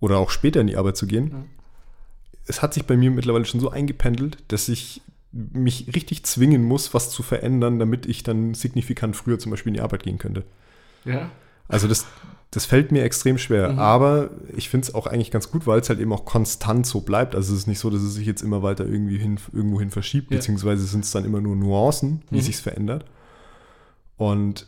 oder 0.00 0.18
auch 0.18 0.30
später 0.30 0.60
in 0.60 0.66
die 0.66 0.76
Arbeit 0.76 0.96
zu 0.96 1.06
gehen, 1.06 1.30
Ja. 1.32 1.44
es 2.46 2.62
hat 2.62 2.74
sich 2.74 2.84
bei 2.86 2.96
mir 2.96 3.10
mittlerweile 3.10 3.44
schon 3.44 3.60
so 3.60 3.70
eingependelt, 3.70 4.38
dass 4.48 4.68
ich 4.68 5.00
mich 5.32 5.94
richtig 5.94 6.24
zwingen 6.24 6.64
muss, 6.64 6.94
was 6.94 7.10
zu 7.10 7.22
verändern, 7.22 7.78
damit 7.78 8.06
ich 8.06 8.22
dann 8.22 8.54
signifikant 8.54 9.14
früher 9.14 9.38
zum 9.38 9.50
Beispiel 9.50 9.70
in 9.70 9.74
die 9.74 9.80
Arbeit 9.82 10.02
gehen 10.02 10.18
könnte. 10.18 10.44
Ja. 11.04 11.30
Also 11.68 11.86
das, 11.86 12.06
das 12.50 12.64
fällt 12.64 12.92
mir 12.92 13.02
extrem 13.04 13.36
schwer. 13.36 13.72
Mhm. 13.74 13.78
Aber 13.78 14.30
ich 14.56 14.70
finde 14.70 14.86
es 14.88 14.94
auch 14.94 15.06
eigentlich 15.06 15.30
ganz 15.30 15.50
gut, 15.50 15.66
weil 15.66 15.80
es 15.80 15.88
halt 15.90 16.00
eben 16.00 16.12
auch 16.14 16.24
konstant 16.24 16.86
so 16.86 17.02
bleibt. 17.02 17.34
Also 17.34 17.52
es 17.52 17.60
ist 17.60 17.66
nicht 17.66 17.78
so, 17.78 17.90
dass 17.90 18.00
es 18.00 18.14
sich 18.14 18.26
jetzt 18.26 18.40
immer 18.40 18.62
weiter 18.62 18.86
irgendwie 18.86 19.18
hin, 19.18 19.38
irgendwo 19.52 19.78
hin 19.80 19.90
verschiebt, 19.90 20.30
Ja. 20.30 20.38
beziehungsweise 20.38 20.86
sind 20.86 21.04
es 21.04 21.10
dann 21.10 21.26
immer 21.26 21.42
nur 21.42 21.56
Nuancen, 21.56 22.22
wie 22.30 22.36
Mhm. 22.36 22.40
sich's 22.40 22.60
verändert. 22.60 23.04
Und 24.16 24.66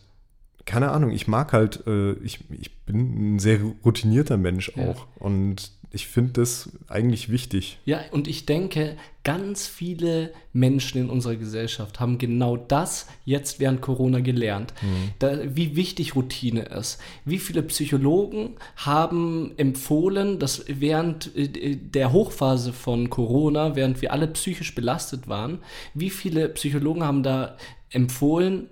keine 0.70 0.92
Ahnung, 0.92 1.10
ich 1.10 1.26
mag 1.26 1.52
halt, 1.52 1.84
äh, 1.88 2.12
ich, 2.22 2.38
ich 2.60 2.76
bin 2.86 3.34
ein 3.34 3.38
sehr 3.40 3.58
routinierter 3.84 4.36
Mensch 4.36 4.70
Ja. 4.76 4.90
auch. 4.90 5.08
Und 5.18 5.72
ich 5.90 6.06
finde 6.06 6.34
das 6.34 6.70
eigentlich 6.86 7.28
wichtig. 7.32 7.80
Ja, 7.84 7.98
und 8.12 8.28
ich 8.28 8.46
denke, 8.46 8.96
ganz 9.24 9.66
viele 9.66 10.32
Menschen 10.52 11.00
in 11.00 11.10
unserer 11.10 11.34
Gesellschaft 11.34 11.98
haben 11.98 12.18
genau 12.18 12.56
das 12.56 13.08
jetzt 13.24 13.58
während 13.58 13.80
Corona 13.80 14.20
gelernt. 14.20 14.72
Da, 15.18 15.56
wie 15.56 15.74
wichtig 15.74 16.14
Routine 16.14 16.62
ist. 16.66 17.00
Wie 17.24 17.40
viele 17.40 17.64
Psychologen 17.64 18.50
haben 18.76 19.50
empfohlen, 19.56 20.38
dass 20.38 20.64
während 20.68 21.34
äh, 21.34 21.74
der 21.74 22.12
Hochphase 22.12 22.72
von 22.72 23.10
Corona, 23.10 23.74
während 23.74 24.00
wir 24.02 24.12
alle 24.12 24.28
psychisch 24.28 24.72
belastet 24.76 25.26
waren, 25.26 25.58
wie 25.94 26.10
viele 26.10 26.48
Psychologen 26.50 27.02
haben 27.02 27.24
da 27.24 27.56
empfohlen, 27.90 28.68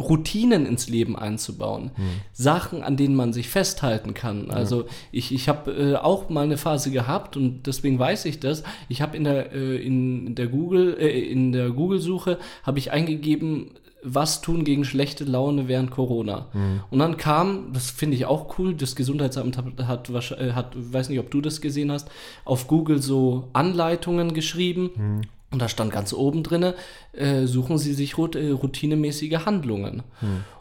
Routinen 0.00 0.66
ins 0.66 0.88
Leben 0.88 1.16
einzubauen. 1.16 1.90
Sachen, 2.32 2.82
an 2.82 2.96
denen 2.96 3.14
man 3.14 3.32
sich 3.32 3.48
festhalten 3.48 4.14
kann. 4.14 4.50
Also 4.50 4.86
ich, 5.12 5.32
ich 5.32 5.48
habe 5.48 5.70
äh, 5.72 5.96
auch 5.96 6.28
mal 6.28 6.44
eine 6.44 6.56
Phase 6.56 6.90
gehabt 6.90 7.36
und 7.36 7.66
deswegen 7.66 7.98
weiß 7.98 8.24
ich 8.24 8.40
das. 8.40 8.62
Ich 8.88 9.02
habe 9.02 9.16
in 9.16 9.24
der, 9.24 9.52
äh, 9.52 9.76
in 9.76 10.34
der 10.34 10.48
Google, 10.48 10.96
äh, 10.98 11.20
in 11.30 11.52
der 11.52 11.70
Google-Suche 11.70 12.38
habe 12.62 12.78
ich 12.78 12.92
eingegeben, 12.92 13.70
was 14.02 14.40
tun 14.40 14.64
gegen 14.64 14.84
schlechte 14.84 15.24
Laune 15.24 15.68
während 15.68 15.90
Corona. 15.90 16.46
Und 16.90 16.98
dann 16.98 17.16
kam, 17.18 17.72
das 17.74 17.90
finde 17.90 18.16
ich 18.16 18.24
auch 18.26 18.58
cool, 18.58 18.74
das 18.74 18.96
Gesundheitsamt 18.96 19.58
hat, 19.58 19.86
hat, 19.86 20.10
äh, 20.32 20.52
hat, 20.52 20.72
weiß 20.74 21.10
nicht, 21.10 21.18
ob 21.18 21.30
du 21.30 21.40
das 21.40 21.60
gesehen 21.60 21.92
hast, 21.92 22.08
auf 22.44 22.66
Google 22.66 23.02
so 23.02 23.48
Anleitungen 23.52 24.32
geschrieben. 24.32 25.20
Und 25.52 25.60
da 25.60 25.68
stand 25.68 25.92
ganz 25.92 26.12
oben 26.12 26.42
drinne, 26.42 26.74
äh, 27.12 27.46
suchen 27.46 27.78
Sie 27.78 27.92
sich 27.92 28.18
rut 28.18 28.36
äh, 28.36 28.50
routinemäßige 28.50 29.46
Handlungen. 29.46 30.04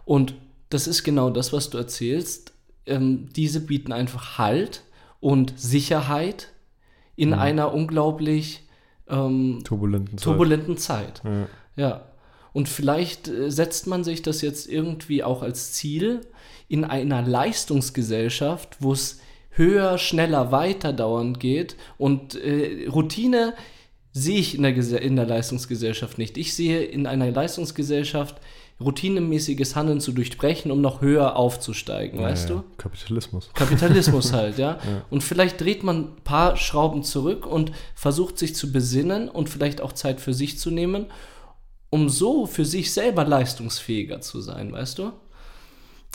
Und 0.06 0.34
das 0.70 0.88
ist 0.88 1.04
genau 1.04 1.30
das, 1.30 1.54
was 1.54 1.70
du 1.70 1.78
erzählst. 1.78 2.54
Ähm, 2.86 3.30
diese 3.36 3.62
bieten 3.62 3.92
einfach 3.92 4.38
Halt 4.38 4.84
und 5.20 5.54
Sicherheit 5.60 6.50
in 7.16 7.34
einer 7.34 7.74
unglaublich 7.74 8.64
ähm, 9.10 9.62
Turbulenten 9.64 10.18
Zeit. 10.18 10.24
turbulenten 10.24 10.78
Zeit. 10.78 11.22
Ja. 11.24 11.48
Ja. 11.76 12.06
Und 12.54 12.70
vielleicht 12.70 13.28
äh, 13.28 13.52
setzt 13.52 13.88
man 13.88 14.04
sich 14.04 14.22
das 14.22 14.42
jetzt 14.42 14.68
irgendwie 14.68 15.24
auch 15.24 15.44
als 15.44 15.74
Ziel 15.74 16.22
in 16.68 16.86
einer 16.86 17.22
Leistungsgesellschaft, 17.22 18.78
wo 18.80 18.94
es 18.94 19.20
höher, 19.50 19.98
schneller, 19.98 20.52
weiter 20.52 20.94
dauernd 20.94 21.40
geht. 21.40 21.76
Und 21.98 22.36
äh, 22.36 22.88
Routine 22.88 23.54
sehe 24.22 24.40
ich 24.40 24.56
in 24.56 24.64
der, 24.64 24.76
in 25.02 25.16
der 25.16 25.26
Leistungsgesellschaft 25.26 26.18
nicht. 26.18 26.38
Ich 26.38 26.54
sehe 26.56 26.84
in 26.84 27.08
einer 27.08 27.30
Leistungsgesellschaft 27.32 28.36
routinemäßiges 28.82 29.76
Handeln 29.76 30.00
zu 30.00 30.12
durchbrechen, 30.14 30.72
um 30.72 30.80
noch 30.82 31.02
höher 31.02 31.36
aufzusteigen, 31.36 32.22
weißt 32.22 32.50
Ja, 32.50 32.56
du? 32.56 32.62
ja. 32.62 32.64
Kapitalismus. 32.78 33.50
Kapitalismus 33.54 34.32
halt, 34.32 34.58
ja? 34.66 34.80
Und 35.10 35.22
vielleicht 35.24 35.60
dreht 35.60 35.84
man 35.84 35.98
ein 35.98 36.16
paar 36.24 36.56
Schrauben 36.56 37.04
zurück 37.04 37.46
und 37.46 37.72
versucht 37.94 38.38
sich 38.38 38.56
zu 38.56 38.72
besinnen 38.72 39.28
und 39.28 39.50
vielleicht 39.50 39.82
auch 39.82 39.92
Zeit 39.92 40.22
für 40.22 40.34
sich 40.34 40.60
zu 40.60 40.72
nehmen, 40.72 41.08
um 41.90 42.08
so 42.08 42.46
für 42.46 42.66
sich 42.66 42.94
selber 42.94 43.26
leistungsfähiger 43.26 44.22
zu 44.22 44.40
sein, 44.42 44.72
weißt 44.72 45.00
du? 45.00 45.12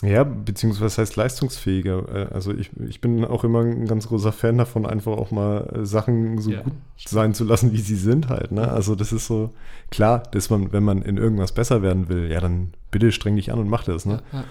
Ja, 0.03 0.25
beziehungsweise 0.25 1.01
heißt 1.01 1.17
leistungsfähiger. 1.17 2.09
Äh, 2.31 2.35
Also 2.35 2.53
ich, 2.53 2.71
ich 2.89 3.01
bin 3.01 3.25
auch 3.25 3.45
immer 3.45 3.61
ein 3.61 3.87
ganz 3.87 4.09
großer 4.09 4.33
Fan 4.33 4.59
davon, 4.59 4.87
einfach 4.87 5.13
auch 5.13 5.31
mal 5.31 5.71
äh, 5.75 5.87
Sachen 5.87 6.39
so 6.39 6.51
Ja. 6.51 6.63
gut 6.63 6.73
sein 7.07 7.33
zu 7.33 7.45
lassen, 7.45 7.73
wie 7.73 7.81
sie 7.81 7.95
sind 7.97 8.29
halt. 8.29 8.51
Ne? 8.53 8.69
Also 8.71 8.95
das 8.97 9.13
ist 9.13 9.27
so, 9.27 9.51
klar, 9.91 10.23
dass 10.33 10.51
man, 10.51 10.73
wenn 10.73 10.83
man 10.83 11.03
in 11.03 11.17
irgendwas 11.17 11.53
besser 11.53 11.81
werden 11.83 12.09
will, 12.09 12.31
ja, 12.31 12.41
dann 12.41 12.75
bitte 12.91 13.13
streng 13.13 13.37
dich 13.37 13.53
an 13.53 13.59
und 13.61 13.69
mach 13.69 13.85
das. 13.85 14.05
Ne? 14.05 14.21
Ja. 14.33 14.45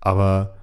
Aber 0.00 0.56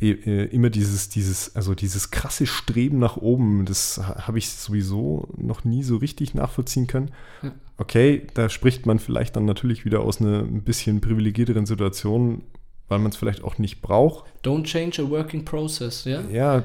eh, 0.00 0.10
eh, 0.10 0.44
immer 0.46 0.68
dieses, 0.70 1.08
dieses, 1.08 1.54
also 1.56 1.74
dieses 1.74 2.10
krasse 2.10 2.46
Streben 2.46 2.98
nach 2.98 3.16
oben, 3.16 3.64
das 3.64 3.98
ha- 3.98 4.26
habe 4.26 4.38
ich 4.38 4.50
sowieso 4.50 5.28
noch 5.36 5.64
nie 5.64 5.82
so 5.84 5.96
richtig 5.96 6.34
nachvollziehen 6.34 6.88
können. 6.88 7.10
Ja. 7.42 7.52
Okay, 7.78 8.26
da 8.34 8.48
spricht 8.48 8.86
man 8.86 8.98
vielleicht 8.98 9.36
dann 9.36 9.44
natürlich 9.44 9.84
wieder 9.84 10.00
aus 10.00 10.20
einer 10.20 10.40
ein 10.40 10.62
bisschen 10.62 11.00
privilegierteren 11.00 11.64
Situation, 11.66 12.42
weil 12.88 12.98
man 12.98 13.10
es 13.10 13.16
vielleicht 13.16 13.42
auch 13.42 13.58
nicht 13.58 13.82
braucht. 13.82 14.24
Don't 14.44 14.64
change 14.64 15.02
a 15.02 15.10
working 15.10 15.44
process, 15.44 16.04
ja? 16.04 16.20
Ja, 16.30 16.64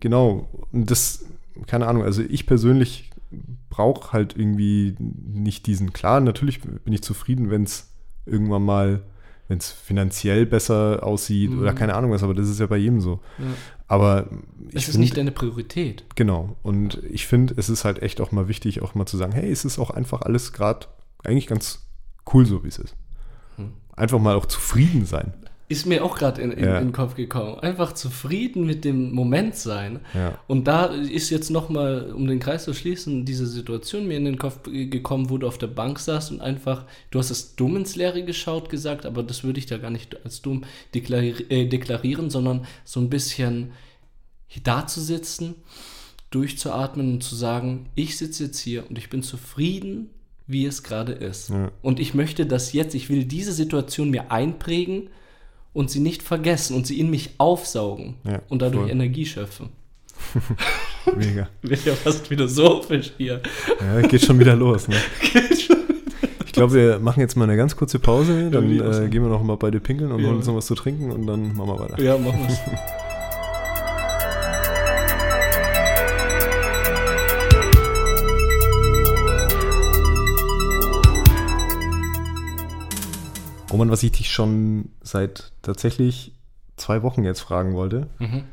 genau. 0.00 0.48
Und 0.72 0.90
das, 0.90 1.24
keine 1.66 1.86
Ahnung, 1.86 2.02
also 2.02 2.22
ich 2.22 2.46
persönlich 2.46 3.10
brauche 3.70 4.12
halt 4.12 4.36
irgendwie 4.36 4.94
nicht 4.98 5.66
diesen, 5.66 5.92
klar, 5.92 6.20
natürlich 6.20 6.60
bin 6.62 6.92
ich 6.92 7.02
zufrieden, 7.02 7.50
wenn 7.50 7.64
es 7.64 7.90
irgendwann 8.26 8.62
mal 8.64 9.02
wenn 9.46 9.58
es 9.58 9.70
finanziell 9.70 10.46
besser 10.46 11.00
aussieht 11.02 11.50
Mhm. 11.50 11.58
oder 11.60 11.74
keine 11.74 11.94
Ahnung 11.94 12.12
was, 12.12 12.22
aber 12.22 12.32
das 12.32 12.48
ist 12.48 12.60
ja 12.60 12.66
bei 12.66 12.78
jedem 12.78 13.02
so. 13.02 13.20
Ja. 13.38 13.44
Aber 13.88 14.30
ich 14.70 14.74
Es 14.76 14.82
ist 14.84 14.92
find- 14.92 15.00
nicht 15.00 15.16
deine 15.18 15.32
Priorität. 15.32 16.06
Genau. 16.14 16.56
Und 16.62 17.02
ich 17.10 17.26
finde, 17.26 17.52
es 17.58 17.68
ist 17.68 17.84
halt 17.84 18.00
echt 18.00 18.22
auch 18.22 18.32
mal 18.32 18.48
wichtig, 18.48 18.80
auch 18.80 18.94
mal 18.94 19.04
zu 19.04 19.18
sagen, 19.18 19.32
hey, 19.32 19.50
es 19.50 19.66
ist 19.66 19.78
auch 19.78 19.90
einfach 19.90 20.22
alles 20.22 20.54
gerade 20.54 20.86
eigentlich 21.22 21.46
ganz 21.46 21.86
cool, 22.32 22.46
so 22.46 22.64
wie 22.64 22.68
es 22.68 22.78
ist. 22.78 22.96
Einfach 23.96 24.18
mal 24.18 24.34
auch 24.34 24.46
zufrieden 24.46 25.06
sein. 25.06 25.32
Ist 25.66 25.86
mir 25.86 26.04
auch 26.04 26.18
gerade 26.18 26.42
in, 26.42 26.52
in, 26.52 26.62
Ja. 26.64 26.78
in 26.78 26.88
den 26.88 26.92
Kopf 26.92 27.14
gekommen. 27.14 27.58
Einfach 27.60 27.94
zufrieden 27.94 28.66
mit 28.66 28.84
dem 28.84 29.12
Moment 29.12 29.56
sein. 29.56 30.00
Ja. 30.12 30.38
Und 30.46 30.66
da 30.68 30.86
ist 30.86 31.30
jetzt 31.30 31.50
nochmal, 31.50 32.12
um 32.12 32.26
den 32.26 32.38
Kreis 32.38 32.64
zu 32.64 32.74
schließen, 32.74 33.24
diese 33.24 33.46
Situation 33.46 34.06
mir 34.06 34.18
in 34.18 34.26
den 34.26 34.38
Kopf 34.38 34.60
gekommen, 34.64 35.30
wo 35.30 35.38
du 35.38 35.46
auf 35.48 35.56
der 35.56 35.68
Bank 35.68 35.98
saßt 35.98 36.32
und 36.32 36.42
einfach, 36.42 36.84
du 37.10 37.18
hast 37.18 37.30
es 37.30 37.56
dumm 37.56 37.76
ins 37.76 37.96
Leere 37.96 38.24
geschaut 38.24 38.68
gesagt, 38.68 39.06
aber 39.06 39.22
das 39.22 39.42
würde 39.42 39.58
ich 39.58 39.64
da 39.66 39.78
gar 39.78 39.90
nicht 39.90 40.22
als 40.22 40.42
dumm 40.42 40.64
deklari 40.94 41.30
äh, 41.48 41.66
deklarieren, 41.66 42.28
sondern 42.28 42.66
so 42.84 43.00
ein 43.00 43.08
bisschen 43.08 43.72
da 44.64 44.86
zu 44.86 45.00
sitzen, 45.00 45.54
durchzuatmen 46.30 47.14
und 47.14 47.22
zu 47.22 47.34
sagen, 47.34 47.86
ich 47.94 48.18
sitze 48.18 48.44
jetzt 48.44 48.58
hier 48.58 48.88
und 48.88 48.98
ich 48.98 49.08
bin 49.08 49.22
zufrieden, 49.22 50.10
wie 50.46 50.66
es 50.66 50.82
gerade 50.82 51.12
ist. 51.12 51.50
Ja. 51.50 51.70
Und 51.82 52.00
ich 52.00 52.14
möchte 52.14 52.46
das 52.46 52.72
jetzt, 52.72 52.94
ich 52.94 53.08
will 53.08 53.24
diese 53.24 53.52
Situation 53.52 54.10
mir 54.10 54.30
einprägen 54.30 55.08
und 55.72 55.90
sie 55.90 56.00
nicht 56.00 56.22
vergessen 56.22 56.76
und 56.76 56.86
sie 56.86 57.00
in 57.00 57.10
mich 57.10 57.30
aufsaugen 57.38 58.14
Ja, 58.24 58.42
und 58.48 58.62
dadurch 58.62 58.82
voll. 58.84 58.90
Energie 58.90 59.26
schöpfen. 59.26 59.70
Mega. 61.16 61.48
Wird 61.62 61.84
ja 61.84 61.94
fast 61.94 62.26
philosophisch 62.28 63.12
hier. 63.16 63.40
Ja, 63.80 64.00
geht 64.06 64.22
schon 64.22 64.38
wieder 64.38 64.54
los. 64.56 64.88
Ne? 64.88 64.96
Ich 66.46 66.56
glaube, 66.56 66.74
wir 66.74 66.98
machen 67.00 67.18
jetzt 67.18 67.34
mal 67.36 67.42
eine 67.46 67.56
ganz 67.56 67.74
kurze 67.74 67.98
Pause. 67.98 68.48
Dann 68.48 68.80
auch 68.80 69.00
äh, 69.00 69.08
gehen 69.08 69.24
wir 69.24 69.28
noch 69.28 69.42
mal 69.42 69.56
beide 69.56 69.80
pinkeln 69.80 70.12
und 70.12 70.20
Ja. 70.20 70.28
holen 70.28 70.36
uns 70.36 70.46
noch 70.46 70.54
was 70.54 70.66
zu 70.66 70.76
trinken 70.76 71.10
und 71.10 71.26
dann 71.26 71.56
machen 71.56 71.66
wir 71.68 71.78
weiter. 71.80 72.00
Ja, 72.00 72.16
machen 72.16 72.46
wir's. 72.46 72.60
Roman, 83.74 83.90
was 83.90 84.02
ich 84.04 84.12
dich 84.12 84.30
schon 84.30 84.90
seit 85.02 85.50
tatsächlich 85.62 86.32
zwei 86.76 87.02
Wochen 87.02 87.24
jetzt 87.24 87.40
fragen 87.40 87.74
wollte, 87.74 88.06
Mhm. 88.20 88.44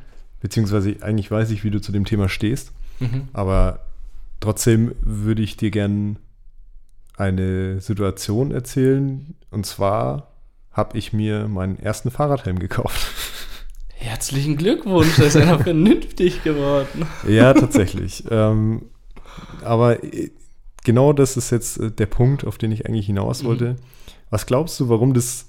beziehungsweise 0.41 0.95
eigentlich 1.01 1.29
weiß 1.29 1.51
ich, 1.51 1.63
wie 1.63 1.69
du 1.71 1.79
zu 1.79 1.91
dem 1.91 2.05
Thema 2.05 2.27
stehst, 2.27 2.71
Mhm. 2.99 3.27
aber 3.33 3.79
trotzdem 4.39 4.93
würde 5.01 5.43
ich 5.43 5.57
dir 5.57 5.69
gern 5.69 6.17
eine 7.17 7.79
Situation 7.81 8.51
erzählen. 8.51 9.35
Und 9.51 9.65
zwar 9.67 10.31
habe 10.71 10.97
ich 10.97 11.13
mir 11.13 11.47
meinen 11.47 11.77
ersten 11.77 12.09
Fahrradhelm 12.09 12.57
gekauft. 12.57 12.99
Herzlichen 13.93 14.57
Glückwunsch, 14.57 15.15
da 15.17 15.23
ist 15.25 15.35
einer 15.37 15.59
vernünftig 15.63 16.43
geworden. 16.43 17.05
Ja, 17.27 17.53
tatsächlich. 17.53 18.23
ähm, 18.31 18.83
aber 19.63 19.97
genau 20.83 21.13
das 21.13 21.37
ist 21.37 21.51
jetzt 21.51 21.79
der 21.99 22.07
Punkt, 22.07 22.45
auf 22.47 22.57
den 22.57 22.71
ich 22.71 22.87
eigentlich 22.87 23.05
hinaus 23.05 23.43
Mhm. 23.43 23.49
Was 24.31 24.45
glaubst 24.45 24.79
du, 24.79 24.89
warum 24.89 25.13
das 25.13 25.45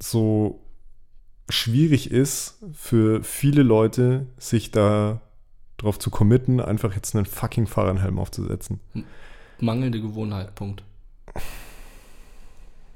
so 0.00 0.60
schwierig 1.48 2.10
ist 2.10 2.58
für 2.72 3.22
viele 3.22 3.62
Leute, 3.62 4.26
sich 4.38 4.70
da 4.70 5.20
drauf 5.76 5.98
zu 5.98 6.10
committen, 6.10 6.58
einfach 6.60 6.94
jetzt 6.94 7.14
einen 7.14 7.26
fucking 7.26 7.66
Fahrradhelm 7.66 8.18
aufzusetzen? 8.18 8.80
Mangelnde 9.60 10.00
Gewohnheit, 10.00 10.54
Punkt. 10.54 10.82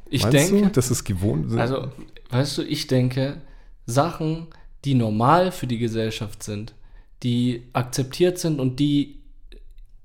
Ich 0.09 0.23
Meinst 0.23 0.51
denke, 0.51 0.67
du, 0.69 0.73
das 0.73 0.91
ist 0.91 1.05
gewohnt? 1.05 1.53
also, 1.59 1.93
weißt 2.31 2.59
du, 2.59 2.63
ich 2.63 2.87
denke, 2.87 3.43
Sachen, 3.85 4.47
die 4.87 4.95
normal 4.95 5.53
für 5.53 5.67
die 5.67 5.79
Gesellschaft 5.79 6.43
sind, 6.43 6.75
die 7.23 7.69
akzeptiert 7.75 8.39
sind 8.39 8.61
und 8.61 8.81
die 8.81 9.21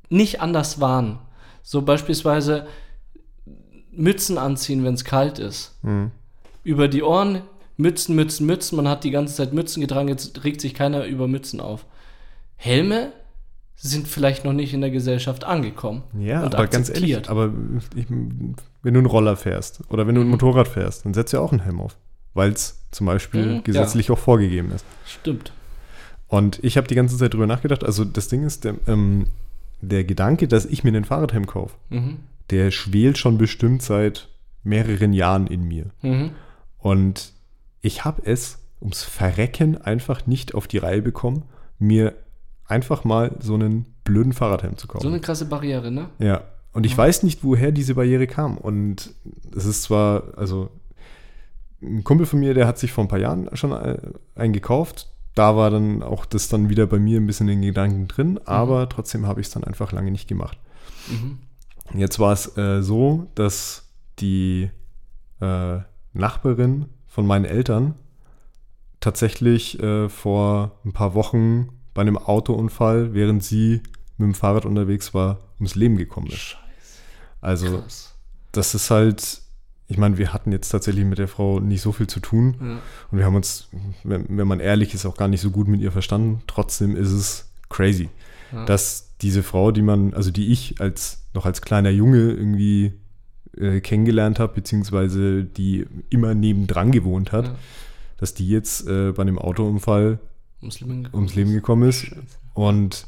nicht 0.10 0.42
anders 0.42 0.82
waren. 0.82 1.20
So 1.62 1.82
beispielsweise 1.82 2.68
Mützen 3.96 4.38
anziehen, 4.38 4.84
wenn 4.84 4.94
es 4.94 5.04
kalt 5.06 5.40
ist. 5.40 5.76
Hm. 5.84 6.12
Über 6.64 6.88
die 6.88 7.04
Ohren, 7.04 7.42
Mützen, 7.78 8.16
Mützen, 8.16 8.46
Mützen. 8.46 8.76
Man 8.76 8.88
hat 8.88 9.04
die 9.04 9.12
ganze 9.12 9.36
Zeit 9.36 9.54
Mützen 9.54 9.82
getragen, 9.82 10.08
jetzt 10.08 10.44
regt 10.44 10.62
sich 10.62 10.74
keiner 10.74 11.06
über 11.06 11.28
Mützen 11.28 11.60
auf. 11.60 11.86
Helme 12.56 13.12
sind 13.76 14.08
vielleicht 14.08 14.46
noch 14.46 14.54
nicht 14.54 14.74
in 14.74 14.82
der 14.82 14.92
Gesellschaft 14.92 15.44
angekommen. 15.44 16.04
Ja, 16.18 16.44
aber 16.44 16.68
ganz 16.68 16.90
ehrlich, 16.90 17.30
aber 17.30 17.52
ich, 17.96 18.06
wenn 18.10 18.56
du 18.94 19.00
einen 19.00 19.06
Roller 19.06 19.36
fährst 19.36 19.82
oder 19.90 20.08
wenn 20.08 20.16
du 20.16 20.22
ein 20.22 20.26
Mhm. 20.28 20.32
Motorrad 20.32 20.68
fährst, 20.70 21.06
dann 21.06 21.14
setzt 21.14 21.34
du 21.34 21.38
ja 21.38 21.44
auch 21.44 21.52
einen 21.52 21.62
Helm 21.64 21.82
auf, 21.82 21.98
weil 22.34 22.52
es 22.52 22.80
zum 22.92 23.08
Beispiel 23.08 23.56
Mhm, 23.56 23.64
gesetzlich 23.64 24.10
auch 24.12 24.20
vorgegeben 24.20 24.72
ist. 24.72 24.86
Stimmt. 25.06 25.52
Und 26.28 26.64
ich 26.64 26.78
habe 26.78 26.88
die 26.88 26.96
ganze 26.96 27.18
Zeit 27.18 27.34
drüber 27.34 27.48
nachgedacht. 27.48 27.84
Also 27.84 28.06
das 28.06 28.28
Ding 28.30 28.44
ist, 28.46 28.64
der, 28.64 28.76
ähm, 28.88 29.26
der 29.82 30.04
Gedanke, 30.06 30.48
dass 30.48 30.66
ich 30.66 30.84
mir 30.86 30.90
einen 30.90 31.04
Fahrradhelm 31.04 31.46
kaufe, 31.46 31.76
Mhm. 31.90 32.20
Der 32.50 32.72
schwelt 32.72 33.18
schon 33.18 33.38
bestimmt 33.38 33.82
seit 33.82 34.30
mehreren 34.64 35.14
Jahren 35.14 35.48
in 35.48 35.64
mir. 35.64 35.88
Mhm. 36.02 36.32
Und 36.78 37.34
ich 37.82 38.06
habe 38.06 38.22
es 38.26 38.60
ums 38.82 39.04
Verrecken 39.04 39.78
einfach 39.78 40.28
nicht 40.28 40.56
auf 40.56 40.68
die 40.68 40.78
Reihe 40.78 41.02
bekommen, 41.02 41.44
mir 41.80 42.14
einfach 42.66 43.04
mal 43.04 43.36
so 43.40 43.56
einen 43.56 43.86
blöden 44.04 44.34
Fahrradhelm 44.34 44.78
zu 44.78 44.88
kaufen. 44.88 45.04
So 45.04 45.10
eine 45.10 45.22
krasse 45.22 45.46
Barriere, 45.46 45.92
ne? 45.92 46.10
Ja, 46.20 46.44
und 46.74 46.86
ich 46.86 46.98
weiß 46.98 47.24
nicht, 47.24 47.44
woher 47.44 47.72
diese 47.72 47.96
Barriere 47.96 48.28
kam. 48.28 48.58
Und 48.58 49.14
es 49.56 49.66
ist 49.66 49.84
zwar, 49.84 50.38
also 50.38 50.70
ein 51.82 52.04
Kumpel 52.04 52.26
von 52.26 52.40
mir, 52.40 52.54
der 52.54 52.68
hat 52.68 52.80
sich 52.80 52.92
vor 52.92 53.04
ein 53.04 53.10
paar 53.10 53.20
Jahren 53.20 53.50
schon 53.56 53.72
äh, 53.72 53.98
einen 54.36 54.54
gekauft. 54.54 55.10
Da 55.36 55.56
war 55.56 55.70
dann 55.70 56.04
auch 56.04 56.26
das 56.26 56.50
dann 56.50 56.70
wieder 56.70 56.88
bei 56.88 57.00
mir 57.00 57.20
ein 57.20 57.28
bisschen 57.28 57.48
in 57.48 57.62
den 57.62 57.68
Gedanken 57.70 58.08
drin, 58.08 58.40
aber 58.46 58.88
trotzdem 58.90 59.26
habe 59.26 59.42
ich 59.42 59.48
es 59.48 59.54
dann 59.54 59.64
einfach 59.64 59.92
lange 59.92 60.12
nicht 60.12 60.28
gemacht. 60.28 60.58
Mhm. 61.10 61.40
Jetzt 61.94 62.20
war 62.20 62.34
es 62.34 62.58
äh, 62.58 62.82
so, 62.82 63.28
dass 63.36 63.90
die 64.20 64.70
äh, 65.42 65.80
Nachbarin 66.14 66.86
von 67.08 67.26
meinen 67.28 67.46
Eltern 67.46 67.96
tatsächlich 69.00 69.80
äh, 69.82 70.10
vor 70.10 70.80
ein 70.86 70.94
paar 70.94 71.14
Wochen 71.14 71.70
bei 71.94 72.02
einem 72.02 72.18
Autounfall, 72.18 73.14
während 73.14 73.44
sie 73.44 73.82
mit 74.18 74.28
dem 74.28 74.34
Fahrrad 74.34 74.66
unterwegs 74.66 75.14
war, 75.14 75.40
ums 75.58 75.76
Leben 75.76 75.98
gekommen 75.98 76.28
ist. 76.28 76.38
Scheiße. 76.38 76.60
Also 77.42 77.80
Krass. 77.82 78.16
das 78.54 78.74
ist 78.74 78.90
halt, 78.90 79.42
ich 79.88 79.98
meine, 79.98 80.18
wir 80.18 80.34
hatten 80.34 80.52
jetzt 80.52 80.70
tatsächlich 80.70 81.04
mit 81.06 81.18
der 81.18 81.28
Frau 81.28 81.60
nicht 81.60 81.82
so 81.82 81.92
viel 81.92 82.08
zu 82.08 82.20
tun 82.20 82.56
Ja. 82.62 82.80
und 83.12 83.18
wir 83.18 83.26
haben 83.26 83.36
uns, 83.36 83.68
wenn, 84.04 84.26
wenn 84.38 84.48
man 84.48 84.60
ehrlich 84.60 84.94
ist, 84.94 85.06
auch 85.06 85.18
gar 85.18 85.28
nicht 85.28 85.42
so 85.42 85.52
gut 85.52 85.68
mit 85.68 85.82
ihr 85.82 85.92
verstanden. 85.92 86.42
Trotzdem 86.48 86.96
ist 86.96 87.12
es 87.12 87.52
crazy, 87.70 88.10
Ja. 88.54 88.66
dass 88.66 89.16
diese 89.22 89.42
Frau, 89.44 89.72
die 89.72 89.82
man, 89.82 90.14
also 90.14 90.30
die 90.32 90.52
ich 90.52 90.80
als 90.80 91.26
noch 91.34 91.46
als 91.46 91.62
kleiner 91.62 91.90
Junge 91.90 92.18
irgendwie 92.32 92.94
äh, 93.58 93.80
kennengelernt 93.82 94.40
habe, 94.40 94.54
beziehungsweise 94.54 95.44
die 95.44 95.86
immer 96.10 96.34
nebendran 96.36 96.92
gewohnt 96.92 97.32
hat, 97.32 97.46
Ja. 97.48 97.56
dass 98.18 98.34
die 98.34 98.48
jetzt 98.48 98.88
äh, 98.88 99.12
bei 99.12 99.22
einem 99.22 99.40
Autounfall 99.40 100.20
Ums 100.62 100.80
Leben 100.80 101.04
gekommen. 101.04 101.16
ums 101.24 101.36
Leben 101.36 101.52
gekommen 101.54 101.90
ist. 101.90 102.02
Scheiße. 102.06 102.22
Und 102.54 103.08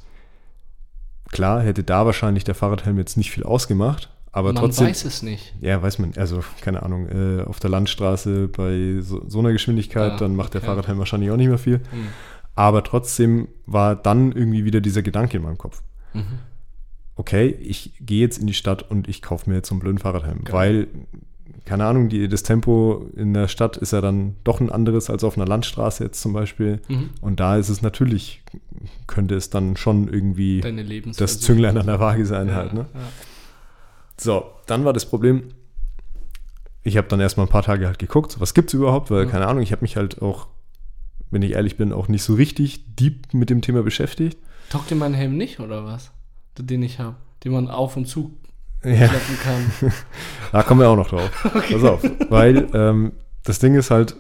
klar 1.32 1.62
hätte 1.62 1.84
da 1.84 2.06
wahrscheinlich 2.06 2.44
der 2.44 2.56
Fahrradhelm 2.56 2.98
jetzt 2.98 3.18
nicht 3.18 3.32
viel 3.32 3.44
ausgemacht, 3.44 4.10
aber 4.32 4.54
Man 4.54 4.64
trotzdem. 4.64 4.88
weiß 4.88 5.06
es 5.06 5.22
nicht. 5.22 5.54
Ja, 5.62 5.82
weiß 5.82 6.00
man, 6.00 6.14
also 6.18 6.44
keine 6.62 6.84
Ahnung, 6.84 7.08
äh, 7.08 7.44
auf 7.44 7.60
der 7.60 7.70
Landstraße 7.70 8.48
bei 8.48 9.00
so, 9.02 9.24
so 9.28 9.40
einer 9.40 9.52
Geschwindigkeit, 9.52 10.14
Ah, 10.14 10.18
dann 10.18 10.36
macht 10.36 10.54
der 10.54 10.62
okay. 10.62 10.68
Fahrradhelm 10.68 10.98
wahrscheinlich 11.00 11.32
auch 11.32 11.38
nicht 11.38 11.48
mehr 11.50 11.58
viel. 11.58 11.78
Mhm. 11.78 12.08
Aber 12.56 12.84
trotzdem 12.84 13.48
war 13.66 13.96
dann 13.96 14.32
irgendwie 14.32 14.64
wieder 14.66 14.82
dieser 14.82 15.02
Gedanke 15.02 15.38
in 15.38 15.44
meinem 15.44 15.58
Kopf. 15.58 15.82
Mhm. 16.14 16.40
Okay, 17.18 17.48
ich 17.48 17.94
gehe 18.02 18.22
jetzt 18.22 18.38
in 18.38 18.48
die 18.48 18.54
Stadt 18.54 18.90
und 18.90 19.08
ich 19.08 19.22
kaufe 19.22 19.50
mir 19.50 19.58
jetzt 19.58 19.70
so 19.70 19.76
einen 19.76 19.80
blöden 19.82 20.00
Fahrradhelm, 20.00 20.44
Geil. 20.44 20.54
weil, 20.54 20.88
keine 21.66 21.86
Ahnung, 21.86 22.10
die, 22.10 22.28
das 22.28 22.44
Tempo 22.44 23.10
in 23.16 23.34
der 23.34 23.48
Stadt 23.48 23.78
ist 23.78 23.92
ja 23.94 24.02
dann 24.02 24.36
doch 24.44 24.60
ein 24.60 24.70
anderes 24.70 25.10
als 25.10 25.24
auf 25.24 25.38
einer 25.38 25.48
Landstraße 25.48 26.04
jetzt 26.04 26.22
zum 26.22 26.34
Beispiel. 26.34 26.82
Mhm. 26.90 27.10
Und 27.22 27.40
da 27.40 27.56
ist 27.58 27.70
es 27.70 27.82
natürlich, 27.82 28.42
könnte 29.08 29.36
es 29.36 29.50
dann 29.50 29.78
schon 29.78 30.08
irgendwie 30.10 30.62
das 31.18 31.40
Zünglein 31.40 31.78
an 31.78 31.88
der 31.88 32.00
Waage 32.00 32.26
sein 32.26 32.54
halt, 32.54 32.74
ne? 32.74 32.86
Ja. 32.94 33.00
So, 34.18 34.46
dann 34.66 34.86
war 34.86 34.94
das 34.94 35.06
Problem, 35.06 35.44
ich 36.84 36.98
habe 36.98 37.08
dann 37.08 37.20
erstmal 37.20 37.46
ein 37.48 37.50
paar 37.50 37.64
Tage 37.64 37.88
halt 37.88 38.00
geguckt, 38.00 38.40
was 38.40 38.54
gibt's 38.54 38.74
überhaupt, 38.74 39.10
weil, 39.12 39.26
Mhm. 39.26 39.30
keine 39.30 39.48
Ahnung, 39.48 39.64
ich 39.64 39.72
habe 39.72 39.82
mich 39.82 39.96
halt 39.98 40.22
auch, 40.22 40.48
wenn 41.32 41.42
ich 41.42 41.52
ehrlich 41.54 41.78
bin, 41.78 41.92
auch 41.94 42.08
nicht 42.08 42.24
so 42.24 42.34
richtig 42.36 42.96
deep 42.96 43.34
mit 43.34 43.50
dem 43.50 43.62
Thema 43.62 43.84
beschäftigt. 43.84 44.38
Taugt 44.70 44.90
dir 44.90 44.96
mein 44.96 45.14
Helm 45.14 45.38
nicht, 45.38 45.60
oder 45.60 45.86
was? 45.86 46.12
Den 46.58 46.84
ich 46.84 47.00
habe. 47.00 47.16
Den 47.44 47.52
man 47.52 47.68
auf 47.70 47.98
und 47.98 48.08
zu 48.08 48.32
Ja, 48.84 49.08
klappen 49.08 49.38
kann. 49.44 49.94
da 50.52 50.64
kommen 50.64 50.80
wir 50.82 50.90
auch 50.90 50.96
noch 50.96 51.10
drauf. 51.10 51.30
Pass 51.44 51.84
auf, 51.84 52.04
weil 52.30 52.68
ähm, 52.74 53.12
das 53.44 53.60
Ding 53.60 53.76
ist 53.76 53.92
halt, 53.92 54.16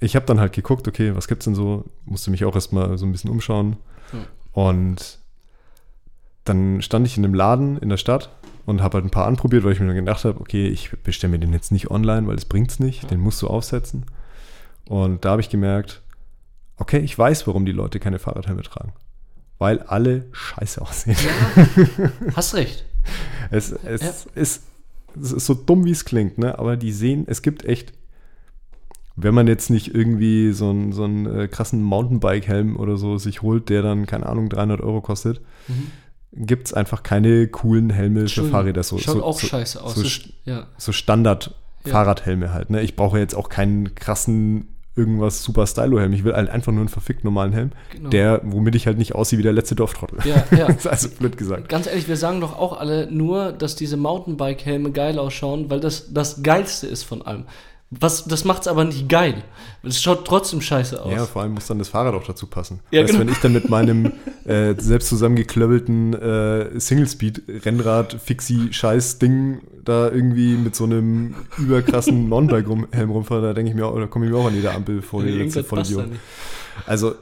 ich 0.00 0.16
habe 0.16 0.26
dann 0.26 0.40
halt 0.40 0.52
geguckt, 0.52 0.86
okay, 0.88 1.14
was 1.14 1.28
gibt's 1.28 1.44
denn 1.46 1.54
so, 1.54 1.84
musste 2.04 2.30
mich 2.30 2.44
auch 2.44 2.54
erstmal 2.54 2.98
so 2.98 3.06
ein 3.06 3.12
bisschen 3.12 3.30
umschauen 3.30 3.76
Ja. 4.12 4.18
und 4.52 5.18
dann 6.44 6.80
stand 6.82 7.06
ich 7.06 7.16
in 7.16 7.24
einem 7.24 7.34
Laden 7.34 7.76
in 7.78 7.88
der 7.88 7.96
Stadt 7.96 8.30
und 8.66 8.82
habe 8.82 8.96
halt 8.96 9.04
ein 9.04 9.10
paar 9.10 9.26
anprobiert, 9.26 9.64
weil 9.64 9.72
ich 9.72 9.80
mir 9.80 9.86
dann 9.86 9.96
gedacht 9.96 10.24
habe, 10.24 10.40
okay, 10.40 10.68
ich 10.68 10.90
bestelle 11.02 11.30
mir 11.32 11.38
den 11.38 11.52
jetzt 11.52 11.72
nicht 11.72 11.90
online, 11.90 12.26
weil 12.26 12.36
es 12.36 12.44
bringt's 12.44 12.78
nicht, 12.78 13.10
den 13.10 13.20
musst 13.20 13.42
du 13.42 13.48
aufsetzen. 13.48 14.04
Und 14.88 15.24
da 15.24 15.30
habe 15.32 15.40
ich 15.40 15.48
gemerkt, 15.50 16.02
okay, 16.76 16.98
ich 16.98 17.16
weiß, 17.16 17.46
warum 17.46 17.66
die 17.66 17.72
Leute 17.72 18.00
keine 18.00 18.18
Fahrradhelme 18.18 18.62
tragen. 18.62 18.92
Weil 19.58 19.80
alle 19.80 20.26
scheiße 20.32 20.82
aussehen. 20.82 21.16
Ja, 21.16 22.10
hast 22.36 22.54
recht. 22.54 22.84
es, 23.50 23.72
es, 23.72 24.02
ja. 24.02 24.08
ist, 24.34 24.62
es 25.20 25.32
ist 25.32 25.46
so 25.46 25.54
dumm, 25.54 25.84
wie 25.84 25.92
es 25.92 26.04
klingt, 26.04 26.38
ne? 26.38 26.58
aber 26.58 26.76
die 26.76 26.92
sehen, 26.92 27.24
es 27.26 27.40
gibt 27.40 27.64
echt, 27.64 27.94
wenn 29.14 29.34
man 29.34 29.46
jetzt 29.46 29.70
nicht 29.70 29.94
irgendwie 29.94 30.52
so 30.52 30.68
einen, 30.68 30.92
so 30.92 31.04
einen 31.04 31.26
äh, 31.26 31.48
krassen 31.48 31.82
Mountainbike-Helm 31.82 32.76
oder 32.76 32.98
so 32.98 33.16
sich 33.16 33.40
holt, 33.40 33.70
der 33.70 33.80
dann, 33.80 34.04
keine 34.04 34.26
Ahnung, 34.26 34.50
300 34.50 34.80
Euro 34.82 35.00
kostet, 35.00 35.40
mhm 35.68 35.90
gibt 36.36 36.66
es 36.66 36.74
einfach 36.74 37.02
keine 37.02 37.48
coolen 37.48 37.90
Helme 37.90 38.28
für 38.28 38.44
Fahrräder. 38.44 38.82
So, 38.82 38.98
Schaut 38.98 39.16
so, 39.16 39.24
auch 39.24 39.40
so, 39.40 39.46
scheiße 39.46 39.82
aus. 39.82 39.94
So, 39.94 40.30
ja. 40.44 40.66
so 40.76 40.92
Standard 40.92 41.54
Fahrradhelme 41.84 42.52
halt. 42.52 42.70
Ne? 42.70 42.82
Ich 42.82 42.96
brauche 42.96 43.18
jetzt 43.18 43.34
auch 43.34 43.48
keinen 43.48 43.94
krassen 43.94 44.75
irgendwas 44.96 45.42
super 45.42 45.66
Stylo-Helm. 45.66 46.12
Ich 46.14 46.24
will 46.24 46.34
halt 46.34 46.48
einfach 46.48 46.72
nur 46.72 46.80
einen 46.80 46.88
verfickt 46.88 47.22
normalen 47.22 47.52
Helm, 47.52 47.70
genau. 47.92 48.08
der, 48.08 48.40
womit 48.44 48.74
ich 48.74 48.86
halt 48.86 48.98
nicht 48.98 49.14
aussehe 49.14 49.38
wie 49.38 49.42
der 49.42 49.52
letzte 49.52 49.74
Dorftrottel. 49.74 50.18
Ja, 50.24 50.44
ja. 50.56 50.66
also 50.90 51.08
blöd 51.10 51.36
gesagt. 51.36 51.68
Ganz 51.68 51.86
ehrlich, 51.86 52.08
wir 52.08 52.16
sagen 52.16 52.40
doch 52.40 52.58
auch 52.58 52.78
alle 52.78 53.10
nur, 53.10 53.52
dass 53.52 53.76
diese 53.76 53.96
Mountainbike-Helme 53.96 54.92
geil 54.92 55.18
ausschauen, 55.18 55.70
weil 55.70 55.80
das 55.80 56.12
das 56.12 56.42
Geilste 56.42 56.86
ist 56.86 57.02
von 57.02 57.22
allem. 57.22 57.44
Was, 57.90 58.24
das 58.24 58.44
macht 58.44 58.62
es 58.62 58.68
aber 58.68 58.84
nicht 58.84 59.08
geil. 59.08 59.44
Es 59.84 60.02
schaut 60.02 60.26
trotzdem 60.26 60.60
scheiße 60.60 61.00
aus. 61.00 61.12
Ja, 61.12 61.24
vor 61.24 61.42
allem 61.42 61.54
muss 61.54 61.68
dann 61.68 61.78
das 61.78 61.88
Fahrrad 61.88 62.14
auch 62.14 62.26
dazu 62.26 62.48
passen. 62.48 62.80
Ja, 62.90 63.02
weißt, 63.02 63.12
genau. 63.12 63.20
wenn 63.20 63.28
ich 63.28 63.38
dann 63.38 63.52
mit 63.52 63.70
meinem 63.70 64.10
äh, 64.44 64.74
selbst 64.76 65.08
zusammengeklöppelten 65.08 66.14
äh, 66.14 66.80
Single-Speed-Rennrad-Fixie-Scheiß-Ding 66.80 69.60
da 69.84 70.10
irgendwie 70.10 70.56
mit 70.56 70.74
so 70.74 70.82
einem 70.82 71.36
überkrassen 71.58 72.28
Mountainbike-Helm 72.28 73.10
rumfahre, 73.10 73.42
da 73.42 73.52
denke 73.52 73.70
ich 73.70 73.76
mir, 73.76 73.86
auch, 73.86 73.96
da 73.96 74.06
komme 74.06 74.26
ich 74.26 74.32
mir 74.32 74.38
auch 74.38 74.48
an 74.48 74.56
jeder 74.56 74.74
Ampel 74.74 75.00
vor, 75.00 75.22
die 75.22 75.30
letzte 75.30 75.62
Vollidiot. 75.62 76.06
Also, 76.86 77.14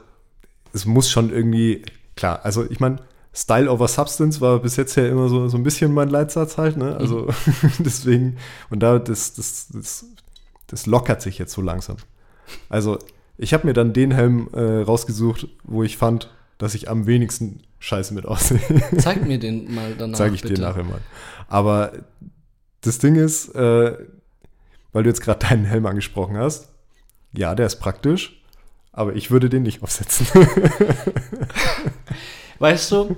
es 0.73 0.87
muss 0.87 1.11
schon 1.11 1.31
irgendwie, 1.31 1.83
klar, 2.15 2.39
also 2.43 2.65
ich 2.67 2.79
meine, 2.79 2.97
Style 3.35 3.69
over 3.69 3.87
Substance 3.87 4.41
war 4.41 4.57
bis 4.59 4.77
jetzt 4.77 4.95
ja 4.95 5.05
immer 5.07 5.27
so, 5.27 5.47
so 5.47 5.57
ein 5.57 5.63
bisschen 5.63 5.93
mein 5.93 6.09
Leitsatz 6.09 6.57
halt, 6.57 6.77
ne? 6.77 6.97
Also 6.97 7.27
mhm. 7.61 7.71
deswegen, 7.85 8.37
und 8.69 8.79
da, 8.79 8.97
das, 8.97 9.33
das, 9.33 9.67
das 9.71 10.05
das 10.75 10.87
lockert 10.87 11.21
sich 11.21 11.37
jetzt 11.37 11.53
so 11.53 11.61
langsam. 11.61 11.95
Also, 12.67 12.99
ich 13.37 13.53
habe 13.53 13.65
mir 13.65 13.73
dann 13.73 13.93
den 13.93 14.11
Helm 14.11 14.49
äh, 14.51 14.81
rausgesucht, 14.81 15.47
wo 15.63 15.83
ich 15.83 15.95
fand, 15.95 16.29
dass 16.57 16.75
ich 16.75 16.89
am 16.89 17.07
wenigsten 17.07 17.61
scheiße 17.79 18.13
mit 18.13 18.25
aussehe. 18.25 18.59
Zeig 18.97 19.25
mir 19.25 19.39
den 19.39 19.73
mal 19.73 19.93
danach. 19.97 20.17
Zeige 20.17 20.35
ich 20.35 20.41
bitte. 20.41 20.55
dir 20.55 20.61
nachher 20.61 20.83
mal. 20.83 20.99
Aber 21.47 21.93
das 22.81 22.99
Ding 22.99 23.15
ist, 23.15 23.55
äh, 23.55 23.97
weil 24.91 25.03
du 25.03 25.09
jetzt 25.09 25.21
gerade 25.21 25.47
deinen 25.47 25.63
Helm 25.63 25.85
angesprochen 25.85 26.35
hast, 26.35 26.67
ja, 27.31 27.55
der 27.55 27.67
ist 27.67 27.77
praktisch, 27.77 28.43
aber 28.91 29.15
ich 29.15 29.31
würde 29.31 29.49
den 29.49 29.63
nicht 29.63 29.81
aufsetzen. 29.81 30.27
weißt 32.59 32.91
du, 32.91 33.15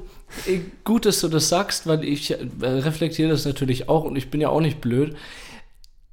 gut, 0.84 1.08
dass 1.08 1.22
du 1.22 1.28
das 1.28 1.50
sagst, 1.50 1.88
weil 1.88 2.04
ich 2.04 2.32
äh, 2.32 2.38
reflektiere 2.62 3.30
das 3.30 3.46
natürlich 3.46 3.90
auch 3.90 4.04
und 4.04 4.16
ich 4.16 4.30
bin 4.30 4.42
ja 4.42 4.50
auch 4.50 4.62
nicht 4.62 4.80
blöd 4.80 5.16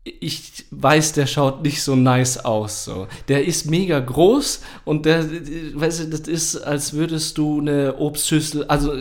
ich 0.05 0.67
weiß, 0.71 1.15
der 1.15 1.27
schaut 1.27 1.63
nicht 1.63 1.83
so 1.83 1.97
nice 1.97 2.45
aus. 2.45 2.85
So. 2.85 3.07
Der 3.29 3.47
ist 3.47 3.71
mega 3.71 3.99
groß 4.01 4.61
und 4.85 5.07
der, 5.07 5.25
weißt 5.25 6.01
du, 6.01 6.05
das 6.09 6.21
ist, 6.21 6.57
als 6.57 6.93
würdest 6.93 7.39
du 7.39 7.61
eine 7.61 7.97
Obstschüssel, 7.97 8.65
also 8.65 8.93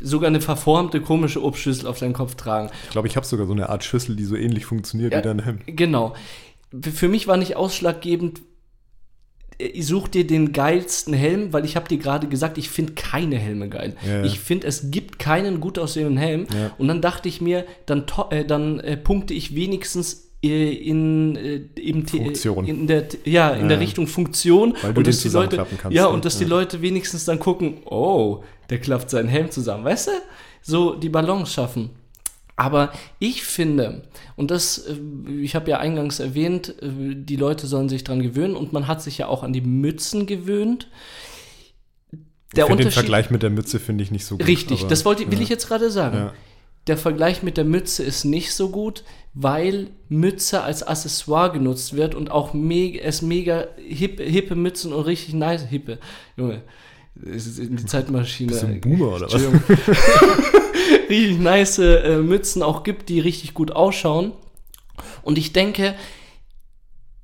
sogar 0.00 0.26
eine 0.28 0.40
verformte, 0.40 1.00
komische 1.00 1.42
Obstschüssel 1.42 1.86
auf 1.86 2.00
deinen 2.00 2.14
Kopf 2.14 2.34
tragen. 2.34 2.70
Ich 2.84 2.90
glaube, 2.90 3.06
ich 3.06 3.16
habe 3.16 3.26
sogar 3.26 3.46
so 3.46 3.52
eine 3.52 3.68
Art 3.68 3.84
Schüssel, 3.84 4.16
die 4.16 4.24
so 4.24 4.34
ähnlich 4.34 4.66
funktioniert 4.66 5.12
ja, 5.12 5.18
wie 5.18 5.22
dein 5.22 5.44
Hemd. 5.44 5.62
Genau. 5.66 6.14
Für 6.80 7.08
mich 7.08 7.28
war 7.28 7.36
nicht 7.36 7.56
ausschlaggebend, 7.56 8.40
ich 9.56 9.86
such 9.86 10.08
dir 10.08 10.26
den 10.26 10.52
geilsten 10.52 11.12
Helm, 11.14 11.52
weil 11.52 11.64
ich 11.64 11.76
habe 11.76 11.86
dir 11.86 11.98
gerade 11.98 12.26
gesagt, 12.26 12.58
ich 12.58 12.70
finde 12.70 12.94
keine 12.94 13.36
Helme 13.36 13.68
geil. 13.68 13.94
Ja, 14.06 14.24
Ich 14.24 14.40
finde, 14.40 14.66
es 14.66 14.90
gibt 14.90 15.18
keinen 15.18 15.60
gut 15.60 15.78
aussehenden 15.78 16.16
Helm. 16.16 16.46
Ja. 16.52 16.72
Und 16.78 16.88
dann 16.88 17.02
dachte 17.02 17.28
ich 17.28 17.40
mir, 17.40 17.66
dann, 17.86 18.04
äh, 18.30 18.44
dann 18.44 18.80
äh, 18.80 18.96
punkte 18.96 19.34
ich 19.34 19.54
wenigstens 19.54 20.29
äh, 20.42 20.72
in 20.72 21.36
äh, 21.36 22.02
Funktion. 22.06 22.64
in 22.64 22.86
der 22.86 23.08
ja 23.24 23.50
in 23.50 23.62
ja. 23.62 23.68
der 23.68 23.80
Richtung 23.80 24.06
Funktion 24.06 24.74
Weil 24.80 24.94
du 24.94 25.00
und 25.00 25.06
dass 25.06 25.20
die 25.20 25.28
Leute 25.28 25.56
kannst, 25.56 25.94
ja 25.94 26.06
und 26.06 26.24
dass 26.24 26.34
ja. 26.34 26.40
die 26.40 26.50
Leute 26.50 26.80
wenigstens 26.80 27.26
dann 27.26 27.38
gucken 27.38 27.82
oh 27.84 28.42
der 28.70 28.78
klappt 28.78 29.10
seinen 29.10 29.28
Helm 29.28 29.50
zusammen 29.50 29.84
weißt 29.84 30.08
du 30.08 30.12
so 30.62 30.94
die 30.94 31.10
Balance 31.10 31.52
schaffen 31.52 31.90
aber 32.56 32.90
ich 33.18 33.42
finde 33.42 34.02
und 34.36 34.50
das 34.50 34.78
äh, 34.78 34.96
ich 35.42 35.54
habe 35.54 35.70
ja 35.70 35.78
eingangs 35.78 36.20
erwähnt 36.20 36.74
die 36.82 37.36
Leute 37.36 37.66
sollen 37.66 37.90
sich 37.90 38.02
dran 38.04 38.22
gewöhnen 38.22 38.56
und 38.56 38.72
man 38.72 38.86
hat 38.86 39.02
sich 39.02 39.18
ja 39.18 39.26
auch 39.26 39.42
an 39.42 39.52
die 39.52 39.60
Mützen 39.60 40.24
gewöhnt 40.24 40.88
der 42.56 42.68
ich 42.68 42.76
den 42.76 42.90
Vergleich 42.90 43.30
mit 43.30 43.42
der 43.42 43.50
Mütze 43.50 43.78
finde 43.78 44.02
ich 44.02 44.10
nicht 44.10 44.24
so 44.24 44.36
gut. 44.36 44.44
Richtig, 44.44 44.84
das 44.86 45.04
wollte, 45.04 45.30
will 45.30 45.38
ja. 45.38 45.44
ich 45.44 45.48
jetzt 45.48 45.68
gerade 45.68 45.88
sagen. 45.88 46.16
Ja 46.16 46.32
der 46.86 46.96
Vergleich 46.96 47.42
mit 47.42 47.56
der 47.56 47.64
Mütze 47.64 48.02
ist 48.02 48.24
nicht 48.24 48.54
so 48.54 48.70
gut, 48.70 49.04
weil 49.34 49.90
Mütze 50.08 50.62
als 50.62 50.82
Accessoire 50.82 51.52
genutzt 51.52 51.94
wird 51.94 52.14
und 52.14 52.30
auch 52.30 52.54
me 52.54 53.00
es 53.00 53.22
mega 53.22 53.66
hippe, 53.76 54.24
hippe 54.24 54.54
Mützen 54.54 54.92
und 54.92 55.04
richtig 55.04 55.34
nice 55.34 55.66
hippe. 55.66 55.98
Junge, 56.36 56.62
es 57.24 57.46
ist 57.46 57.58
in 57.58 57.76
die 57.76 57.86
Zeitmaschine. 57.86 58.50
Bist 58.50 58.62
du 58.62 58.66
ein 58.66 58.80
Boomer 58.80 59.16
oder 59.16 59.30
was? 59.30 59.42
richtig 61.08 61.38
nice 61.38 61.78
äh, 61.78 62.18
Mützen 62.18 62.62
auch 62.62 62.82
gibt, 62.82 63.08
die 63.08 63.20
richtig 63.20 63.54
gut 63.54 63.72
ausschauen. 63.72 64.32
Und 65.22 65.38
ich 65.38 65.52
denke, 65.52 65.94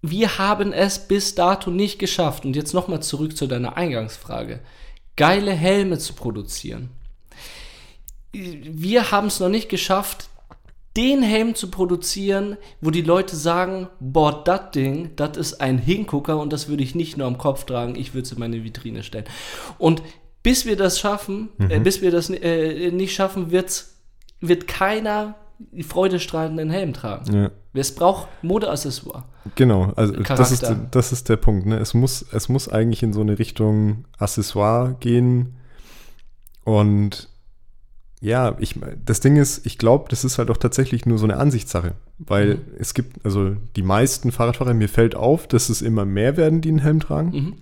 wir 0.02 0.38
haben 0.38 0.72
es 0.72 1.09
bis 1.09 1.34
dato 1.34 1.70
nicht 1.70 1.98
geschafft. 1.98 2.44
Und 2.44 2.54
jetzt 2.54 2.74
nochmal 2.74 3.02
zurück 3.02 3.36
zu 3.36 3.46
deiner 3.46 3.76
Eingangsfrage. 3.76 4.61
Geile 5.16 5.52
Helme 5.52 5.98
zu 5.98 6.12
produzieren 6.12 6.90
wir 8.32 9.10
haben 9.10 9.28
es 9.28 9.40
noch 9.40 9.48
nicht 9.48 9.68
geschafft, 9.68 10.28
den 10.96 11.22
Helm 11.22 11.54
zu 11.54 11.70
produzieren, 11.70 12.56
wo 12.80 12.90
die 12.90 13.02
Leute 13.02 13.36
sagen, 13.36 13.88
boah, 14.00 14.42
das 14.44 14.70
Ding, 14.72 15.10
das 15.16 15.36
ist 15.36 15.60
ein 15.60 15.78
Hingucker 15.78 16.38
und 16.38 16.52
das 16.52 16.68
würde 16.68 16.82
ich 16.82 16.94
nicht 16.94 17.18
nur 17.18 17.26
am 17.26 17.38
Kopf 17.38 17.64
tragen, 17.64 17.96
ich 17.96 18.14
würde 18.14 18.24
es 18.24 18.32
in 18.32 18.38
meine 18.38 18.64
Vitrine 18.64 19.02
stellen. 19.02 19.26
Und 19.78 20.02
bis 20.42 20.64
wir 20.64 20.76
das 20.76 20.98
schaffen, 20.98 21.50
äh, 21.58 21.64
mhm. 21.64 21.70
äh, 21.70 21.80
bis 21.80 22.00
wir 22.00 22.10
das 22.10 22.30
äh, 22.30 22.90
nicht 22.92 23.14
schaffen, 23.14 23.50
wird's, 23.50 23.98
wird 24.40 24.66
keiner 24.66 25.34
die 25.58 25.82
freudestrahlenden 25.82 26.70
Helm 26.70 26.92
tragen. 26.92 27.34
Ja. 27.34 27.50
Es 27.72 27.94
braucht 27.94 28.28
Modeaccessoire. 28.42 29.24
Genau, 29.54 29.92
also 29.96 30.14
das 30.14 30.52
ist, 30.52 30.66
das 30.90 31.12
ist 31.12 31.28
der 31.28 31.36
Punkt. 31.36 31.66
Ne? 31.66 31.78
Es, 31.78 31.94
muss, 31.94 32.24
es 32.32 32.48
muss 32.48 32.68
eigentlich 32.68 33.02
in 33.02 33.12
so 33.12 33.20
eine 33.20 33.38
Richtung 33.38 34.04
Accessoire 34.18 34.96
gehen 35.00 35.56
und 36.64 37.28
ja, 38.20 38.56
ich, 38.58 38.78
das 39.04 39.20
Ding 39.20 39.36
ist, 39.36 39.66
ich 39.66 39.78
glaube, 39.78 40.06
das 40.08 40.24
ist 40.24 40.38
halt 40.38 40.50
auch 40.50 40.56
tatsächlich 40.56 41.04
nur 41.06 41.18
so 41.18 41.26
eine 41.26 41.36
Ansichtssache. 41.36 41.94
Weil 42.18 42.56
mhm. 42.56 42.60
es 42.78 42.94
gibt, 42.94 43.24
also 43.24 43.56
die 43.76 43.82
meisten 43.82 44.32
Fahrradfahrer, 44.32 44.74
mir 44.74 44.88
fällt 44.88 45.14
auf, 45.14 45.46
dass 45.46 45.68
es 45.68 45.82
immer 45.82 46.04
mehr 46.04 46.36
werden, 46.36 46.60
die 46.60 46.70
einen 46.70 46.78
Helm 46.78 47.00
tragen. 47.00 47.30
Mhm. 47.30 47.54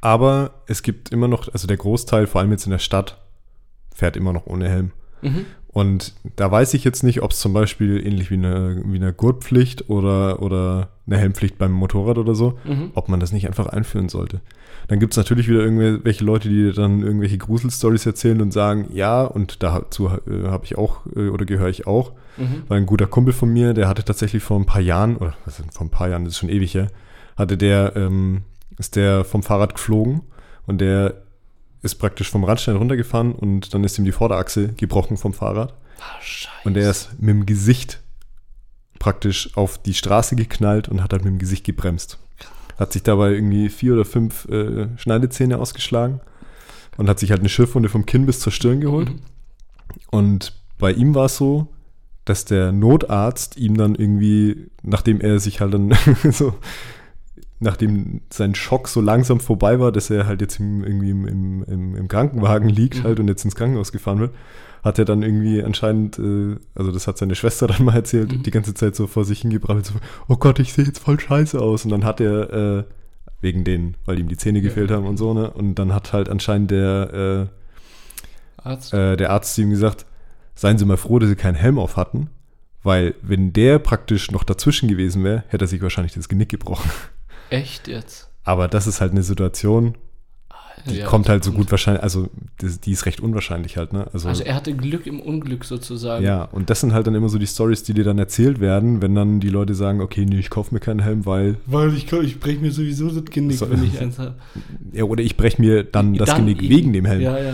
Aber 0.00 0.62
es 0.66 0.82
gibt 0.82 1.10
immer 1.10 1.28
noch, 1.28 1.50
also 1.50 1.66
der 1.66 1.78
Großteil, 1.78 2.26
vor 2.26 2.42
allem 2.42 2.50
jetzt 2.50 2.66
in 2.66 2.70
der 2.70 2.78
Stadt, 2.78 3.24
fährt 3.94 4.16
immer 4.16 4.34
noch 4.34 4.46
ohne 4.46 4.68
Helm. 4.68 4.90
Mhm. 5.24 5.46
Und 5.68 6.14
da 6.36 6.50
weiß 6.52 6.74
ich 6.74 6.84
jetzt 6.84 7.02
nicht, 7.02 7.20
ob 7.22 7.32
es 7.32 7.40
zum 7.40 7.52
Beispiel 7.52 8.06
ähnlich 8.06 8.30
wie 8.30 8.34
eine, 8.34 8.80
wie 8.86 8.96
eine 8.96 9.12
Gurtpflicht 9.12 9.90
oder, 9.90 10.40
oder 10.40 10.90
eine 11.06 11.16
Helmpflicht 11.16 11.58
beim 11.58 11.72
Motorrad 11.72 12.16
oder 12.16 12.36
so, 12.36 12.58
mhm. 12.64 12.92
ob 12.94 13.08
man 13.08 13.18
das 13.18 13.32
nicht 13.32 13.48
einfach 13.48 13.66
einführen 13.66 14.08
sollte. 14.08 14.40
Dann 14.86 15.00
gibt 15.00 15.14
es 15.14 15.16
natürlich 15.16 15.48
wieder 15.48 15.60
irgendwelche 15.60 16.24
Leute, 16.24 16.48
die 16.48 16.72
dann 16.72 17.02
irgendwelche 17.02 17.38
Gruselstories 17.38 18.06
erzählen 18.06 18.40
und 18.40 18.52
sagen, 18.52 18.88
ja, 18.92 19.24
und 19.24 19.64
dazu 19.64 20.06
äh, 20.06 20.46
habe 20.46 20.64
ich 20.64 20.78
auch 20.78 21.06
äh, 21.16 21.28
oder 21.28 21.44
gehöre 21.44 21.70
ich 21.70 21.88
auch, 21.88 22.12
mhm. 22.36 22.62
weil 22.68 22.78
ein 22.78 22.86
guter 22.86 23.06
Kumpel 23.06 23.32
von 23.32 23.52
mir, 23.52 23.74
der 23.74 23.88
hatte 23.88 24.04
tatsächlich 24.04 24.44
vor 24.44 24.60
ein 24.60 24.66
paar 24.66 24.82
Jahren, 24.82 25.16
oder 25.16 25.34
was 25.44 25.58
ist, 25.58 25.74
vor 25.74 25.86
ein 25.86 25.90
paar 25.90 26.08
Jahren, 26.08 26.24
das 26.24 26.34
ist 26.34 26.38
schon 26.38 26.50
ewig 26.50 26.74
her, 26.74 26.86
hatte 27.36 27.56
der, 27.56 27.96
ähm, 27.96 28.42
ist 28.78 28.94
der 28.94 29.24
vom 29.24 29.42
Fahrrad 29.42 29.74
geflogen 29.74 30.22
und 30.66 30.80
der 30.80 31.23
ist 31.84 31.96
praktisch 31.96 32.30
vom 32.30 32.44
Radstein 32.44 32.76
runtergefahren 32.76 33.32
und 33.32 33.72
dann 33.74 33.84
ist 33.84 33.98
ihm 33.98 34.04
die 34.04 34.12
Vorderachse 34.12 34.68
gebrochen 34.68 35.16
vom 35.16 35.32
Fahrrad. 35.32 35.74
Scheiße. 36.20 36.50
Und 36.64 36.74
der 36.74 36.90
ist 36.90 37.10
mit 37.20 37.30
dem 37.30 37.46
Gesicht 37.46 38.00
praktisch 38.98 39.56
auf 39.56 39.78
die 39.78 39.94
Straße 39.94 40.34
geknallt 40.34 40.88
und 40.88 41.02
hat 41.02 41.12
halt 41.12 41.24
mit 41.24 41.32
dem 41.32 41.38
Gesicht 41.38 41.64
gebremst 41.64 42.18
hat 42.78 42.92
sich 42.92 43.02
dabei 43.02 43.32
irgendwie 43.32 43.68
vier 43.68 43.94
oder 43.94 44.04
fünf 44.04 44.46
äh, 44.46 44.88
Schneidezähne 44.96 45.58
ausgeschlagen 45.58 46.20
und 46.96 47.08
hat 47.08 47.18
sich 47.18 47.30
halt 47.30 47.40
eine 47.40 47.48
Schürfwunde 47.48 47.88
vom 47.88 48.06
Kinn 48.06 48.26
bis 48.26 48.40
zur 48.40 48.52
Stirn 48.52 48.80
geholt. 48.80 49.10
Mhm. 49.10 49.20
Und 50.10 50.52
bei 50.78 50.92
ihm 50.92 51.14
war 51.14 51.26
es 51.26 51.36
so, 51.36 51.68
dass 52.24 52.44
der 52.44 52.72
Notarzt 52.72 53.56
ihm 53.56 53.76
dann 53.76 53.94
irgendwie, 53.94 54.70
nachdem 54.82 55.20
er 55.20 55.38
sich 55.38 55.60
halt 55.60 55.74
dann 55.74 55.92
so 56.32 56.54
nachdem 57.60 58.20
sein 58.30 58.54
Schock 58.54 58.88
so 58.88 59.00
langsam 59.00 59.40
vorbei 59.40 59.78
war, 59.80 59.92
dass 59.92 60.10
er 60.10 60.26
halt 60.26 60.40
jetzt 60.40 60.58
im, 60.60 60.84
irgendwie 60.84 61.10
im, 61.10 61.26
im, 61.26 61.94
im, 61.96 62.08
Krankenwagen 62.08 62.68
liegt 62.68 62.98
Mhm. 62.98 63.04
halt 63.04 63.20
und 63.20 63.28
jetzt 63.28 63.44
ins 63.44 63.54
Krankenhaus 63.54 63.92
gefahren 63.92 64.18
wird, 64.18 64.34
hat 64.82 64.98
er 64.98 65.04
dann 65.06 65.22
irgendwie 65.22 65.62
anscheinend, 65.62 66.18
äh, 66.18 66.56
also 66.74 66.90
das 66.92 67.06
hat 67.06 67.16
seine 67.16 67.34
Schwester 67.34 67.66
dann 67.68 67.84
mal 67.84 67.94
erzählt, 67.94 68.32
Mhm. 68.32 68.42
die 68.42 68.50
ganze 68.50 68.74
Zeit 68.74 68.94
so 68.96 69.06
vor 69.06 69.24
sich 69.24 69.40
hingebracht, 69.42 69.86
so, 69.86 69.94
oh 70.28 70.36
Gott, 70.36 70.58
ich 70.58 70.72
sehe 70.72 70.84
jetzt 70.84 70.98
voll 70.98 71.18
scheiße 71.18 71.58
aus. 71.60 71.84
Und 71.84 71.90
dann 71.90 72.04
hat 72.04 72.20
er, 72.20 72.52
äh, 72.52 72.84
wegen 73.40 73.64
den, 73.64 73.96
weil 74.06 74.18
ihm 74.18 74.28
die 74.28 74.36
Zähne 74.38 74.60
gefehlt 74.62 74.90
haben 74.90 75.06
und 75.06 75.16
so, 75.18 75.34
ne? 75.34 75.50
Und 75.50 75.74
dann 75.76 75.92
hat 75.94 76.12
halt 76.14 76.28
anscheinend 76.30 76.70
der, 76.70 77.48
Arzt. 78.56 78.92
äh, 78.94 79.12
äh, 79.12 79.16
der 79.16 79.30
Arzt 79.30 79.54
zu 79.54 79.62
ihm 79.62 79.70
gesagt, 79.70 80.06
seien 80.54 80.78
Sie 80.78 80.84
mal 80.86 80.96
froh, 80.96 81.18
dass 81.18 81.28
Sie 81.28 81.36
keinen 81.36 81.54
Helm 81.56 81.78
auf 81.78 81.96
hatten, 81.96 82.30
weil 82.82 83.14
wenn 83.22 83.52
der 83.52 83.78
praktisch 83.78 84.30
noch 84.30 84.44
dazwischen 84.44 84.88
gewesen 84.88 85.24
wäre, 85.24 85.44
hätte 85.48 85.64
er 85.66 85.68
sich 85.68 85.82
wahrscheinlich 85.82 86.14
das 86.14 86.28
Genick 86.28 86.48
gebrochen. 86.48 86.90
Echt 87.54 87.88
jetzt? 87.88 88.28
Aber 88.44 88.68
das 88.68 88.86
ist 88.86 89.00
halt 89.00 89.12
eine 89.12 89.22
Situation, 89.22 89.94
die 90.86 90.96
Ja, 90.98 91.06
kommt 91.06 91.28
halt 91.30 91.42
so 91.44 91.52
gut 91.52 91.70
wahrscheinlich, 91.70 92.02
also 92.02 92.28
die 92.60 92.90
ist 92.90 93.06
recht 93.06 93.20
unwahrscheinlich 93.20 93.78
halt, 93.78 93.92
ne? 93.94 94.06
Also, 94.12 94.28
Also 94.28 94.42
er 94.44 94.54
hatte 94.54 94.74
Glück 94.74 95.06
im 95.06 95.18
Unglück 95.20 95.64
sozusagen. 95.64 96.22
ja, 96.24 96.42
und 96.44 96.68
das 96.68 96.80
sind 96.80 96.92
halt 96.92 97.06
dann 97.06 97.14
immer 97.14 97.30
so 97.30 97.38
die 97.38 97.46
Stories, 97.46 97.84
die 97.84 97.94
dir 97.94 98.04
dann 98.04 98.18
erzählt 98.18 98.60
werden, 98.60 99.00
wenn 99.00 99.14
dann 99.14 99.40
die 99.40 99.48
Leute 99.48 99.74
sagen, 99.74 100.02
okay, 100.02 100.26
nee, 100.26 100.38
ich 100.38 100.50
kaufe 100.50 100.74
mir 100.74 100.80
keinen 100.80 101.00
Helm, 101.00 101.24
weil, 101.24 101.56
Weil 101.64 101.94
ich, 101.94 102.12
ich 102.12 102.38
breche 102.40 102.58
mir 102.60 102.70
sowieso 102.70 103.08
das 103.08 103.24
Genick, 103.24 103.56
So- 103.56 103.70
wenn 103.70 103.82
ich 103.82 103.98
eins 104.00 104.18
habe. 104.18 104.34
ja, 104.92 105.04
oder 105.04 105.22
ich 105.22 105.36
breche 105.38 105.62
mir 105.62 105.84
dann 105.84 106.14
das 106.14 106.28
Dann 106.28 106.38
Genick 106.44 106.60
eben. 106.62 106.68
wegen 106.70 106.92
dem 106.92 107.04
Helm. 107.06 107.22
Ja, 107.22 107.38
ja. 107.38 107.52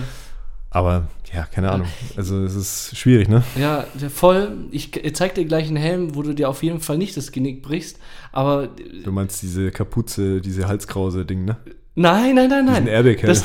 Aber, 0.70 1.06
ja, 1.32 1.44
keine 1.44 1.70
Ahnung. 1.70 1.86
Also 2.16 2.42
es 2.42 2.54
ist 2.54 2.96
schwierig, 2.96 3.28
ne? 3.28 3.42
Ja, 3.58 3.84
voll. 4.12 4.52
Ich 4.70 4.90
zeig 5.14 5.34
dir 5.34 5.44
gleich 5.44 5.68
einen 5.68 5.76
Helm, 5.76 6.14
wo 6.14 6.22
du 6.22 6.34
dir 6.34 6.48
auf 6.48 6.62
jeden 6.62 6.80
Fall 6.80 6.98
nicht 6.98 7.16
das 7.16 7.32
Genick 7.32 7.62
brichst. 7.62 7.98
Aber 8.32 8.64
äh, 8.64 9.02
Du 9.04 9.12
meinst 9.12 9.42
diese 9.42 9.70
Kapuze, 9.70 10.40
diese 10.40 10.66
Halskrause-Ding, 10.66 11.44
ne? 11.44 11.56
nein, 11.94 12.34
nein, 12.34 12.48
nein, 12.48 12.64
nein. 12.64 12.86
Airbag-Helm. 12.86 13.28
Das, 13.28 13.44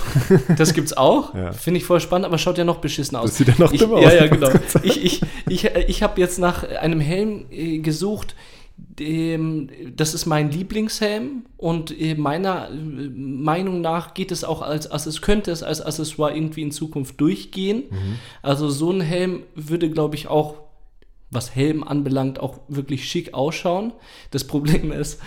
das 0.58 0.74
gibt's 0.74 0.94
auch. 0.94 1.36
Ja. 1.36 1.52
Finde 1.52 1.80
ich 1.80 1.86
voll 1.86 2.00
spannend, 2.00 2.26
aber 2.26 2.38
schaut 2.38 2.58
ja 2.58 2.64
noch 2.64 2.78
beschissen 2.78 3.18
aus. 3.18 3.32
Das 3.32 3.38
sieht 3.38 3.48
ja 3.50 3.56
noch 3.58 3.74
ich, 3.74 3.80
dümmer 3.80 4.00
ja, 4.00 4.08
aus. 4.08 4.14
Ja, 4.14 4.28
genau. 4.28 4.50
Ich, 4.84 5.04
ich, 5.04 5.22
ich, 5.48 5.66
ich 5.66 6.04
habe 6.04 6.20
jetzt 6.20 6.40
nach 6.40 6.64
einem 6.64 7.00
Helm 7.00 7.46
äh, 7.52 7.80
gesucht. 7.80 8.36
Dem, 8.78 9.70
das 9.96 10.14
ist 10.14 10.26
mein 10.26 10.52
Lieblingshelm 10.52 11.46
und 11.58 11.96
meiner 12.18 12.70
äh, 12.70 12.74
Meinung 12.74 13.82
nach 13.82 14.14
geht 14.14 14.32
es 14.32 14.44
auch 14.44 14.62
als, 14.62 14.88
als 14.88 15.06
es 15.06 15.22
könnte 15.22 15.52
es 15.52 15.64
als 15.64 15.82
Accessoire 15.82 16.36
irgendwie 16.36 16.62
in 16.62 16.72
Zukunft 16.72 17.20
durchgehen. 17.20 17.84
Mhm. 17.90 18.20
Also 18.42 18.70
so 18.70 18.92
ein 18.92 19.02
Helm 19.02 19.44
würde, 19.56 19.90
glaube 19.90 20.16
ich, 20.16 20.28
auch 20.28 20.56
was 21.30 21.56
Helm 21.56 21.84
anbelangt, 21.84 22.40
auch 22.40 22.60
wirklich 22.68 23.08
schick 23.08 23.34
ausschauen. 23.34 23.94
Das 24.32 24.46
Problem 24.46 24.92
ist, 24.92 25.22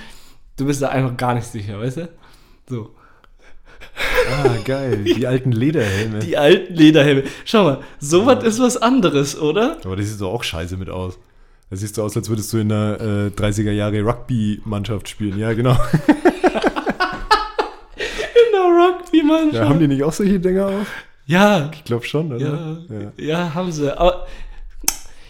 du 0.57 0.67
bist 0.67 0.83
da 0.83 0.89
einfach 0.89 1.17
gar 1.17 1.35
nicht 1.35 1.47
sicher, 1.47 1.79
weißt 1.79 1.99
du? 1.99 2.09
So. 2.69 2.91
Ah, 4.31 4.57
geil. 4.65 5.05
Die 5.05 5.27
alten 5.27 5.53
Lederhelme. 5.53 6.19
Die 6.19 6.37
alten 6.37 6.75
Lederhelme. 6.75 7.25
Schau 7.45 7.65
mal, 7.65 7.81
sowas 7.99 8.45
ist 8.45 8.61
was 8.61 8.77
anderes, 8.77 9.39
oder? 9.39 9.79
Aber 9.85 9.97
das 9.97 10.09
sieht 10.11 10.21
doch 10.21 10.33
auch 10.33 10.45
scheiße 10.45 10.77
mit 10.77 10.91
aus. 10.91 11.19
Das 11.71 11.81
siehst 11.81 11.99
du 11.99 12.03
aus, 12.03 12.17
als 12.17 12.29
würdest 12.29 12.53
du 12.53 12.59
in 12.59 12.73
einer 12.73 13.01
äh, 13.01 13.29
30er 13.29 13.73
Jahre 13.73 14.01
Rugby-Mannschaft 14.03 15.09
spielen. 15.09 15.39
Ja, 15.39 15.53
genau. 15.53 15.73
In 17.97 18.53
der 18.53 18.61
Rugby-Mannschaft. 18.63 19.55
Ja, 19.55 19.69
haben 19.69 19.79
die 19.81 19.89
nicht 19.89 20.03
auch 20.03 20.13
solche 20.13 20.41
Dinger 20.41 20.67
auf? 20.67 20.87
Ja, 21.27 21.71
Ich 21.75 21.85
glaube 21.85 22.07
schon, 22.07 22.33
oder? 22.33 22.39
ja, 22.89 22.97
Ja. 23.01 23.13
ja, 23.19 23.55
haben 23.55 23.71
sie. 23.73 23.97
Aber 23.99 24.27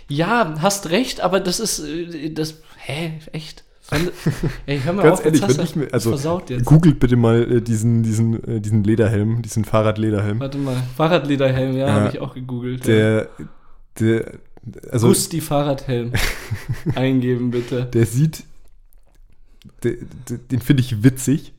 ja, 0.09 0.55
hast 0.61 0.91
recht, 0.91 1.21
aber 1.21 1.41
das 1.41 1.61
ist 1.61 1.81
äh, 1.81 2.31
das. 2.33 2.63
Hä, 2.77 3.15
echt? 3.33 3.65
Ey, 4.67 4.81
hör 4.85 4.93
mal 4.93 5.03
Ganz 5.09 5.21
auf, 5.21 5.25
ehrlich, 5.27 5.43
wenn 5.43 5.65
ich 5.65 5.77
mir, 5.77 5.89
also 5.93 6.17
googelt 6.65 7.01
bitte 7.01 7.17
mal 7.17 7.51
äh, 7.51 7.61
diesen, 7.63 8.03
diesen, 8.03 8.45
äh, 8.45 8.61
diesen 8.61 8.85
Lederhelm, 8.85 9.41
diesen 9.43 9.65
Fahrradlederhelm. 9.65 10.41
Warte 10.41 10.59
mal, 10.59 10.77
Fahrradlederhelm, 10.97 11.75
ja, 11.77 11.87
Ja. 11.89 11.93
habe 11.95 12.09
ich 12.15 12.21
auch 12.21 12.35
gegoogelt. 12.35 12.87
ja. 12.87 12.95
Der, 12.95 13.29
der, 13.99 14.33
also 14.91 15.09
Gusti 15.09 15.41
Fahrradhelm. 15.41 16.13
Eingeben 16.95 17.51
bitte. 17.51 17.87
der 17.87 18.07
sieht, 18.07 18.45
der, 19.83 19.95
der, 20.29 20.39
den 20.39 20.61
finde 20.61 20.83
ich 20.83 21.03
witzig, 21.03 21.53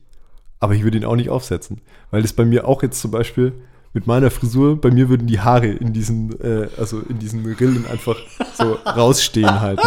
aber 0.58 0.74
ich 0.74 0.82
würde 0.82 0.98
ihn 0.98 1.04
auch 1.04 1.16
nicht 1.16 1.30
aufsetzen. 1.30 1.80
Weil 2.10 2.22
das 2.22 2.32
bei 2.32 2.44
mir 2.44 2.66
auch 2.66 2.82
jetzt 2.82 3.00
zum 3.00 3.10
Beispiel 3.10 3.52
mit 3.92 4.06
meiner 4.06 4.30
Frisur, 4.30 4.80
bei 4.80 4.90
mir 4.90 5.08
würden 5.08 5.26
die 5.26 5.40
Haare 5.40 5.66
in 5.66 5.92
diesen, 5.92 6.38
äh, 6.40 6.68
also 6.78 7.00
in 7.08 7.18
diesen 7.18 7.44
Rillen 7.46 7.86
einfach 7.86 8.16
so 8.54 8.72
rausstehen 8.86 9.60
halt. 9.60 9.80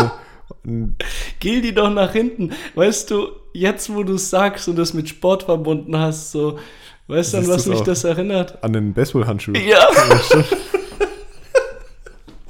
Ne? 0.66 0.94
Geh 1.40 1.62
die 1.62 1.74
doch 1.74 1.90
nach 1.90 2.12
hinten. 2.12 2.52
Weißt 2.76 3.12
du, 3.12 3.30
jetzt 3.54 3.94
wo 3.94 4.04
du 4.04 4.16
es 4.16 4.30
sagst 4.30 4.68
und 4.68 4.78
das 4.78 4.94
mit 4.94 5.08
Sport 5.08 5.44
verbunden 5.44 5.98
hast, 5.98 6.32
so, 6.32 6.60
weißt 7.08 7.34
du, 7.34 7.38
an 7.38 7.48
was 7.48 7.66
mich 7.68 7.82
das 7.82 8.04
erinnert? 8.04 8.62
an 8.64 8.74
den 8.74 8.94
Baseballhandschuh. 8.94 9.54
Ja, 9.54 9.88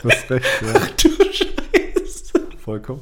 Du 0.03 0.09
hast 0.09 0.29
recht, 0.29 0.45
ja, 0.61 0.79
du 1.01 1.09
Scheiße. 1.33 2.47
vollkommen. 2.57 3.01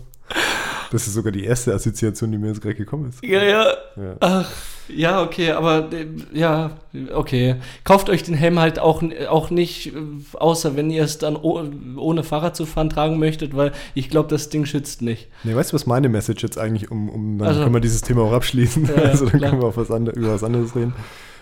Das 0.92 1.08
ist 1.08 1.14
sogar 1.14 1.32
die 1.32 1.46
erste 1.46 1.74
Assoziation, 1.74 2.32
die 2.32 2.38
mir 2.38 2.48
jetzt 2.48 2.62
gerade 2.62 2.76
gekommen 2.76 3.10
ist. 3.10 3.24
Ja, 3.24 3.42
ja. 3.44 3.66
Ja. 3.96 4.16
Ach, 4.20 4.52
ja, 4.90 5.24
okay, 5.24 5.52
aber 5.52 5.88
ja, 6.34 6.72
okay. 7.14 7.56
Kauft 7.86 8.10
euch 8.10 8.24
den 8.24 8.36
Helm 8.36 8.60
halt 8.60 8.78
auch, 8.78 9.02
auch 9.30 9.50
nicht, 9.52 9.94
außer 10.34 10.76
wenn 10.76 10.90
ihr 10.92 11.04
es 11.04 11.18
dann 11.18 11.38
oh, 11.38 11.64
ohne 11.98 12.24
Fahrrad 12.24 12.58
zu 12.58 12.66
fahren 12.66 12.90
tragen 12.90 13.18
möchtet, 13.20 13.56
weil 13.56 13.72
ich 13.94 14.10
glaube, 14.10 14.28
das 14.30 14.50
Ding 14.50 14.66
schützt 14.66 15.02
nicht. 15.02 15.30
Nee, 15.46 15.56
weißt 15.56 15.72
du, 15.72 15.76
was 15.76 15.86
meine 15.86 16.10
Message 16.10 16.44
jetzt 16.44 16.58
eigentlich, 16.58 16.92
um, 16.92 17.10
um 17.10 17.38
dann 17.38 17.48
Also- 17.48 17.62
können 17.64 17.74
wir 17.76 17.80
dieses 17.82 18.02
Thema 18.02 18.24
auch 18.24 18.34
abschließen. 18.34 18.86
Ja, 18.88 18.96
also 19.04 19.26
dann 19.28 19.40
klar. 19.40 19.50
können 19.52 19.62
wir 19.62 19.68
auf 19.70 19.78
was 19.78 19.92
andere, 19.92 20.16
über 20.18 20.34
was 20.34 20.44
anderes 20.44 20.76
reden. 20.76 20.94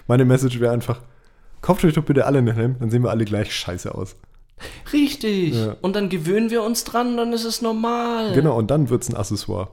Meine 0.08 0.26
Message 0.26 0.60
wäre 0.60 0.74
einfach, 0.74 1.02
kauft 1.62 1.84
euch 1.86 1.94
doch 1.96 2.04
bitte 2.06 2.26
alle 2.28 2.38
einen 2.38 2.54
Helm, 2.56 2.76
dann 2.80 2.92
sehen 2.92 3.02
wir 3.04 3.10
alle 3.10 3.26
gleich 3.26 3.52
scheiße 3.54 3.94
aus. 3.96 4.16
Richtig. 4.94 5.56
Ja. 5.56 5.76
Und 5.82 5.96
dann 5.96 6.10
gewöhnen 6.10 6.50
wir 6.50 6.64
uns 6.64 6.84
dran, 6.84 7.18
dann 7.18 7.34
ist 7.34 7.46
es 7.46 7.62
normal. 7.62 8.34
Genau, 8.34 8.58
und 8.58 8.72
dann 8.72 8.90
wird 8.90 9.04
es 9.04 9.10
ein 9.10 9.16
Accessoire. 9.16 9.70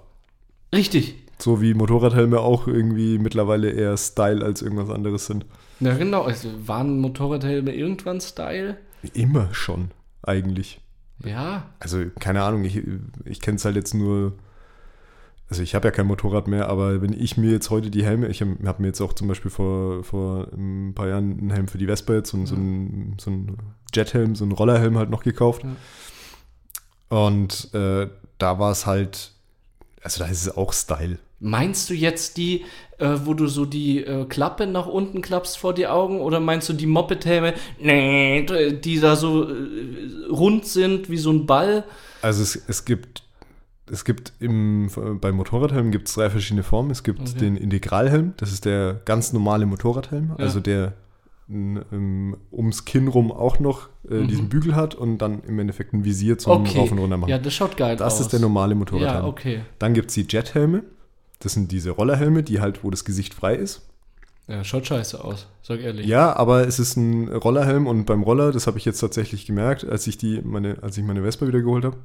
Richtig. 0.75 1.15
So 1.39 1.61
wie 1.61 1.75
Motorradhelme 1.75 2.41
auch 2.41 2.67
irgendwie 2.67 3.19
mittlerweile 3.19 3.71
eher 3.71 3.97
Style 3.97 4.45
als 4.45 4.63
irgendwas 4.63 4.91
anderes 4.91 5.27
sind. 5.27 5.45
Ja, 5.81 5.95
genau. 5.95 6.23
Also 6.23 6.49
waren 6.67 7.01
Motorradhelme 7.01 7.75
irgendwann 7.75 8.21
Style? 8.21 8.79
Immer 9.13 9.53
schon, 9.53 9.91
eigentlich. 10.23 10.81
Ja. 11.25 11.71
Also, 11.79 12.05
keine 12.19 12.43
Ahnung, 12.43 12.65
ich, 12.65 12.83
ich 13.25 13.41
kenne 13.41 13.57
es 13.57 13.65
halt 13.65 13.77
jetzt 13.77 13.95
nur. 13.95 14.33
Also, 15.49 15.63
ich 15.63 15.75
habe 15.77 15.87
ja 15.89 15.93
kein 15.93 16.07
Motorrad 16.07 16.49
mehr, 16.49 16.69
aber 16.69 17.03
wenn 17.03 17.13
ich 17.13 17.37
mir 17.37 17.53
jetzt 17.53 17.71
heute 17.71 17.91
die 17.91 18.05
Helme, 18.05 18.27
ich 18.29 18.41
habe 18.41 18.57
hab 18.65 18.81
mir 18.81 18.89
jetzt 18.89 19.01
auch 19.01 19.13
zum 19.13 19.29
Beispiel 19.29 19.51
vor, 19.51 20.03
vor 20.03 20.49
ein 20.53 20.93
paar 20.95 21.07
Jahren 21.09 21.39
einen 21.39 21.51
Helm 21.51 21.69
für 21.69 21.79
die 21.79 21.87
Vespa 21.87 22.15
jetzt, 22.15 22.31
so, 22.31 22.37
ein- 22.37 22.47
so 22.47 22.57
ein, 22.57 23.15
so 23.21 23.31
ein 23.31 23.57
Jethelm, 23.95 24.35
so 24.35 24.45
ein 24.45 24.51
Rollerhelm 24.53 24.99
halt 24.99 25.11
noch 25.11 25.23
gekauft. 25.23 25.63
Und 27.09 27.73
äh, 27.75 28.09
da 28.39 28.59
war 28.59 28.73
es 28.73 28.87
halt, 28.87 29.33
also 30.03 30.23
da 30.25 30.29
ist 30.31 30.43
es 30.47 30.57
auch 30.57 30.73
Style. 30.73 31.19
Meinst 31.39 31.91
du 31.91 31.95
jetzt 31.95 32.39
die, 32.39 32.65
äh, 32.99 33.11
wo 33.25 33.35
du 33.35 33.47
so 33.47 33.67
die 33.67 34.03
äh, 34.03 34.25
Klappe 34.25 34.67
nach 34.67 34.87
unten 34.87 35.21
klappst 35.23 35.59
vor 35.59 35.75
die 35.75 35.87
Augen? 35.87 36.21
Oder 36.21 36.41
meinst 36.41 36.69
du 36.69 36.73
die 36.73 36.87
Moped-Helme, 36.87 37.55
die 37.81 38.99
da 39.01 39.17
so 39.17 39.45
äh, 39.49 39.55
rund 40.31 40.67
sind 40.67 41.09
wie 41.11 41.19
so 41.19 41.31
ein 41.31 41.47
Ball? 41.47 41.85
Also 42.23 42.43
es, 42.43 42.57
es 42.67 42.85
gibt, 42.85 43.23
es 43.91 44.05
gibt 44.05 44.33
im, 44.41 44.89
bei 45.21 45.33
Motorradhelmen 45.33 45.93
gibt 45.93 46.09
es 46.09 46.15
drei 46.15 46.31
verschiedene 46.31 46.63
Formen. 46.63 46.91
Es 46.91 47.03
gibt 47.03 47.21
Okay. 47.21 47.39
den 47.39 47.57
Integralhelm, 47.57 48.35
das 48.37 48.53
ist 48.53 48.65
der 48.65 49.01
ganz 49.05 49.33
normale 49.33 49.67
Motorradhelm, 49.67 50.31
Ja. 50.39 50.45
also 50.45 50.61
der 50.61 50.95
n- 51.49 51.85
ähm, 51.93 52.37
ums 52.51 52.85
Kinn 52.85 53.07
rum 53.09 53.31
auch 53.31 53.61
noch 53.61 53.89
äh, 54.11 54.15
Mhm. 54.15 54.29
diesen 54.29 54.49
Bügel 54.49 54.75
hat 54.75 54.95
und 54.97 55.19
dann 55.19 55.43
im 55.45 55.59
Endeffekt 55.61 55.93
ein 55.93 56.05
Visier 56.05 56.39
zum 56.39 56.63
Okay. 56.63 56.79
Rauf 56.79 56.91
und 56.91 56.99
runter 56.99 57.17
machen. 57.17 57.31
Ja, 57.31 57.39
das 57.39 57.55
schaut 57.55 57.77
geil 57.77 57.95
aus. 57.95 57.99
das 58.01 58.21
ist 58.21 58.33
der 58.33 58.41
normale 58.41 58.75
Motorradhelm. 58.75 59.23
Ja, 59.23 59.29
okay. 59.29 59.61
Dann 59.79 59.95
gibt 59.95 60.09
es 60.11 60.15
die 60.15 60.27
Jethelme. 60.29 60.83
Das 61.39 61.53
sind 61.53 61.71
diese 61.71 61.91
Rollerhelme, 61.91 62.43
die 62.43 62.61
halt, 62.61 62.83
wo 62.83 62.91
das 62.91 63.05
Gesicht 63.05 63.35
frei 63.35 63.55
ist. 63.57 63.83
Ja, 64.49 64.63
schaut 64.65 64.87
scheiße 64.87 65.23
aus, 65.25 65.47
sag 65.63 65.81
ehrlich. 65.81 66.07
Ja, 66.07 66.35
aber 66.37 66.67
es 66.67 66.79
ist 66.79 66.97
ein 66.97 67.29
Rollerhelm 67.29 67.87
und 67.89 68.05
beim 68.07 68.23
Roller, 68.23 68.53
das 68.53 68.67
habe 68.69 68.79
ich 68.79 68.85
jetzt 68.85 69.01
tatsächlich 69.01 69.45
gemerkt, 69.45 69.85
als 69.85 70.07
ich 70.07 70.19
die, 70.19 70.41
meine, 70.43 70.79
als 70.83 70.97
ich 70.97 71.05
meine 71.05 71.23
Vespa 71.23 71.47
wieder 71.49 71.61
geholt 71.61 71.85
habe, 71.85 71.97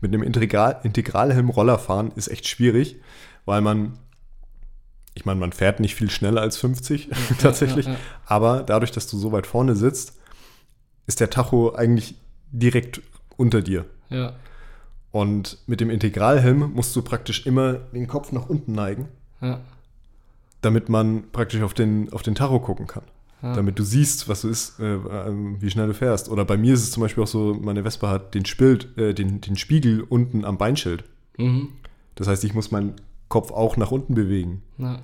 mit 0.00 0.12
einem 0.12 0.22
Integral, 0.22 0.80
Integralhelm 0.82 1.50
Roller 1.50 1.78
fahren 1.78 2.12
ist 2.16 2.28
echt 2.28 2.46
schwierig, 2.46 2.96
weil 3.44 3.60
man, 3.60 3.98
ich 5.14 5.24
meine, 5.24 5.40
man 5.40 5.52
fährt 5.52 5.80
nicht 5.80 5.94
viel 5.94 6.10
schneller 6.10 6.40
als 6.40 6.56
50 6.58 7.10
tatsächlich, 7.38 7.86
Ja, 7.86 7.92
ja, 7.92 7.98
aber 8.26 8.62
dadurch, 8.62 8.90
dass 8.92 9.06
du 9.06 9.16
so 9.16 9.32
weit 9.32 9.46
vorne 9.46 9.74
sitzt, 9.76 10.18
ist 11.06 11.20
der 11.20 11.30
Tacho 11.30 11.74
eigentlich 11.74 12.16
direkt 12.50 13.00
unter 13.36 13.62
dir. 13.62 13.84
ja. 14.10 14.34
Und 15.12 15.56
mit 15.66 15.80
dem 15.80 15.88
Integralhelm 15.88 16.72
musst 16.74 16.94
du 16.94 17.00
praktisch 17.00 17.46
immer 17.46 17.74
den 17.74 18.06
Kopf 18.06 18.32
nach 18.32 18.50
unten 18.50 18.72
neigen, 18.72 19.08
damit 20.60 20.90
man 20.90 21.30
praktisch 21.30 21.62
auf 21.62 21.72
den, 21.72 22.12
auf 22.12 22.22
den 22.22 22.34
Tacho 22.34 22.60
gucken 22.60 22.86
kann. 22.86 23.04
Ja. 23.42 23.54
damit 23.54 23.78
du 23.78 23.82
siehst, 23.82 24.30
was 24.30 24.40
du 24.40 24.48
ist, 24.48 24.80
äh, 24.80 24.94
äh, 24.94 25.32
wie 25.60 25.68
schnell 25.68 25.88
du 25.88 25.94
fährst. 25.94 26.30
Oder 26.30 26.46
bei 26.46 26.56
mir 26.56 26.72
ist 26.72 26.82
es 26.82 26.90
zum 26.90 27.02
Beispiel 27.02 27.22
auch 27.22 27.28
so, 27.28 27.54
meine 27.54 27.82
Vespa 27.82 28.08
hat 28.08 28.34
den, 28.34 28.46
Spild, 28.46 28.96
äh, 28.96 29.12
den, 29.12 29.42
den 29.42 29.56
Spiegel 29.56 30.00
unten 30.00 30.44
am 30.46 30.56
Beinschild. 30.56 31.04
Mhm. 31.36 31.68
Das 32.14 32.28
heißt, 32.28 32.44
ich 32.44 32.54
muss 32.54 32.70
meinen 32.70 32.94
Kopf 33.28 33.50
auch 33.52 33.76
nach 33.76 33.90
unten 33.90 34.14
bewegen. 34.14 34.62
Na. 34.78 35.00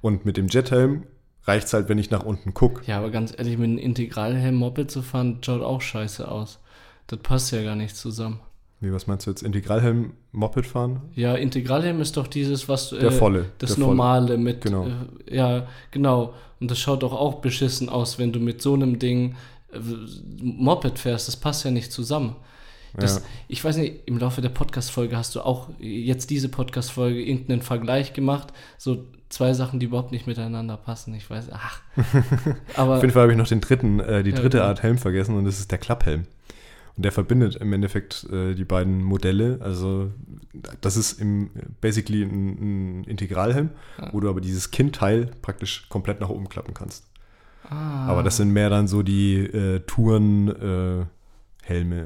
Und 0.00 0.24
mit 0.24 0.36
dem 0.36 0.48
Jethelm 0.48 1.04
reicht 1.44 1.68
es 1.68 1.72
halt, 1.72 1.88
wenn 1.88 1.98
ich 1.98 2.10
nach 2.10 2.24
unten 2.24 2.52
gucke. 2.52 2.82
Ja, 2.86 2.98
aber 2.98 3.10
ganz 3.10 3.32
ehrlich, 3.36 3.56
mit 3.56 3.68
einem 3.68 3.78
Integralhelm 3.78 4.56
Moped 4.56 4.90
zu 4.90 5.02
fahren, 5.02 5.38
schaut 5.42 5.62
auch 5.62 5.80
scheiße 5.80 6.28
aus. 6.28 6.58
Das 7.06 7.20
passt 7.20 7.52
ja 7.52 7.62
gar 7.62 7.76
nicht 7.76 7.96
zusammen. 7.96 8.40
Wie, 8.80 8.92
was 8.92 9.06
meinst 9.08 9.26
du 9.26 9.30
jetzt? 9.30 9.42
Integralhelm 9.42 10.12
Moped 10.32 10.64
fahren? 10.66 11.00
Ja, 11.16 11.34
Integralhelm 11.34 12.00
ist 12.00 12.16
doch 12.16 12.28
dieses, 12.28 12.68
was 12.68 12.90
Der 12.90 13.10
volle. 13.10 13.46
das 13.58 13.70
der 13.70 13.76
volle. 13.76 13.86
normale 13.88 14.38
mit 14.38 14.60
Genau. 14.60 14.86
äh, 14.86 15.36
ja, 15.36 15.66
genau. 15.90 16.32
Und 16.60 16.70
das 16.70 16.78
schaut 16.78 17.02
doch 17.02 17.12
auch 17.12 17.36
beschissen 17.40 17.88
aus, 17.88 18.18
wenn 18.18 18.32
du 18.32 18.38
mit 18.38 18.62
so 18.62 18.74
einem 18.74 18.98
Ding 19.00 19.34
äh, 19.72 19.78
Moped 20.42 20.98
fährst. 20.98 21.26
Das 21.28 21.36
passt 21.36 21.64
ja 21.64 21.70
nicht 21.72 21.90
zusammen. 21.92 22.36
Das, 22.94 23.16
Ja. 23.16 23.22
Ich 23.48 23.64
weiß 23.64 23.76
nicht, 23.78 23.96
im 24.06 24.18
Laufe 24.18 24.40
der 24.40 24.48
Podcast-Folge 24.48 25.16
hast 25.16 25.34
du 25.34 25.40
auch 25.42 25.68
jetzt 25.80 26.30
diese 26.30 26.48
Podcast-Folge 26.48 27.20
irgendeinen 27.20 27.62
Vergleich 27.62 28.12
gemacht. 28.12 28.52
So 28.78 29.04
zwei 29.28 29.52
Sachen, 29.54 29.78
die 29.80 29.86
überhaupt 29.86 30.10
nicht 30.12 30.26
miteinander 30.26 30.76
passen. 30.76 31.14
Ich 31.14 31.28
weiß, 31.28 31.48
ach. 31.52 31.80
Aber 32.76 32.96
Auf 32.96 33.02
jeden 33.02 33.12
Fall 33.12 33.22
habe 33.24 33.32
ich 33.32 33.38
noch 33.38 33.46
den 33.48 33.60
dritten, 33.60 34.00
äh, 34.00 34.22
die 34.22 34.30
Ja, 34.30 34.36
dritte 34.36 34.58
genau. 34.58 34.68
Art 34.68 34.82
Helm 34.84 34.98
vergessen 34.98 35.36
und 35.36 35.44
das 35.44 35.58
ist 35.58 35.70
der 35.70 35.78
Klapphelm. 35.78 36.24
Und 36.98 37.04
der 37.04 37.12
verbindet 37.12 37.54
im 37.56 37.72
Endeffekt 37.72 38.24
äh, 38.24 38.54
die 38.56 38.64
beiden 38.64 39.04
Modelle. 39.04 39.58
Also 39.62 40.10
das 40.80 40.96
ist 40.96 41.20
im 41.20 41.48
basically 41.80 42.24
ein, 42.24 43.00
ein 43.00 43.04
Integralhelm, 43.04 43.70
Ja. 43.98 44.12
wo 44.12 44.18
du 44.18 44.28
aber 44.28 44.40
dieses 44.40 44.72
Kinnteil 44.72 45.30
praktisch 45.40 45.88
komplett 45.88 46.20
nach 46.20 46.28
oben 46.28 46.48
klappen 46.48 46.74
kannst. 46.74 47.04
ah, 47.70 48.06
Aber 48.08 48.24
das 48.24 48.36
sind 48.36 48.50
mehr 48.52 48.68
dann 48.68 48.88
so 48.88 49.04
die 49.04 49.36
äh, 49.36 49.78
Touren 49.86 50.48
äh, 50.48 51.06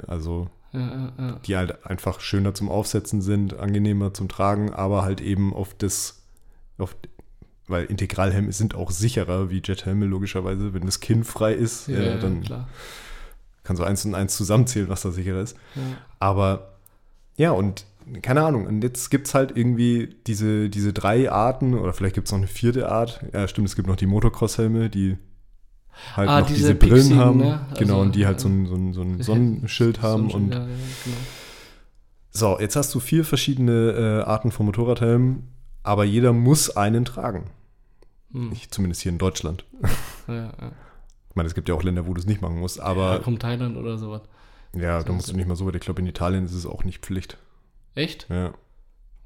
also 0.07 0.51
ja, 0.73 1.13
ja, 1.19 1.33
die 1.47 1.57
halt 1.57 1.87
einfach 1.87 2.21
schöner 2.21 2.53
zum 2.53 2.69
Aufsetzen 2.69 3.23
sind, 3.23 3.59
angenehmer 3.59 4.13
zum 4.13 4.29
Tragen, 4.29 4.73
aber 4.75 5.03
halt 5.05 5.21
eben 5.21 5.55
auf 5.55 5.73
das, 5.73 6.23
auf, 6.79 6.97
weil 7.69 7.85
Integralhelme 7.85 8.53
sind 8.53 8.75
auch 8.75 8.91
sicherer 8.91 9.51
wie 9.51 9.63
Jethelme 9.65 10.05
logischerweise. 10.07 10.75
Wenn 10.75 10.85
das 10.85 11.01
Kinn 11.01 11.25
frei 11.25 11.55
ist, 11.55 11.89
Ja, 11.89 11.97
äh, 11.97 12.07
ja, 12.11 12.17
dann 12.19 12.43
klar. 12.43 12.69
Kannst 13.65 13.81
du 13.81 13.87
eins 13.87 14.05
und 14.05 14.15
eins 14.15 14.37
zusammenzählen, 14.37 14.89
was 14.89 15.03
da 15.03 15.11
sicherer 15.11 15.41
ist. 15.41 15.57
Ja. 15.75 15.83
Aber 16.19 16.77
ja, 17.37 17.51
und 17.53 17.85
keine 18.23 18.43
Ahnung, 18.43 18.67
und 18.67 18.83
jetzt 18.83 19.11
gibt 19.11 19.29
es 19.29 19.35
halt 19.35 19.57
irgendwie 19.57 20.17
diese, 20.27 20.69
diese 20.69 20.93
drei 20.93 21.31
Arten, 21.31 21.75
oder 21.79 21.93
vielleicht 21.93 22.15
gibt 22.17 22.27
es 22.29 22.33
noch 22.33 22.39
eine 22.39 22.49
vierte 22.49 22.91
Art. 22.91 23.25
Ja, 23.33 23.47
stimmt, 23.47 23.69
es 23.69 23.77
gibt 23.77 23.87
noch 23.89 23.97
die 23.97 24.07
Motocross-Helme, 24.07 24.91
die 24.91 25.17
halt 26.17 26.29
Ah, 26.29 26.41
noch 26.41 26.47
diese 26.49 26.59
diese, 26.59 26.75
Brillen 26.75 26.95
pixigen, 26.97 27.19
haben. 27.21 27.39
ne? 27.39 27.61
Genau, 27.79 27.95
Also, 27.95 28.03
und 28.07 28.15
die 28.17 28.27
halt 28.27 28.41
so 28.41 28.49
ein, 28.49 28.67
so 28.67 28.75
ein, 28.75 28.93
so 28.93 29.03
ein 29.03 29.23
Sonnenschild 29.23 30.03
haben. 30.03 30.31
So, 30.31 30.37
und 30.37 30.51
ja, 30.53 30.59
ja, 30.61 30.65
genau. 30.67 31.17
so, 32.31 32.59
jetzt 32.59 32.75
hast 32.77 32.93
du 32.95 32.99
vier 33.01 33.25
verschiedene 33.25 34.23
äh, 34.27 34.29
Arten 34.29 34.51
von 34.51 34.67
Motorradhelmen, 34.67 35.49
aber 35.85 36.05
jeder 36.05 36.33
muss 36.33 36.77
einen 36.77 37.05
tragen. 37.05 37.51
Hm. 38.33 38.51
Ich, 38.53 38.71
zumindest 38.71 39.03
hier 39.03 39.13
in 39.13 39.19
Deutschland. 39.19 39.65
Ja, 40.27 40.35
ja. 40.35 40.73
Ich 41.33 41.37
meine, 41.37 41.47
es 41.47 41.55
gibt 41.55 41.71
ja 41.71 41.75
auch 41.75 41.83
Länder, 41.83 42.07
wo 42.07 42.13
du 42.13 42.21
es 42.21 42.27
nicht 42.27 42.43
machen 42.43 42.59
musst, 42.59 42.79
aber 42.79 43.21
kommt 43.21 43.41
Thailand 43.41 43.79
oder 43.79 43.97
sowas. 43.97 44.21
ja, 44.77 45.01
so 45.01 45.07
da 45.07 45.13
musst 45.15 45.31
du 45.31 45.35
nicht 45.35 45.49
mal 45.49 45.57
so 45.57 45.67
weit. 45.67 45.77
Ich 45.77 45.81
glaube, 45.81 46.03
in 46.03 46.07
Italien 46.07 46.45
ist 46.45 46.53
es 46.53 46.67
auch 46.67 46.85
nicht 46.85 47.01
Pflicht. 47.01 47.39
Echt? 47.95 48.27
Ja. 48.29 48.53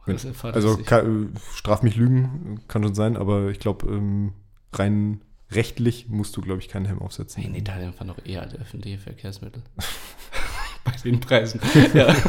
Ja 0.07 0.15
Also 0.45 0.77
kann, 0.77 1.35
straf 1.53 1.83
mich 1.83 1.97
lügen, 1.97 2.61
kann 2.69 2.85
schon 2.85 2.95
sein, 2.95 3.17
aber 3.17 3.49
ich 3.49 3.59
glaube, 3.59 3.89
ähm, 3.89 4.35
rein 4.73 5.21
rechtlich 5.51 6.09
musst 6.09 6.37
du, 6.37 6.43
glaube 6.43 6.61
ich, 6.61 6.69
keinen 6.69 6.87
Helm 6.87 7.01
aufsetzen. 7.01 7.43
in 7.43 7.57
Italien 7.57 7.93
fahren 7.93 8.11
auch 8.11 8.25
eher 8.25 8.43
alle 8.43 8.55
öffentliche 8.55 8.99
Verkehrsmittel. 8.99 9.65
Bei 10.85 10.93
den 11.05 11.19
Preisen. 11.19 11.61
ja. 11.93 12.15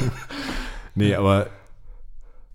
Nee, 0.95 1.13
aber 1.13 1.51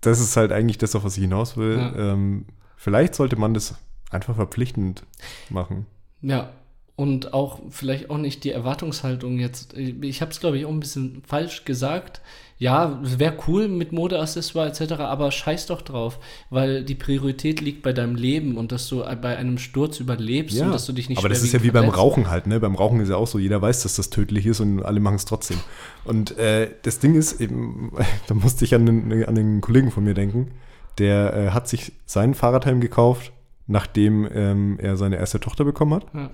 das 0.01 0.19
ist 0.19 0.35
halt 0.35 0.51
eigentlich 0.51 0.77
das, 0.77 0.93
auf 0.97 1.05
was 1.05 1.15
ich 1.15 1.21
hinaus 1.23 1.55
will. 1.55 1.77
Ja. 1.77 1.95
Ähm, 1.95 2.47
vielleicht 2.75 3.15
sollte 3.15 3.37
man 3.37 3.53
das 3.53 3.75
einfach 4.09 4.35
verpflichtend 4.35 5.03
machen. 5.49 5.85
Ja, 6.19 6.51
und 6.95 7.33
auch 7.33 7.59
vielleicht 7.69 8.09
auch 8.11 8.17
nicht 8.17 8.43
die 8.43 8.51
Erwartungshaltung 8.51 9.39
jetzt. 9.39 9.75
Ich 9.75 10.21
habe 10.21 10.31
es, 10.31 10.39
glaube 10.39 10.57
ich, 10.59 10.65
auch 10.65 10.71
ein 10.71 10.79
bisschen 10.79 11.23
falsch 11.25 11.65
gesagt. 11.65 12.21
Ja, 12.59 12.99
wäre 13.01 13.35
cool 13.47 13.67
mit 13.67 13.91
Modeaccessoire 13.91 14.69
etc., 14.69 14.93
aber 14.99 15.31
scheiß 15.31 15.65
doch 15.65 15.81
drauf, 15.81 16.19
weil 16.51 16.83
die 16.83 16.93
Priorität 16.93 17.61
liegt 17.61 17.81
bei 17.81 17.93
deinem 17.93 18.15
Leben 18.15 18.57
und 18.57 18.71
dass 18.71 18.87
du 18.87 19.03
bei 19.21 19.35
einem 19.35 19.57
Sturz 19.57 19.99
überlebst 19.99 20.61
und 20.61 20.71
dass 20.71 20.85
du 20.85 20.93
dich 20.93 21.09
nicht 21.09 21.17
aber 21.17 21.29
das 21.29 21.41
ist 21.41 21.51
ja 21.51 21.63
wie 21.63 21.71
beim. 21.71 21.89
Rauchen 21.89 22.29
halt, 22.29 22.47
ne? 22.47 22.59
Beim 22.59 22.75
Rauchen 22.75 22.99
ist 23.01 23.09
ja 23.09 23.17
auch 23.17 23.27
so, 23.27 23.37
jeder 23.39 23.61
weiß, 23.61 23.83
dass 23.83 23.95
das 23.95 24.09
tödlich 24.09 24.45
ist 24.45 24.59
und 24.59 24.83
alle 24.83 24.99
machen 24.99 25.15
es 25.15 25.25
trotzdem. 25.25 25.59
Und 26.05 26.37
äh, 26.37 26.69
das 26.83 26.99
Ding 26.99 27.15
ist 27.15 27.41
eben, 27.41 27.91
da 28.27 28.35
musste 28.35 28.65
ich 28.65 28.75
an 28.75 28.85
den, 28.85 29.25
an 29.25 29.35
den 29.35 29.61
Kollegen 29.61 29.91
von 29.91 30.03
mir 30.03 30.13
denken, 30.13 30.51
der 30.99 31.33
äh, 31.33 31.49
hat 31.49 31.67
sich 31.67 31.91
seinen 32.05 32.35
Fahrradhelm 32.35 32.81
gekauft, 32.81 33.31
nachdem 33.67 34.27
ähm, 34.33 34.77
er 34.79 34.95
seine 34.95 35.17
erste 35.17 35.39
Tochter 35.39 35.65
bekommen 35.65 35.95
hat. 35.95 36.05
Ja. 36.13 36.29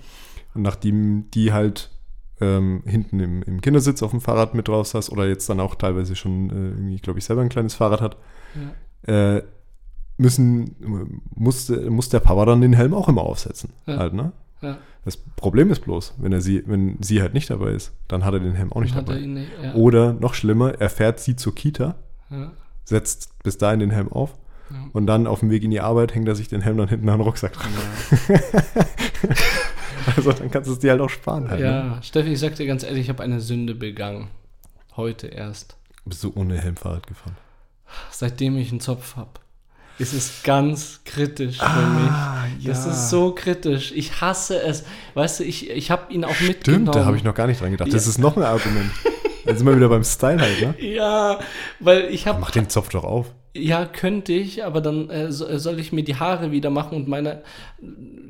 Und 0.55 0.61
nachdem 0.63 1.29
die 1.31 1.51
halt 1.53 1.91
ähm, 2.41 2.81
hinten 2.85 3.19
im, 3.19 3.43
im 3.43 3.61
Kindersitz 3.61 4.01
auf 4.01 4.11
dem 4.11 4.21
Fahrrad 4.21 4.55
mit 4.55 4.67
drauf 4.67 4.87
saß 4.87 5.11
oder 5.11 5.27
jetzt 5.27 5.49
dann 5.49 5.59
auch 5.59 5.75
teilweise 5.75 6.15
schon 6.15 6.49
äh, 6.49 6.69
irgendwie, 6.69 6.97
glaube 6.97 7.19
ich, 7.19 7.25
selber 7.25 7.41
ein 7.41 7.49
kleines 7.49 7.75
Fahrrad 7.75 8.01
hat, 8.01 8.17
Ja. 9.07 9.35
äh, 9.37 9.43
müssen, 10.17 10.75
muss, 11.35 11.69
muss 11.69 12.09
der 12.09 12.19
Papa 12.19 12.45
dann 12.45 12.61
den 12.61 12.73
Helm 12.73 12.93
auch 12.93 13.07
immer 13.09 13.21
aufsetzen. 13.21 13.71
Ja. 13.85 13.97
Halt, 13.97 14.13
ne? 14.13 14.31
Ja. 14.61 14.77
Das 15.05 15.15
Problem 15.15 15.71
ist 15.71 15.79
bloß, 15.81 16.15
wenn 16.17 16.33
er 16.33 16.41
sie, 16.41 16.61
wenn 16.65 16.97
sie 17.01 17.21
halt 17.21 17.33
nicht 17.33 17.49
dabei 17.49 17.71
ist, 17.71 17.93
dann 18.09 18.25
hat 18.25 18.33
er 18.33 18.41
den 18.41 18.53
Helm 18.53 18.73
auch 18.73 18.81
nicht 18.81 18.95
er 18.95 19.01
dabei. 19.03 19.19
nicht, 19.21 19.49
ja. 19.63 19.73
Oder 19.75 20.11
noch 20.13 20.33
schlimmer, 20.33 20.73
er 20.79 20.89
fährt 20.89 21.19
sie 21.21 21.35
zur 21.37 21.55
Kita, 21.55 21.95
Ja. 22.29 22.51
setzt 22.83 23.41
bis 23.43 23.57
dahin 23.57 23.79
den 23.79 23.91
Helm 23.91 24.11
auf 24.11 24.35
Ja. 24.69 24.75
und 24.91 25.07
dann 25.07 25.25
auf 25.25 25.39
dem 25.39 25.49
Weg 25.51 25.63
in 25.63 25.71
die 25.71 25.79
Arbeit 25.79 26.13
hängt 26.15 26.27
er 26.27 26.35
sich 26.35 26.49
den 26.49 26.59
Helm 26.61 26.77
dann 26.77 26.89
hinten 26.89 27.07
an 27.07 27.19
den 27.19 27.23
Rucksack 27.25 27.53
dran. 27.53 27.71
Also 30.17 30.31
dann 30.33 30.49
kannst 30.51 30.69
du 30.69 30.73
es 30.73 30.79
dir 30.79 30.91
halt 30.91 31.01
auch 31.01 31.09
sparen. 31.09 31.49
Halt, 31.49 31.59
Ne? 31.61 31.65
Ja, 31.65 32.01
Steffi, 32.03 32.33
ich 32.33 32.39
sag 32.39 32.55
dir 32.55 32.65
ganz 32.65 32.83
ehrlich, 32.83 33.01
ich 33.03 33.09
habe 33.09 33.23
eine 33.23 33.39
Sünde 33.41 33.75
begangen. 33.75 34.27
Heute 34.95 35.27
erst. 35.27 35.75
Bist 36.05 36.23
du 36.23 36.31
ohne 36.35 36.57
Helm 36.59 36.75
Fahrrad 36.77 37.07
gefahren? 37.07 37.37
Seitdem 38.11 38.57
ich 38.57 38.71
einen 38.71 38.79
Zopf 38.81 39.15
habe. 39.15 39.29
ist 39.97 40.13
es 40.13 40.43
ganz 40.43 41.01
kritisch 41.05 41.57
für 41.57 41.65
Ah, 41.65 42.45
mich. 42.55 42.65
Das 42.65 42.85
ist 42.85 43.09
so 43.09 43.33
kritisch. 43.33 43.91
Ich 43.95 44.21
hasse 44.21 44.61
es. 44.61 44.83
Weißt 45.13 45.39
du, 45.39 45.43
ich, 45.43 45.69
ich 45.69 45.91
habe 45.91 46.11
ihn 46.13 46.23
auch 46.23 46.39
mitgenommen. 46.39 46.85
Stimmt, 46.85 46.95
da 46.95 47.05
habe 47.05 47.17
ich 47.17 47.23
noch 47.23 47.33
gar 47.35 47.47
nicht 47.47 47.61
dran 47.61 47.71
gedacht. 47.71 47.91
Das 47.93 48.05
Ja. 48.05 48.09
ist 48.11 48.17
noch 48.17 48.37
ein 48.37 48.43
Argument. 48.43 48.91
Dann 49.45 49.57
sind 49.57 49.65
wir 49.67 49.75
wieder 49.75 49.89
beim 49.89 50.03
Style 50.03 50.39
halt, 50.39 50.61
ne? 50.61 50.75
Ja, 50.85 51.39
weil 51.79 52.05
ich 52.13 52.27
habe 52.27 52.39
Mach 52.39 52.51
den 52.51 52.69
Zopf 52.69 52.89
doch 52.89 53.03
auf. 53.03 53.27
Ja, 53.55 53.85
könnte 53.85 54.31
ich, 54.31 54.63
aber 54.63 54.79
dann 54.79 55.09
äh, 55.09 55.25
äh, 55.25 55.31
soll 55.31 55.79
ich 55.79 55.91
mir 55.91 56.03
die 56.03 56.15
Haare 56.15 56.51
wieder 56.51 56.69
machen 56.69 56.95
und 56.95 57.07
meine, 57.07 57.41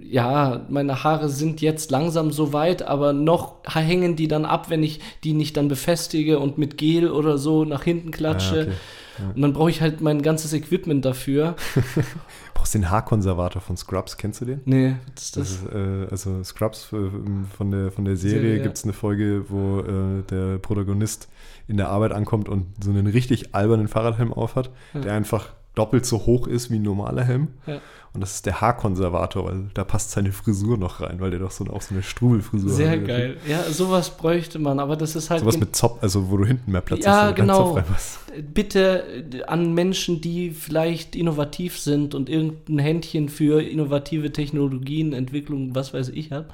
ja, 0.01 0.65
meine 0.69 1.03
Haare 1.03 1.27
sind 1.27 1.59
jetzt 1.61 1.91
langsam 1.91 2.31
so 2.31 2.53
weit, 2.53 2.83
aber 2.83 3.11
noch 3.11 3.55
hängen 3.67 4.15
die 4.15 4.29
dann 4.29 4.45
ab, 4.45 4.69
wenn 4.69 4.81
ich 4.81 5.01
die 5.25 5.33
nicht 5.33 5.57
dann 5.57 5.67
befestige 5.67 6.39
und 6.39 6.57
mit 6.57 6.77
Gel 6.77 7.11
oder 7.11 7.37
so 7.37 7.65
nach 7.65 7.83
hinten 7.83 8.11
klatsche. 8.11 8.55
Ah, 8.69 9.21
okay. 9.21 9.33
Und 9.35 9.41
dann 9.41 9.51
brauche 9.51 9.69
ich 9.69 9.81
halt 9.81 9.99
mein 9.99 10.21
ganzes 10.21 10.53
Equipment 10.53 11.03
dafür. 11.03 11.55
Brauchst 12.53 12.73
den 12.73 12.89
Haarkonservator 12.89 13.61
von 13.61 13.75
Scrubs, 13.77 14.15
kennst 14.17 14.39
du 14.41 14.45
den? 14.45 14.61
Nee, 14.65 14.95
was 15.13 15.23
ist 15.23 15.37
Das 15.37 15.49
das? 15.49 15.63
ist, 15.63 15.75
äh, 15.75 16.07
also 16.09 16.43
Scrubs 16.43 16.91
äh, 16.93 17.09
von 17.57 17.71
der, 17.71 17.91
von 17.91 18.05
der 18.05 18.15
Serie 18.15 18.39
Serie, 18.41 18.57
ja. 18.57 18.63
gibt 18.63 18.77
es 18.77 18.83
eine 18.83 18.93
Folge, 18.93 19.45
wo 19.49 19.79
äh, 19.79 20.23
der 20.29 20.57
Protagonist 20.59 21.27
in 21.69 21.77
der 21.77 21.87
Arbeit 21.89 22.11
ankommt 22.11 22.49
und 22.49 22.65
so 22.83 22.89
einen 22.89 23.07
richtig 23.07 23.55
albernen 23.55 23.87
Fahrradhelm 23.87 24.33
aufhat, 24.33 24.71
Ja. 24.93 25.01
der 25.01 25.13
einfach 25.13 25.53
doppelt 25.79 26.05
so 26.05 26.25
hoch 26.25 26.45
ist 26.47 26.69
wie 26.69 26.75
ein 26.75 26.83
normaler 26.83 27.23
Helm. 27.23 27.47
Ja. 27.65 27.79
Und 28.11 28.21
das 28.21 28.33
ist 28.33 28.47
der 28.47 28.59
Haarkonservator, 28.59 29.45
weil 29.45 29.69
da 29.75 29.83
passt 29.83 30.09
seine 30.09 30.31
Frisur 30.31 30.77
noch 30.79 30.99
rein, 30.99 31.19
weil 31.21 31.29
der 31.29 31.39
doch 31.39 31.51
so, 31.51 31.65
auch 31.67 31.81
so 31.83 31.93
eine 31.93 32.01
Strubelfrisur 32.01 32.71
Sehr 32.71 32.89
hat. 32.89 33.05
geil. 33.05 33.37
Ja, 33.47 33.61
sowas 33.71 34.09
bräuchte 34.17 34.57
man, 34.57 34.79
aber 34.79 34.95
das 34.95 35.15
ist 35.15 35.29
halt. 35.29 35.41
Sowas 35.41 35.59
mit 35.59 35.75
Zopf, 35.75 36.01
also 36.01 36.31
wo 36.31 36.37
du 36.37 36.45
hinten 36.45 36.71
mehr 36.71 36.81
Platz 36.81 37.05
Ja, 37.05 37.11
hast, 37.11 37.21
wo 37.21 37.25
dein 37.27 37.35
genau. 37.35 37.57
Zopf 37.65 37.77
reinpasst. 37.77 38.19
bitte 38.51 39.03
äh, 39.31 39.43
an 39.43 39.75
Menschen, 39.75 40.21
die 40.21 40.49
vielleicht 40.49 41.15
innovativ 41.15 41.77
sind 41.77 42.15
und 42.15 42.29
irgendein 42.29 42.79
Händchen 42.79 43.29
für 43.29 43.61
innovative 43.61 44.33
Technologien, 44.33 45.13
Entwicklung, 45.13 45.75
was 45.75 45.93
weiß 45.93 46.09
ich 46.09 46.31
hat, 46.31 46.47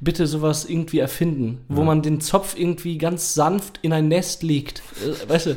bitte 0.00 0.26
sowas 0.26 0.66
irgendwie 0.66 0.98
erfinden, 0.98 1.62
wo 1.68 1.80
Ja. 1.80 1.86
man 1.86 2.02
den 2.02 2.20
Zopf 2.20 2.58
irgendwie 2.58 2.98
ganz 2.98 3.32
sanft 3.32 3.78
in 3.80 3.94
ein 3.94 4.08
Nest 4.08 4.42
legt. 4.42 4.82
Äh, 5.02 5.30
weißt 5.30 5.46
du, 5.46 5.56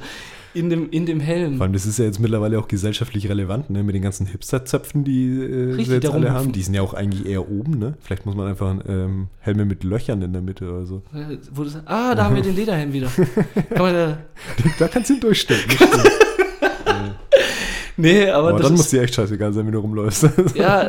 in 0.54 0.70
dem, 0.70 0.89
in 0.89 1.06
dem 1.06 1.20
Helm. 1.20 1.58
Vor 1.58 1.64
allem, 1.64 1.74
das 1.74 1.86
ist 1.86 1.99
ja 1.99 2.06
jetzt 2.06 2.20
mittlerweile 2.20 2.60
auch 2.60 2.68
gesellschaftlich 2.68 3.30
relevant, 3.30 3.70
ne? 3.70 3.84
Mit 3.84 3.95
den 3.95 4.01
ganzen 4.01 4.28
Hipster-Zöpfen, 4.28 5.04
die 5.04 5.28
äh, 5.28 5.66
Richtig, 5.70 5.88
sie 5.88 5.93
jetzt 5.95 6.10
alle 6.10 6.32
haben. 6.32 6.51
Die 6.51 6.62
sind 6.62 6.74
ja 6.74 6.82
auch 6.82 6.93
eigentlich 6.93 7.26
eher 7.26 7.49
oben, 7.49 7.80
ne? 7.80 7.95
Vielleicht 8.01 8.26
muss 8.26 8.36
man 8.36 8.47
einfach 8.47 8.76
ähm, 8.88 9.28
Helme 9.39 9.66
mit 9.66 9.84
Löchern 9.84 10.22
in 10.22 10.34
der 10.34 10.41
Mitte 10.41 10.70
oder 10.70 10.86
so. 10.86 11.01
Äh, 11.14 11.38
Wo 11.54 11.64
das, 11.64 11.78
ah, 11.86 12.16
da 12.16 12.26
haben 12.26 12.36
wir 12.36 12.43
den 12.43 12.56
Lederhelm 12.56 12.93
wieder. 12.93 13.08
Kann 13.70 13.82
man 13.82 13.93
da, 13.93 14.18
da 14.80 14.88
kannst 14.88 15.10
du 15.10 15.16
ihn 15.16 15.20
durchstecken. 15.20 15.88
nee, 17.97 18.30
aber, 18.30 18.49
Aber 18.49 18.58
das 18.60 18.68
dann 18.68 18.74
ist, 18.76 18.80
muss 18.80 18.89
dir 18.89 19.01
echt 19.01 19.16
scheißegal 19.16 19.54
sein, 19.54 19.66
wenn 19.66 19.74
du 19.74 19.80
rumläufst. 19.80 20.30
Ja, 20.56 20.88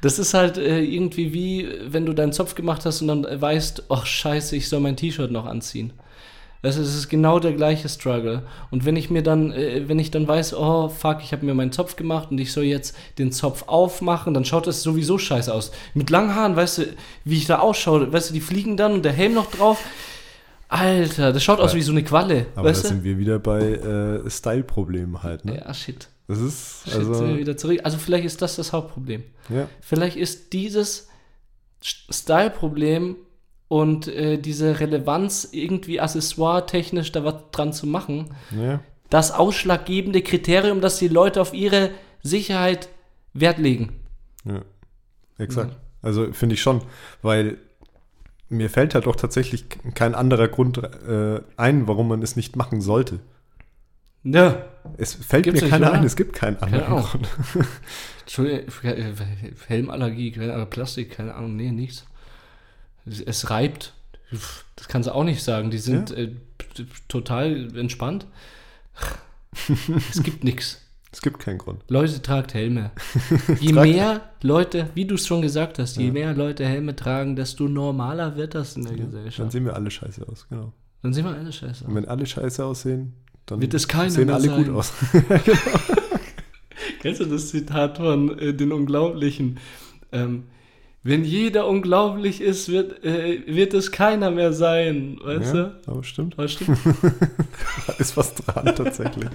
das 0.00 0.18
ist 0.18 0.34
halt 0.34 0.58
äh, 0.58 0.80
irgendwie 0.80 1.32
wie, 1.32 1.68
wenn 1.86 2.04
du 2.04 2.12
deinen 2.12 2.32
Zopf 2.32 2.54
gemacht 2.54 2.84
hast 2.84 3.00
und 3.00 3.08
dann 3.08 3.26
weißt, 3.40 3.84
ach 3.88 4.04
scheiße, 4.04 4.56
ich 4.56 4.68
soll 4.68 4.80
mein 4.80 4.96
T-Shirt 4.96 5.30
noch 5.30 5.46
anziehen. 5.46 5.92
Es 6.60 6.76
ist 6.76 7.08
genau 7.08 7.38
der 7.38 7.52
gleiche 7.52 7.88
Struggle. 7.88 8.42
Und 8.70 8.84
wenn 8.84 8.96
ich 8.96 9.10
mir 9.10 9.22
dann, 9.22 9.52
äh, 9.52 9.88
wenn 9.88 9.98
ich 9.98 10.10
dann 10.10 10.26
weiß, 10.26 10.54
oh 10.54 10.88
fuck, 10.88 11.18
ich 11.22 11.32
habe 11.32 11.46
mir 11.46 11.54
meinen 11.54 11.70
Zopf 11.72 11.94
gemacht 11.94 12.30
und 12.32 12.38
ich 12.38 12.52
soll 12.52 12.64
jetzt 12.64 12.96
den 13.18 13.30
Zopf 13.30 13.64
aufmachen, 13.68 14.34
dann 14.34 14.44
schaut 14.44 14.66
das 14.66 14.82
sowieso 14.82 15.18
scheiße 15.18 15.54
aus. 15.54 15.70
Mit 15.94 16.10
langen 16.10 16.34
Haaren, 16.34 16.56
weißt 16.56 16.78
du, 16.78 16.82
wie 17.24 17.36
ich 17.36 17.46
da 17.46 17.60
ausschaue, 17.60 18.12
weißt 18.12 18.30
du, 18.30 18.34
die 18.34 18.40
fliegen 18.40 18.76
dann 18.76 18.92
und 18.94 19.04
der 19.04 19.12
Helm 19.12 19.34
noch 19.34 19.50
drauf. 19.50 19.78
Alter, 20.70 21.32
das 21.32 21.42
schaut 21.42 21.60
aus 21.60 21.74
wie 21.74 21.80
so 21.82 21.92
eine 21.92 22.02
Qualle. 22.04 22.46
Aber 22.54 22.68
da 22.68 22.74
sind 22.74 23.02
wir 23.04 23.18
wieder 23.18 23.38
bei 23.38 23.60
äh, 23.60 24.28
Style-Problemen 24.28 25.22
halt. 25.22 25.44
Ne? 25.44 25.56
Ja, 25.64 25.72
shit. 25.72 26.08
Das 26.26 26.38
ist, 26.40 26.82
Shit, 26.84 26.92
sind 26.92 27.02
wir 27.10 27.20
also, 27.20 27.38
wieder 27.38 27.56
zurück. 27.56 27.80
Also 27.84 27.96
vielleicht 27.96 28.26
ist 28.26 28.42
das 28.42 28.56
das 28.56 28.72
Hauptproblem. 28.74 29.22
ja, 29.48 29.66
Vielleicht 29.80 30.16
ist 30.18 30.52
dieses 30.52 31.08
St- 31.82 32.12
Style-Problem 32.12 33.16
und 33.68 34.08
äh, 34.08 34.38
diese 34.38 34.80
Relevanz 34.80 35.48
irgendwie 35.52 36.00
accessoire-technisch 36.00 37.12
da 37.12 37.24
was 37.24 37.50
dran 37.52 37.72
zu 37.72 37.86
machen, 37.86 38.34
ja, 38.50 38.80
das 39.10 39.30
ausschlaggebende 39.30 40.22
Kriterium, 40.22 40.80
dass 40.80 40.98
die 40.98 41.08
Leute 41.08 41.40
auf 41.40 41.54
ihre 41.54 41.90
Sicherheit 42.22 42.88
Wert 43.32 43.58
legen. 43.58 44.00
ja, 44.44 44.62
exakt. 45.38 45.76
Also 46.02 46.32
finde 46.32 46.54
ich 46.54 46.62
schon, 46.62 46.82
weil 47.22 47.58
mir 48.48 48.70
fällt 48.70 48.94
halt 48.94 49.06
auch 49.06 49.16
tatsächlich 49.16 49.66
kein 49.94 50.14
anderer 50.14 50.48
Grund 50.48 50.78
äh, 50.78 51.40
ein, 51.56 51.86
warum 51.86 52.08
man 52.08 52.22
es 52.22 52.36
nicht 52.36 52.56
machen 52.56 52.80
sollte. 52.80 53.20
Ja. 54.24 54.64
Es 54.96 55.14
fällt 55.14 55.44
Gibt's 55.44 55.62
mir 55.62 55.68
keiner 55.68 55.92
ein, 55.92 56.04
es 56.04 56.16
gibt 56.16 56.32
keinen 56.32 56.56
anderen. 56.62 57.02
Grund. 57.02 57.28
Entschuldigung, 58.20 58.72
Helmallergie, 59.66 60.30
Plastik, 60.70 61.10
keine 61.10 61.34
Ahnung, 61.34 61.56
nee, 61.56 61.70
nichts. 61.70 62.06
Es, 63.26 63.50
reibt. 63.50 63.94
Das 64.76 64.88
kannst 64.88 65.08
du 65.08 65.14
auch 65.14 65.24
nicht 65.24 65.42
sagen. 65.42 65.70
Die 65.70 65.78
sind 65.78 66.10
Ja. 66.10 66.16
äh, 66.16 66.30
total 67.08 67.76
entspannt. 67.76 68.26
es 70.10 70.22
gibt 70.22 70.44
nichts. 70.44 70.80
Es 71.10 71.22
gibt 71.22 71.38
keinen 71.38 71.58
Grund. 71.58 71.82
Leute, 71.88 72.20
tragt 72.20 72.52
Helme. 72.52 72.90
Je 73.60 73.72
mehr 73.72 74.20
Leute, 74.42 74.90
wie 74.94 75.06
du 75.06 75.14
es 75.14 75.26
schon 75.26 75.40
gesagt 75.40 75.78
hast, 75.78 75.96
je 75.96 76.06
Ja. 76.08 76.12
mehr 76.12 76.34
Leute 76.34 76.66
Helme 76.66 76.94
tragen, 76.94 77.34
desto 77.34 77.66
normaler 77.66 78.36
wird 78.36 78.54
das 78.54 78.76
in 78.76 78.82
der 78.84 78.92
Dann 78.92 79.06
Gesellschaft. 79.06 79.52
sehen 79.52 79.64
wir 79.64 79.74
alle 79.74 79.90
scheiße 79.90 80.28
aus, 80.28 80.46
genau. 80.50 80.72
Dann 81.02 81.14
sind 81.14 81.24
wir 81.24 81.34
alle 81.34 81.50
scheiße. 81.52 81.84
Und 81.86 81.94
wenn 81.94 82.04
alle 82.06 82.26
scheiße 82.26 82.62
aussehen, 82.64 83.14
dann 83.46 83.60
Wird 83.62 83.72
es 83.72 83.88
keiner 83.88 84.10
sehen 84.10 84.28
alle 84.30 84.48
sein. 84.48 84.64
gut 84.66 84.74
aus. 84.74 84.92
Kennst 87.00 87.20
du 87.20 87.24
das 87.24 87.48
Zitat 87.48 87.96
von 87.98 88.38
äh, 88.38 88.52
den 88.54 88.72
Unglaublichen? 88.72 89.58
Ähm, 90.12 90.44
wenn 91.02 91.24
jeder 91.24 91.66
unglaublich 91.68 92.40
ist, 92.40 92.68
wird, 92.70 93.04
äh, 93.04 93.42
wird 93.46 93.72
es 93.74 93.92
keiner 93.92 94.30
mehr 94.30 94.52
sein. 94.52 95.18
Weißt 95.22 95.54
ja, 95.54 95.72
aber 95.86 96.02
stimmt. 96.04 96.34
du? 96.34 96.38
Was 96.38 96.52
stimmt? 96.52 96.78
Da 97.86 97.92
ist 97.94 98.16
was 98.16 98.34
dran 98.34 98.66
tatsächlich. 98.76 99.28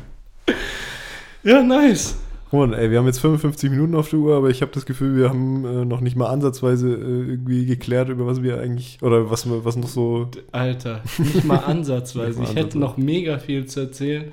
ja, 1.44 1.64
nice. 1.64 2.16
Roman, 2.52 2.74
ey, 2.74 2.92
wir 2.92 3.00
haben 3.00 3.08
jetzt 3.08 3.20
55 3.20 3.72
Minuten 3.72 3.96
auf 3.96 4.10
der 4.10 4.20
Uhr, 4.20 4.38
aber 4.38 4.50
ich 4.52 4.62
habe 4.62 4.72
das 4.72 4.86
Gefühl, 4.86 5.16
wir 5.18 5.30
haben 5.30 5.66
äh, 5.66 5.86
noch 5.86 6.02
nicht 6.02 6.16
mal 6.16 6.28
ansatzweise 6.28 6.88
äh, 6.94 7.30
irgendwie 7.32 7.66
geklärt, 7.66 8.10
über 8.10 8.28
was 8.28 8.44
wir 8.44 8.60
eigentlich, 8.60 9.00
oder 9.02 9.32
was, 9.32 9.48
wir- 9.50 9.66
was 9.66 9.76
noch 9.76 9.88
so. 9.88 10.30
Alter, 10.52 11.02
nicht 11.18 11.46
mal 11.46 11.58
ansatzweise. 11.66 12.40
Nicht 12.42 12.54
mal 12.54 12.60
ich 12.60 12.64
hätte 12.64 12.78
noch 12.78 12.98
mega 12.98 13.40
viel 13.40 13.66
zu 13.66 13.80
erzählen. 13.80 14.32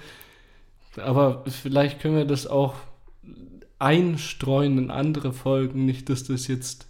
Aber 1.03 1.45
vielleicht 1.49 2.01
können 2.01 2.17
wir 2.17 2.27
das 2.27 2.47
auch 2.47 2.75
einstreuen 3.79 4.77
in 4.77 4.91
andere 4.91 5.33
Folgen. 5.33 5.87
Nicht, 5.87 6.11
dass 6.11 6.25
das 6.25 6.47
jetzt 6.49 6.89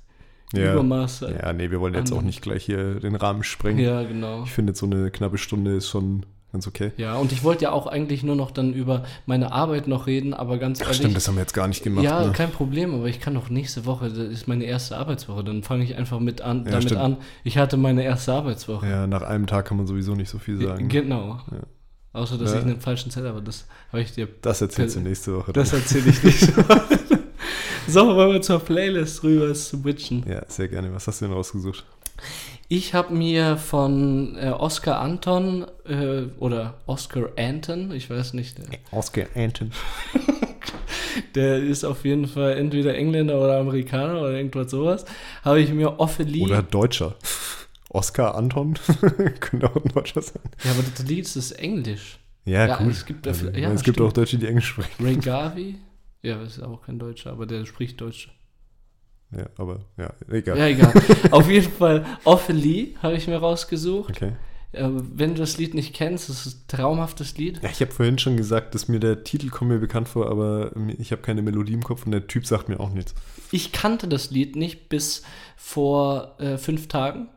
Ja, 0.55 0.72
Übermaße. 0.72 1.32
ja, 1.42 1.53
nee, 1.53 1.70
wir 1.70 1.80
wollen 1.80 1.94
jetzt 1.94 2.12
auch 2.12 2.22
nicht 2.22 2.42
gleich 2.42 2.64
hier 2.64 2.94
den 3.01 3.14
Rahmen 3.14 3.44
sprengen. 3.44 3.78
Ja, 3.84 4.03
genau. 4.03 4.42
Ich 4.44 4.51
finde, 4.51 4.74
so 4.74 4.86
eine 4.86 5.11
knappe 5.11 5.38
Stunde 5.38 5.76
ist 5.76 5.88
schon 5.88 6.26
ganz 6.53 6.66
okay. 6.66 6.90
Ja, 6.96 7.14
und 7.14 7.30
ich 7.30 7.44
wollte 7.44 7.62
ja 7.62 7.70
auch 7.70 7.86
eigentlich 7.86 8.24
nur 8.24 8.34
noch 8.34 8.51
dann 8.51 8.72
über 8.74 9.05
meine 9.26 9.53
Arbeit 9.53 9.86
noch 9.86 10.09
reden, 10.09 10.34
aber 10.34 10.59
ganz 10.59 10.80
Ach, 10.80 10.86
ehrlich. 10.86 10.96
stimmt, 10.96 11.14
das 11.16 11.28
haben 11.28 11.36
wir 11.36 11.42
jetzt 11.42 11.53
gar 11.55 11.68
nicht 11.68 11.84
gemacht. 11.84 12.05
ja, 12.05 12.26
ne? 12.26 12.32
kein 12.32 12.51
Problem, 12.51 12.92
aber 12.92 13.07
ich 13.07 13.20
kann 13.20 13.34
doch 13.34 13.48
nächste 13.51 13.86
Woche, 13.86 14.09
das 14.09 14.18
ist 14.18 14.48
meine 14.48 14.64
erste 14.64 14.96
Arbeitswoche, 14.96 15.44
dann 15.44 15.62
fange 15.62 15.84
ich 15.84 15.94
einfach 15.96 16.18
mit 16.18 16.40
an, 16.40 16.64
Ja, 16.64 16.70
damit 16.72 16.84
stimmt. 16.86 17.01
an, 17.01 17.16
ich 17.44 17.57
hatte 17.57 17.76
meine 17.76 18.03
erste 18.03 18.32
Arbeitswoche. 18.32 18.88
ja, 18.88 19.07
nach 19.07 19.22
einem 19.22 19.46
Tag 19.46 19.66
kann 19.66 19.76
man 19.76 19.86
sowieso 19.86 20.16
nicht 20.16 20.30
so 20.30 20.38
viel 20.38 20.61
sagen. 20.61 20.88
Genau. 20.88 21.38
Ja. 21.53 21.59
Außer, 22.12 22.36
dass 22.38 22.51
Ja. 22.53 22.59
ich 22.59 22.64
einen 22.64 22.80
falschen 22.80 23.12
Zettel 23.12 23.28
habe, 23.28 23.40
das 23.42 23.66
habe 23.92 24.03
ich 24.03 24.11
dir, 24.12 24.26
Das 24.42 24.61
erzählst 24.61 24.96
du 24.96 25.01
nächste 25.01 25.36
Woche. 25.36 25.53
das 25.53 25.72
erzähle 25.72 26.11
ich 26.11 26.24
nicht. 26.24 26.53
so, 27.91 28.14
wollen 28.16 28.32
wir 28.32 28.43
zur 28.43 28.61
Playlist 28.61 29.22
rüber 29.22 29.55
switchen. 29.55 30.24
ja, 30.28 30.43
sehr 30.49 30.68
gerne. 30.68 30.93
Was 30.95 31.07
hast 31.07 31.20
du 31.20 31.26
denn 31.26 31.34
rausgesucht? 31.34 31.84
Ich 32.68 32.95
habe 32.95 33.14
mir 33.14 33.57
von 33.57 34.36
äh, 34.36 34.51
Oscar 34.51 35.01
Anton 35.01 35.66
äh, 35.88 36.22
oder 36.38 36.74
Oscar 36.86 37.30
Anton, 37.36 37.91
ich 37.93 38.09
weiß 38.11 38.34
nicht, 38.34 38.59
der, 38.59 38.66
Oscar 38.93 39.24
Anton. 39.34 39.72
der 41.34 41.59
ist 41.59 41.84
auf 41.84 42.05
jeden 42.05 42.26
Fall 42.28 42.57
entweder 42.59 42.95
Engländer 42.95 43.41
oder 43.41 43.59
Amerikaner 43.59 44.20
oder 44.20 44.32
irgendwas 44.32 44.70
sowas, 44.70 45.05
habe 45.45 45.61
ich 45.61 45.72
mir 45.72 45.99
Ophelie. 45.99 46.45
Oder 46.45 46.62
Deutscher. 46.62 47.16
Oscar 47.88 48.34
Anton. 48.36 48.74
Könnte 49.41 49.68
auch 49.70 49.76
ein 49.76 49.91
Deutscher 49.93 50.22
sein. 50.22 50.43
ja, 50.62 50.70
aber 50.72 50.82
das 50.95 51.05
Lied 51.07 51.24
ist 51.24 51.53
Englisch. 51.53 52.18
Ja, 52.45 52.66
Ja, 52.66 52.76
gut. 52.76 52.93
es 52.93 53.05
gibt- 53.05 53.26
also, 53.26 53.49
ja, 53.49 53.72
es 53.72 53.82
gibt 53.82 53.97
stimmt. 53.97 54.09
auch 54.09 54.12
Deutsche, 54.12 54.38
die 54.38 54.47
Englisch 54.47 54.68
sprechen. 54.68 55.05
Ray 55.05 55.16
Garvey? 55.16 55.74
Ja, 56.23 56.43
ist 56.43 56.61
auch 56.61 56.83
kein 56.83 56.99
Deutscher, 56.99 57.31
aber 57.31 57.47
der 57.47 57.64
spricht 57.64 58.01
Deutsch. 58.01 58.31
Ja, 59.33 59.47
aber 59.57 59.81
ja, 59.97 60.12
egal. 60.31 60.59
Ja, 60.59 60.66
egal. 60.66 60.93
Auf 61.31 61.49
jeden 61.49 61.71
Fall, 61.71 62.05
Ophelie 62.25 62.97
habe 63.03 63.14
ich 63.14 63.27
mir 63.29 63.37
rausgesucht. 63.37 64.11
Okay. 64.11 64.33
Äh, 64.73 64.89
wenn 64.91 65.35
du 65.35 65.41
das 65.41 65.57
Lied 65.57 65.75
nicht 65.75 65.95
kennst, 65.95 66.29
das 66.29 66.47
ist 66.47 66.62
ein 66.62 66.68
traumhaftes 66.68 67.37
Lied. 67.39 67.62
Ja, 67.62 67.71
ich 67.71 67.81
habe 67.81 67.93
vorhin 67.93 68.18
schon 68.18 68.37
gesagt, 68.37 68.75
dass 68.75 68.89
mir 68.89 69.01
der 69.01 69.25
Titel 69.25 69.49
kommt 69.49 69.71
mir 69.71 69.79
bekannt 69.79 70.09
vor, 70.09 70.31
aber 70.31 70.73
ich 70.99 71.12
habe 71.12 71.23
keine 71.23 71.43
Melodie 71.43 71.73
im 71.73 71.83
Kopf 71.83 72.07
und 72.07 72.12
der 72.12 72.27
Typ 72.27 72.47
sagt 72.47 72.68
mir 72.68 72.81
auch 72.81 72.91
nichts. 72.91 73.14
Ich 73.53 73.73
kannte 73.73 74.09
das 74.09 74.31
Lied 74.31 74.57
nicht 74.57 74.89
bis 74.89 75.23
vor 75.57 76.37
äh, 76.39 76.59
fünf 76.59 76.89
Tagen. 76.89 77.29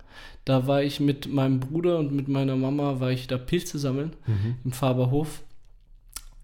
Da 0.45 0.67
war 0.67 0.83
ich 0.83 0.99
mit 0.99 1.31
meinem 1.31 1.59
Bruder 1.59 1.99
und 1.99 2.11
mit 2.11 2.27
meiner 2.27 2.55
Mama, 2.55 2.99
war 2.99 3.11
ich 3.11 3.27
da 3.27 3.37
Pilze 3.37 3.79
sammeln 3.79 4.13
im 4.65 4.73
Faberhof. 4.73 5.41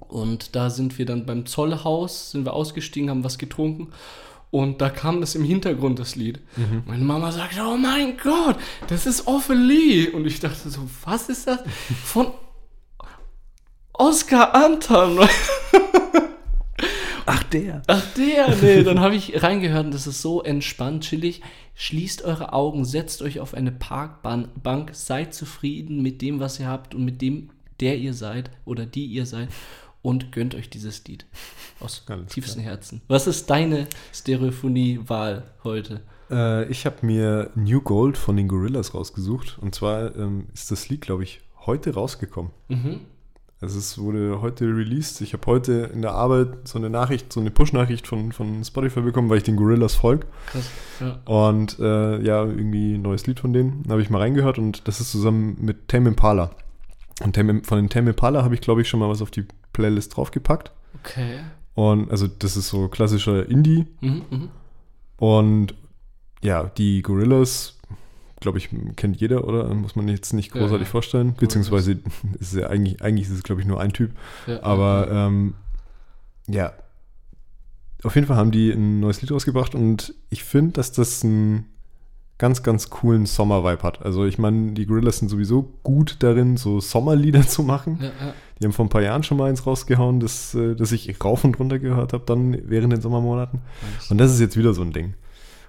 Und 0.10 0.56
da 0.56 0.70
sind 0.72 0.98
wir 0.98 1.06
dann 1.06 1.26
beim 1.26 1.46
Zollhaus, 1.46 2.32
sind 2.32 2.44
wir 2.44 2.54
ausgestiegen, 2.54 3.10
haben 3.10 3.24
was 3.24 3.38
getrunken. 3.38 3.90
Und 4.52 4.82
da 4.82 4.90
kam 4.90 5.22
das 5.22 5.36
im 5.36 5.44
Hintergrund, 5.44 6.00
das 6.00 6.16
Lied. 6.16 6.40
Meine 6.88 7.04
Mama 7.04 7.32
sagte, 7.32 7.62
oh 7.62 7.78
mein 7.78 8.18
Gott, 8.18 8.58
das 8.88 9.06
ist 9.06 9.28
Ophelie. 9.28 10.12
Und 10.12 10.26
ich 10.26 10.40
dachte 10.40 10.70
so, 10.70 10.82
was 11.06 11.30
ist 11.30 11.46
das? 11.46 11.60
Von 12.04 12.32
Oscar 13.94 14.56
Anton. 14.56 15.20
Ach, 17.28 17.44
der. 17.44 17.84
Ach 17.86 18.04
der, 18.18 18.56
nee, 18.56 18.82
dann 18.82 19.00
habe 19.02 19.14
ich 19.14 19.44
reingehört 19.44 19.86
und 19.86 19.94
das 19.94 20.08
ist 20.08 20.24
so 20.24 20.42
entspannt, 20.42 21.04
chillig. 21.04 21.42
Schließt 21.76 22.24
eure 22.24 22.54
Augen, 22.54 22.86
setzt 22.86 23.22
euch 23.22 23.40
auf 23.40 23.54
eine 23.54 23.72
Parkbank, 23.72 24.96
seid 24.96 25.36
zufrieden 25.36 26.02
mit 26.02 26.24
dem, 26.24 26.40
was 26.40 26.60
ihr 26.60 26.68
habt 26.68 26.96
und 26.96 27.06
mit 27.06 27.22
dem, 27.22 27.52
der 27.80 28.00
ihr 28.00 28.16
seid 28.16 28.50
oder 28.66 28.88
die 28.88 29.06
ihr 29.06 29.28
seid 29.28 29.50
und 30.02 30.32
gönnt 30.32 30.56
euch 30.56 30.70
dieses 30.70 31.06
Lied 31.06 31.26
aus 31.80 32.04
Alles 32.08 32.32
tiefstem 32.32 32.62
Herzen. 32.62 33.02
Was 33.08 33.28
ist 33.28 33.50
deine 33.50 33.88
Stereophonie-Wahl 34.14 35.44
heute? 35.64 36.02
Äh, 36.30 36.70
ich 36.70 36.86
habe 36.86 37.06
mir 37.06 37.52
New 37.56 37.82
Gold 37.82 38.18
von 38.18 38.38
den 38.38 38.48
Gorillas 38.48 38.94
rausgesucht. 38.94 39.58
Und 39.60 39.76
zwar 39.76 40.16
ähm, 40.16 40.48
ist 40.54 40.72
das 40.72 40.90
Lied, 40.90 41.02
glaube 41.02 41.24
ich, 41.24 41.42
heute 41.66 41.94
rausgekommen. 41.94 42.52
Mhm. 42.68 43.02
Also 43.62 43.78
es 43.78 43.98
wurde 43.98 44.40
heute 44.42 44.66
released. 44.66 45.20
Ich 45.20 45.34
habe 45.34 45.46
heute 45.46 45.92
in 45.94 46.02
der 46.02 46.14
Arbeit 46.14 46.66
so 46.66 46.78
eine 46.78 46.90
Nachricht, 46.90 47.34
so 47.34 47.42
eine 47.42 47.52
Push-Nachricht 47.52 48.08
von, 48.08 48.32
von 48.32 48.64
Spotify 48.64 49.02
bekommen, 49.02 49.30
weil 49.30 49.40
ich 49.40 49.44
den 49.44 49.58
Gorillas 49.58 49.96
folge. 49.96 50.28
Krass. 50.46 50.70
Ja. 51.02 51.20
Und 51.26 51.78
äh, 51.80 52.22
ja, 52.22 52.46
irgendwie 52.46 52.94
ein 52.94 53.02
neues 53.02 53.28
Lied 53.28 53.42
von 53.42 53.52
denen. 53.52 53.84
Da 53.84 53.92
habe 53.92 54.02
ich 54.02 54.10
mal 54.10 54.20
reingehört 54.20 54.58
und 54.60 54.88
das 54.88 55.02
ist 55.02 55.12
zusammen 55.12 55.58
mit 55.60 55.90
Tame 55.90 56.08
Impala. 56.10 56.52
Und 57.22 57.36
Tame, 57.36 57.62
von 57.66 57.78
den 57.78 57.90
Tame 57.90 58.12
Impala 58.12 58.44
habe 58.44 58.56
ich, 58.56 58.62
glaube 58.62 58.82
ich, 58.82 58.88
schon 58.88 59.02
mal 59.02 59.10
was 59.10 59.22
auf 59.22 59.30
die 59.30 59.46
Playlist 59.80 60.16
draufgepackt. 60.16 60.72
Okay. 61.04 61.40
Und 61.74 62.12
also 62.12 62.28
das 62.28 62.58
ist 62.58 62.68
so 62.68 62.90
klassischer 62.90 63.48
Indie. 63.48 63.86
Mhm, 64.02 64.24
mhm. 64.30 64.50
Und 65.18 65.74
ja, 66.42 66.66
die 66.78 67.02
Gorillas, 67.02 67.78
glaube 68.42 68.58
ich, 68.58 68.70
kennt 68.98 69.22
jeder, 69.22 69.48
oder? 69.48 69.74
Muss 69.74 69.96
man 69.96 70.08
jetzt 70.10 70.34
nicht 70.34 70.54
Ja, 70.54 70.62
großartig 70.62 70.88
ja. 70.88 70.92
vorstellen. 70.92 71.34
Beziehungsweise 71.40 72.00
ist 72.40 72.54
ja 72.54 72.68
eigentlich, 72.68 73.02
eigentlich 73.02 73.28
ist 73.30 73.36
es, 73.36 73.44
glaube 73.44 73.62
ich, 73.62 73.68
nur 73.68 73.80
ein 73.80 73.94
Typ. 73.94 74.12
Ja, 74.48 74.62
Aber 74.64 75.10
ähm, 75.10 75.54
ja, 76.48 76.74
auf 78.04 78.16
jeden 78.16 78.28
Fall 78.28 78.38
haben 78.38 78.52
die 78.52 78.72
ein 78.72 79.00
neues 79.00 79.22
Lied 79.22 79.32
rausgebracht 79.32 79.76
und 79.76 80.14
ich 80.30 80.44
finde, 80.44 80.74
dass 80.74 80.92
das 80.92 81.24
einen 81.24 81.66
ganz, 82.38 82.64
ganz 82.64 82.90
coolen 82.90 83.26
Sommer-Vibe 83.26 83.84
hat. 83.84 84.02
Also 84.06 84.26
ich 84.26 84.38
meine, 84.38 84.72
die 84.72 84.86
Gorillas 84.86 85.20
sind 85.20 85.28
sowieso 85.28 85.74
gut 85.84 86.18
darin, 86.20 86.56
so 86.58 86.80
Sommerlieder 86.80 87.42
zu 87.48 87.64
machen. 87.64 88.00
ja, 88.02 88.08
ja. 88.08 88.34
Die 88.60 88.66
haben 88.66 88.74
vor 88.74 88.86
ein 88.86 88.90
paar 88.90 89.02
Jahren 89.02 89.24
schon 89.24 89.38
mal 89.38 89.50
eins 89.50 89.66
rausgehauen, 89.66 90.20
das, 90.20 90.54
äh, 90.54 90.76
das 90.76 90.92
ich 90.92 91.24
rauf 91.24 91.44
und 91.44 91.58
runter 91.60 91.80
gehört 91.80 92.14
habe, 92.14 92.24
dann 92.26 92.58
während 92.70 92.94
den 92.94 93.02
Sommermonaten. 93.02 93.62
Und 94.10 94.18
das 94.18 94.32
ist 94.34 94.40
jetzt 94.40 94.58
wieder 94.58 94.74
so 94.74 94.82
ein 94.82 94.92
Ding. 94.92 95.14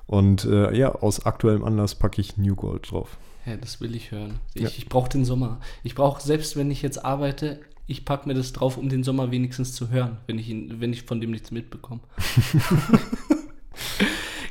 Und 0.07 0.45
äh, 0.45 0.77
ja, 0.77 0.93
aus 0.93 1.25
aktuellem 1.25 1.65
Anlass 1.65 1.95
packe 1.95 2.21
ich 2.21 2.37
New 2.37 2.57
Gold 2.57 2.91
drauf. 2.91 3.17
Ja, 3.47 3.57
das 3.57 3.81
will 3.81 3.95
ich 3.95 4.11
hören. 4.11 4.41
Ich, 4.55 4.63
Ja. 4.63 4.69
ich 4.69 4.89
brauche 4.89 5.09
den 5.09 5.25
Sommer. 5.25 5.61
Ich 5.85 5.95
brauche, 5.95 6.21
selbst 6.21 6.57
wenn 6.57 6.71
ich 6.71 6.83
jetzt 6.83 7.05
arbeite, 7.05 7.61
ich 7.87 8.05
packe 8.05 8.29
mir 8.29 8.35
das 8.35 8.53
drauf, 8.53 8.77
um 8.77 8.89
den 8.89 9.05
Sommer 9.05 9.31
wenigstens 9.31 9.73
zu 9.75 9.91
hören, 9.91 10.19
wenn 10.27 10.39
ich, 10.39 10.49
ihn, 10.49 10.81
wenn 10.81 10.93
ich 10.93 11.03
von 11.05 11.21
dem 11.21 11.31
nichts 11.31 11.51
mitbekomme. 11.51 12.01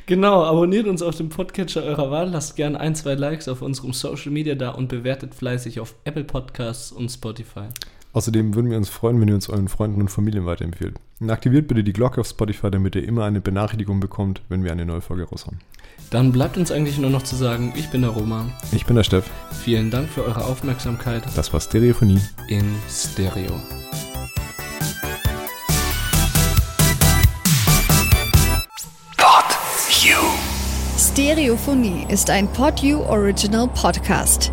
genau, 0.06 0.44
abonniert 0.44 0.86
uns 0.86 1.02
auf 1.02 1.16
dem 1.16 1.28
Podcatcher 1.28 1.82
eurer 1.82 2.10
Wahl, 2.10 2.30
lasst 2.30 2.56
gern 2.56 2.76
ein, 2.76 2.94
zwei 2.94 3.14
Likes 3.14 3.48
auf 3.48 3.62
unserem 3.62 3.92
Social 3.92 4.32
Media 4.32 4.54
da 4.54 4.70
und 4.70 4.88
bewertet 4.88 5.34
fleißig 5.34 5.80
auf 5.80 5.94
Apple 6.04 6.24
Podcasts 6.24 6.92
und 6.92 7.10
Spotify. 7.10 7.68
Außerdem 8.12 8.54
würden 8.54 8.70
wir 8.70 8.76
uns 8.76 8.88
freuen, 8.88 9.20
wenn 9.20 9.28
ihr 9.28 9.34
uns 9.34 9.48
euren 9.48 9.68
Freunden 9.68 10.00
und 10.00 10.08
Familien 10.08 10.44
weiterempfehlt. 10.46 10.96
Und 11.20 11.30
aktiviert 11.30 11.68
bitte 11.68 11.84
die 11.84 11.92
Glocke 11.92 12.20
auf 12.20 12.26
Spotify, 12.26 12.70
damit 12.70 12.96
ihr 12.96 13.06
immer 13.06 13.24
eine 13.24 13.40
Benachrichtigung 13.40 14.00
bekommt, 14.00 14.42
wenn 14.48 14.64
wir 14.64 14.72
eine 14.72 14.84
neue 14.84 15.00
Folge 15.00 15.24
raushauen. 15.24 15.58
Dann 16.10 16.32
bleibt 16.32 16.56
uns 16.56 16.72
eigentlich 16.72 16.98
nur 16.98 17.10
noch 17.10 17.22
zu 17.22 17.36
sagen, 17.36 17.72
ich 17.76 17.88
bin 17.90 18.00
der 18.02 18.10
Roman. 18.10 18.52
Ich 18.72 18.84
bin 18.86 18.96
der 18.96 19.04
Steff. 19.04 19.30
Vielen 19.62 19.90
Dank 19.90 20.08
für 20.08 20.24
eure 20.24 20.44
Aufmerksamkeit 20.44 21.22
Das 21.36 21.52
war 21.52 21.60
Stereophonie. 21.60 22.20
in 22.48 22.64
Stereo. 22.88 23.60
Stereophonie 31.12 32.06
ist 32.08 32.30
ein 32.30 32.46
PodU 32.52 33.00
Original 33.02 33.68
Podcast. 33.68 34.52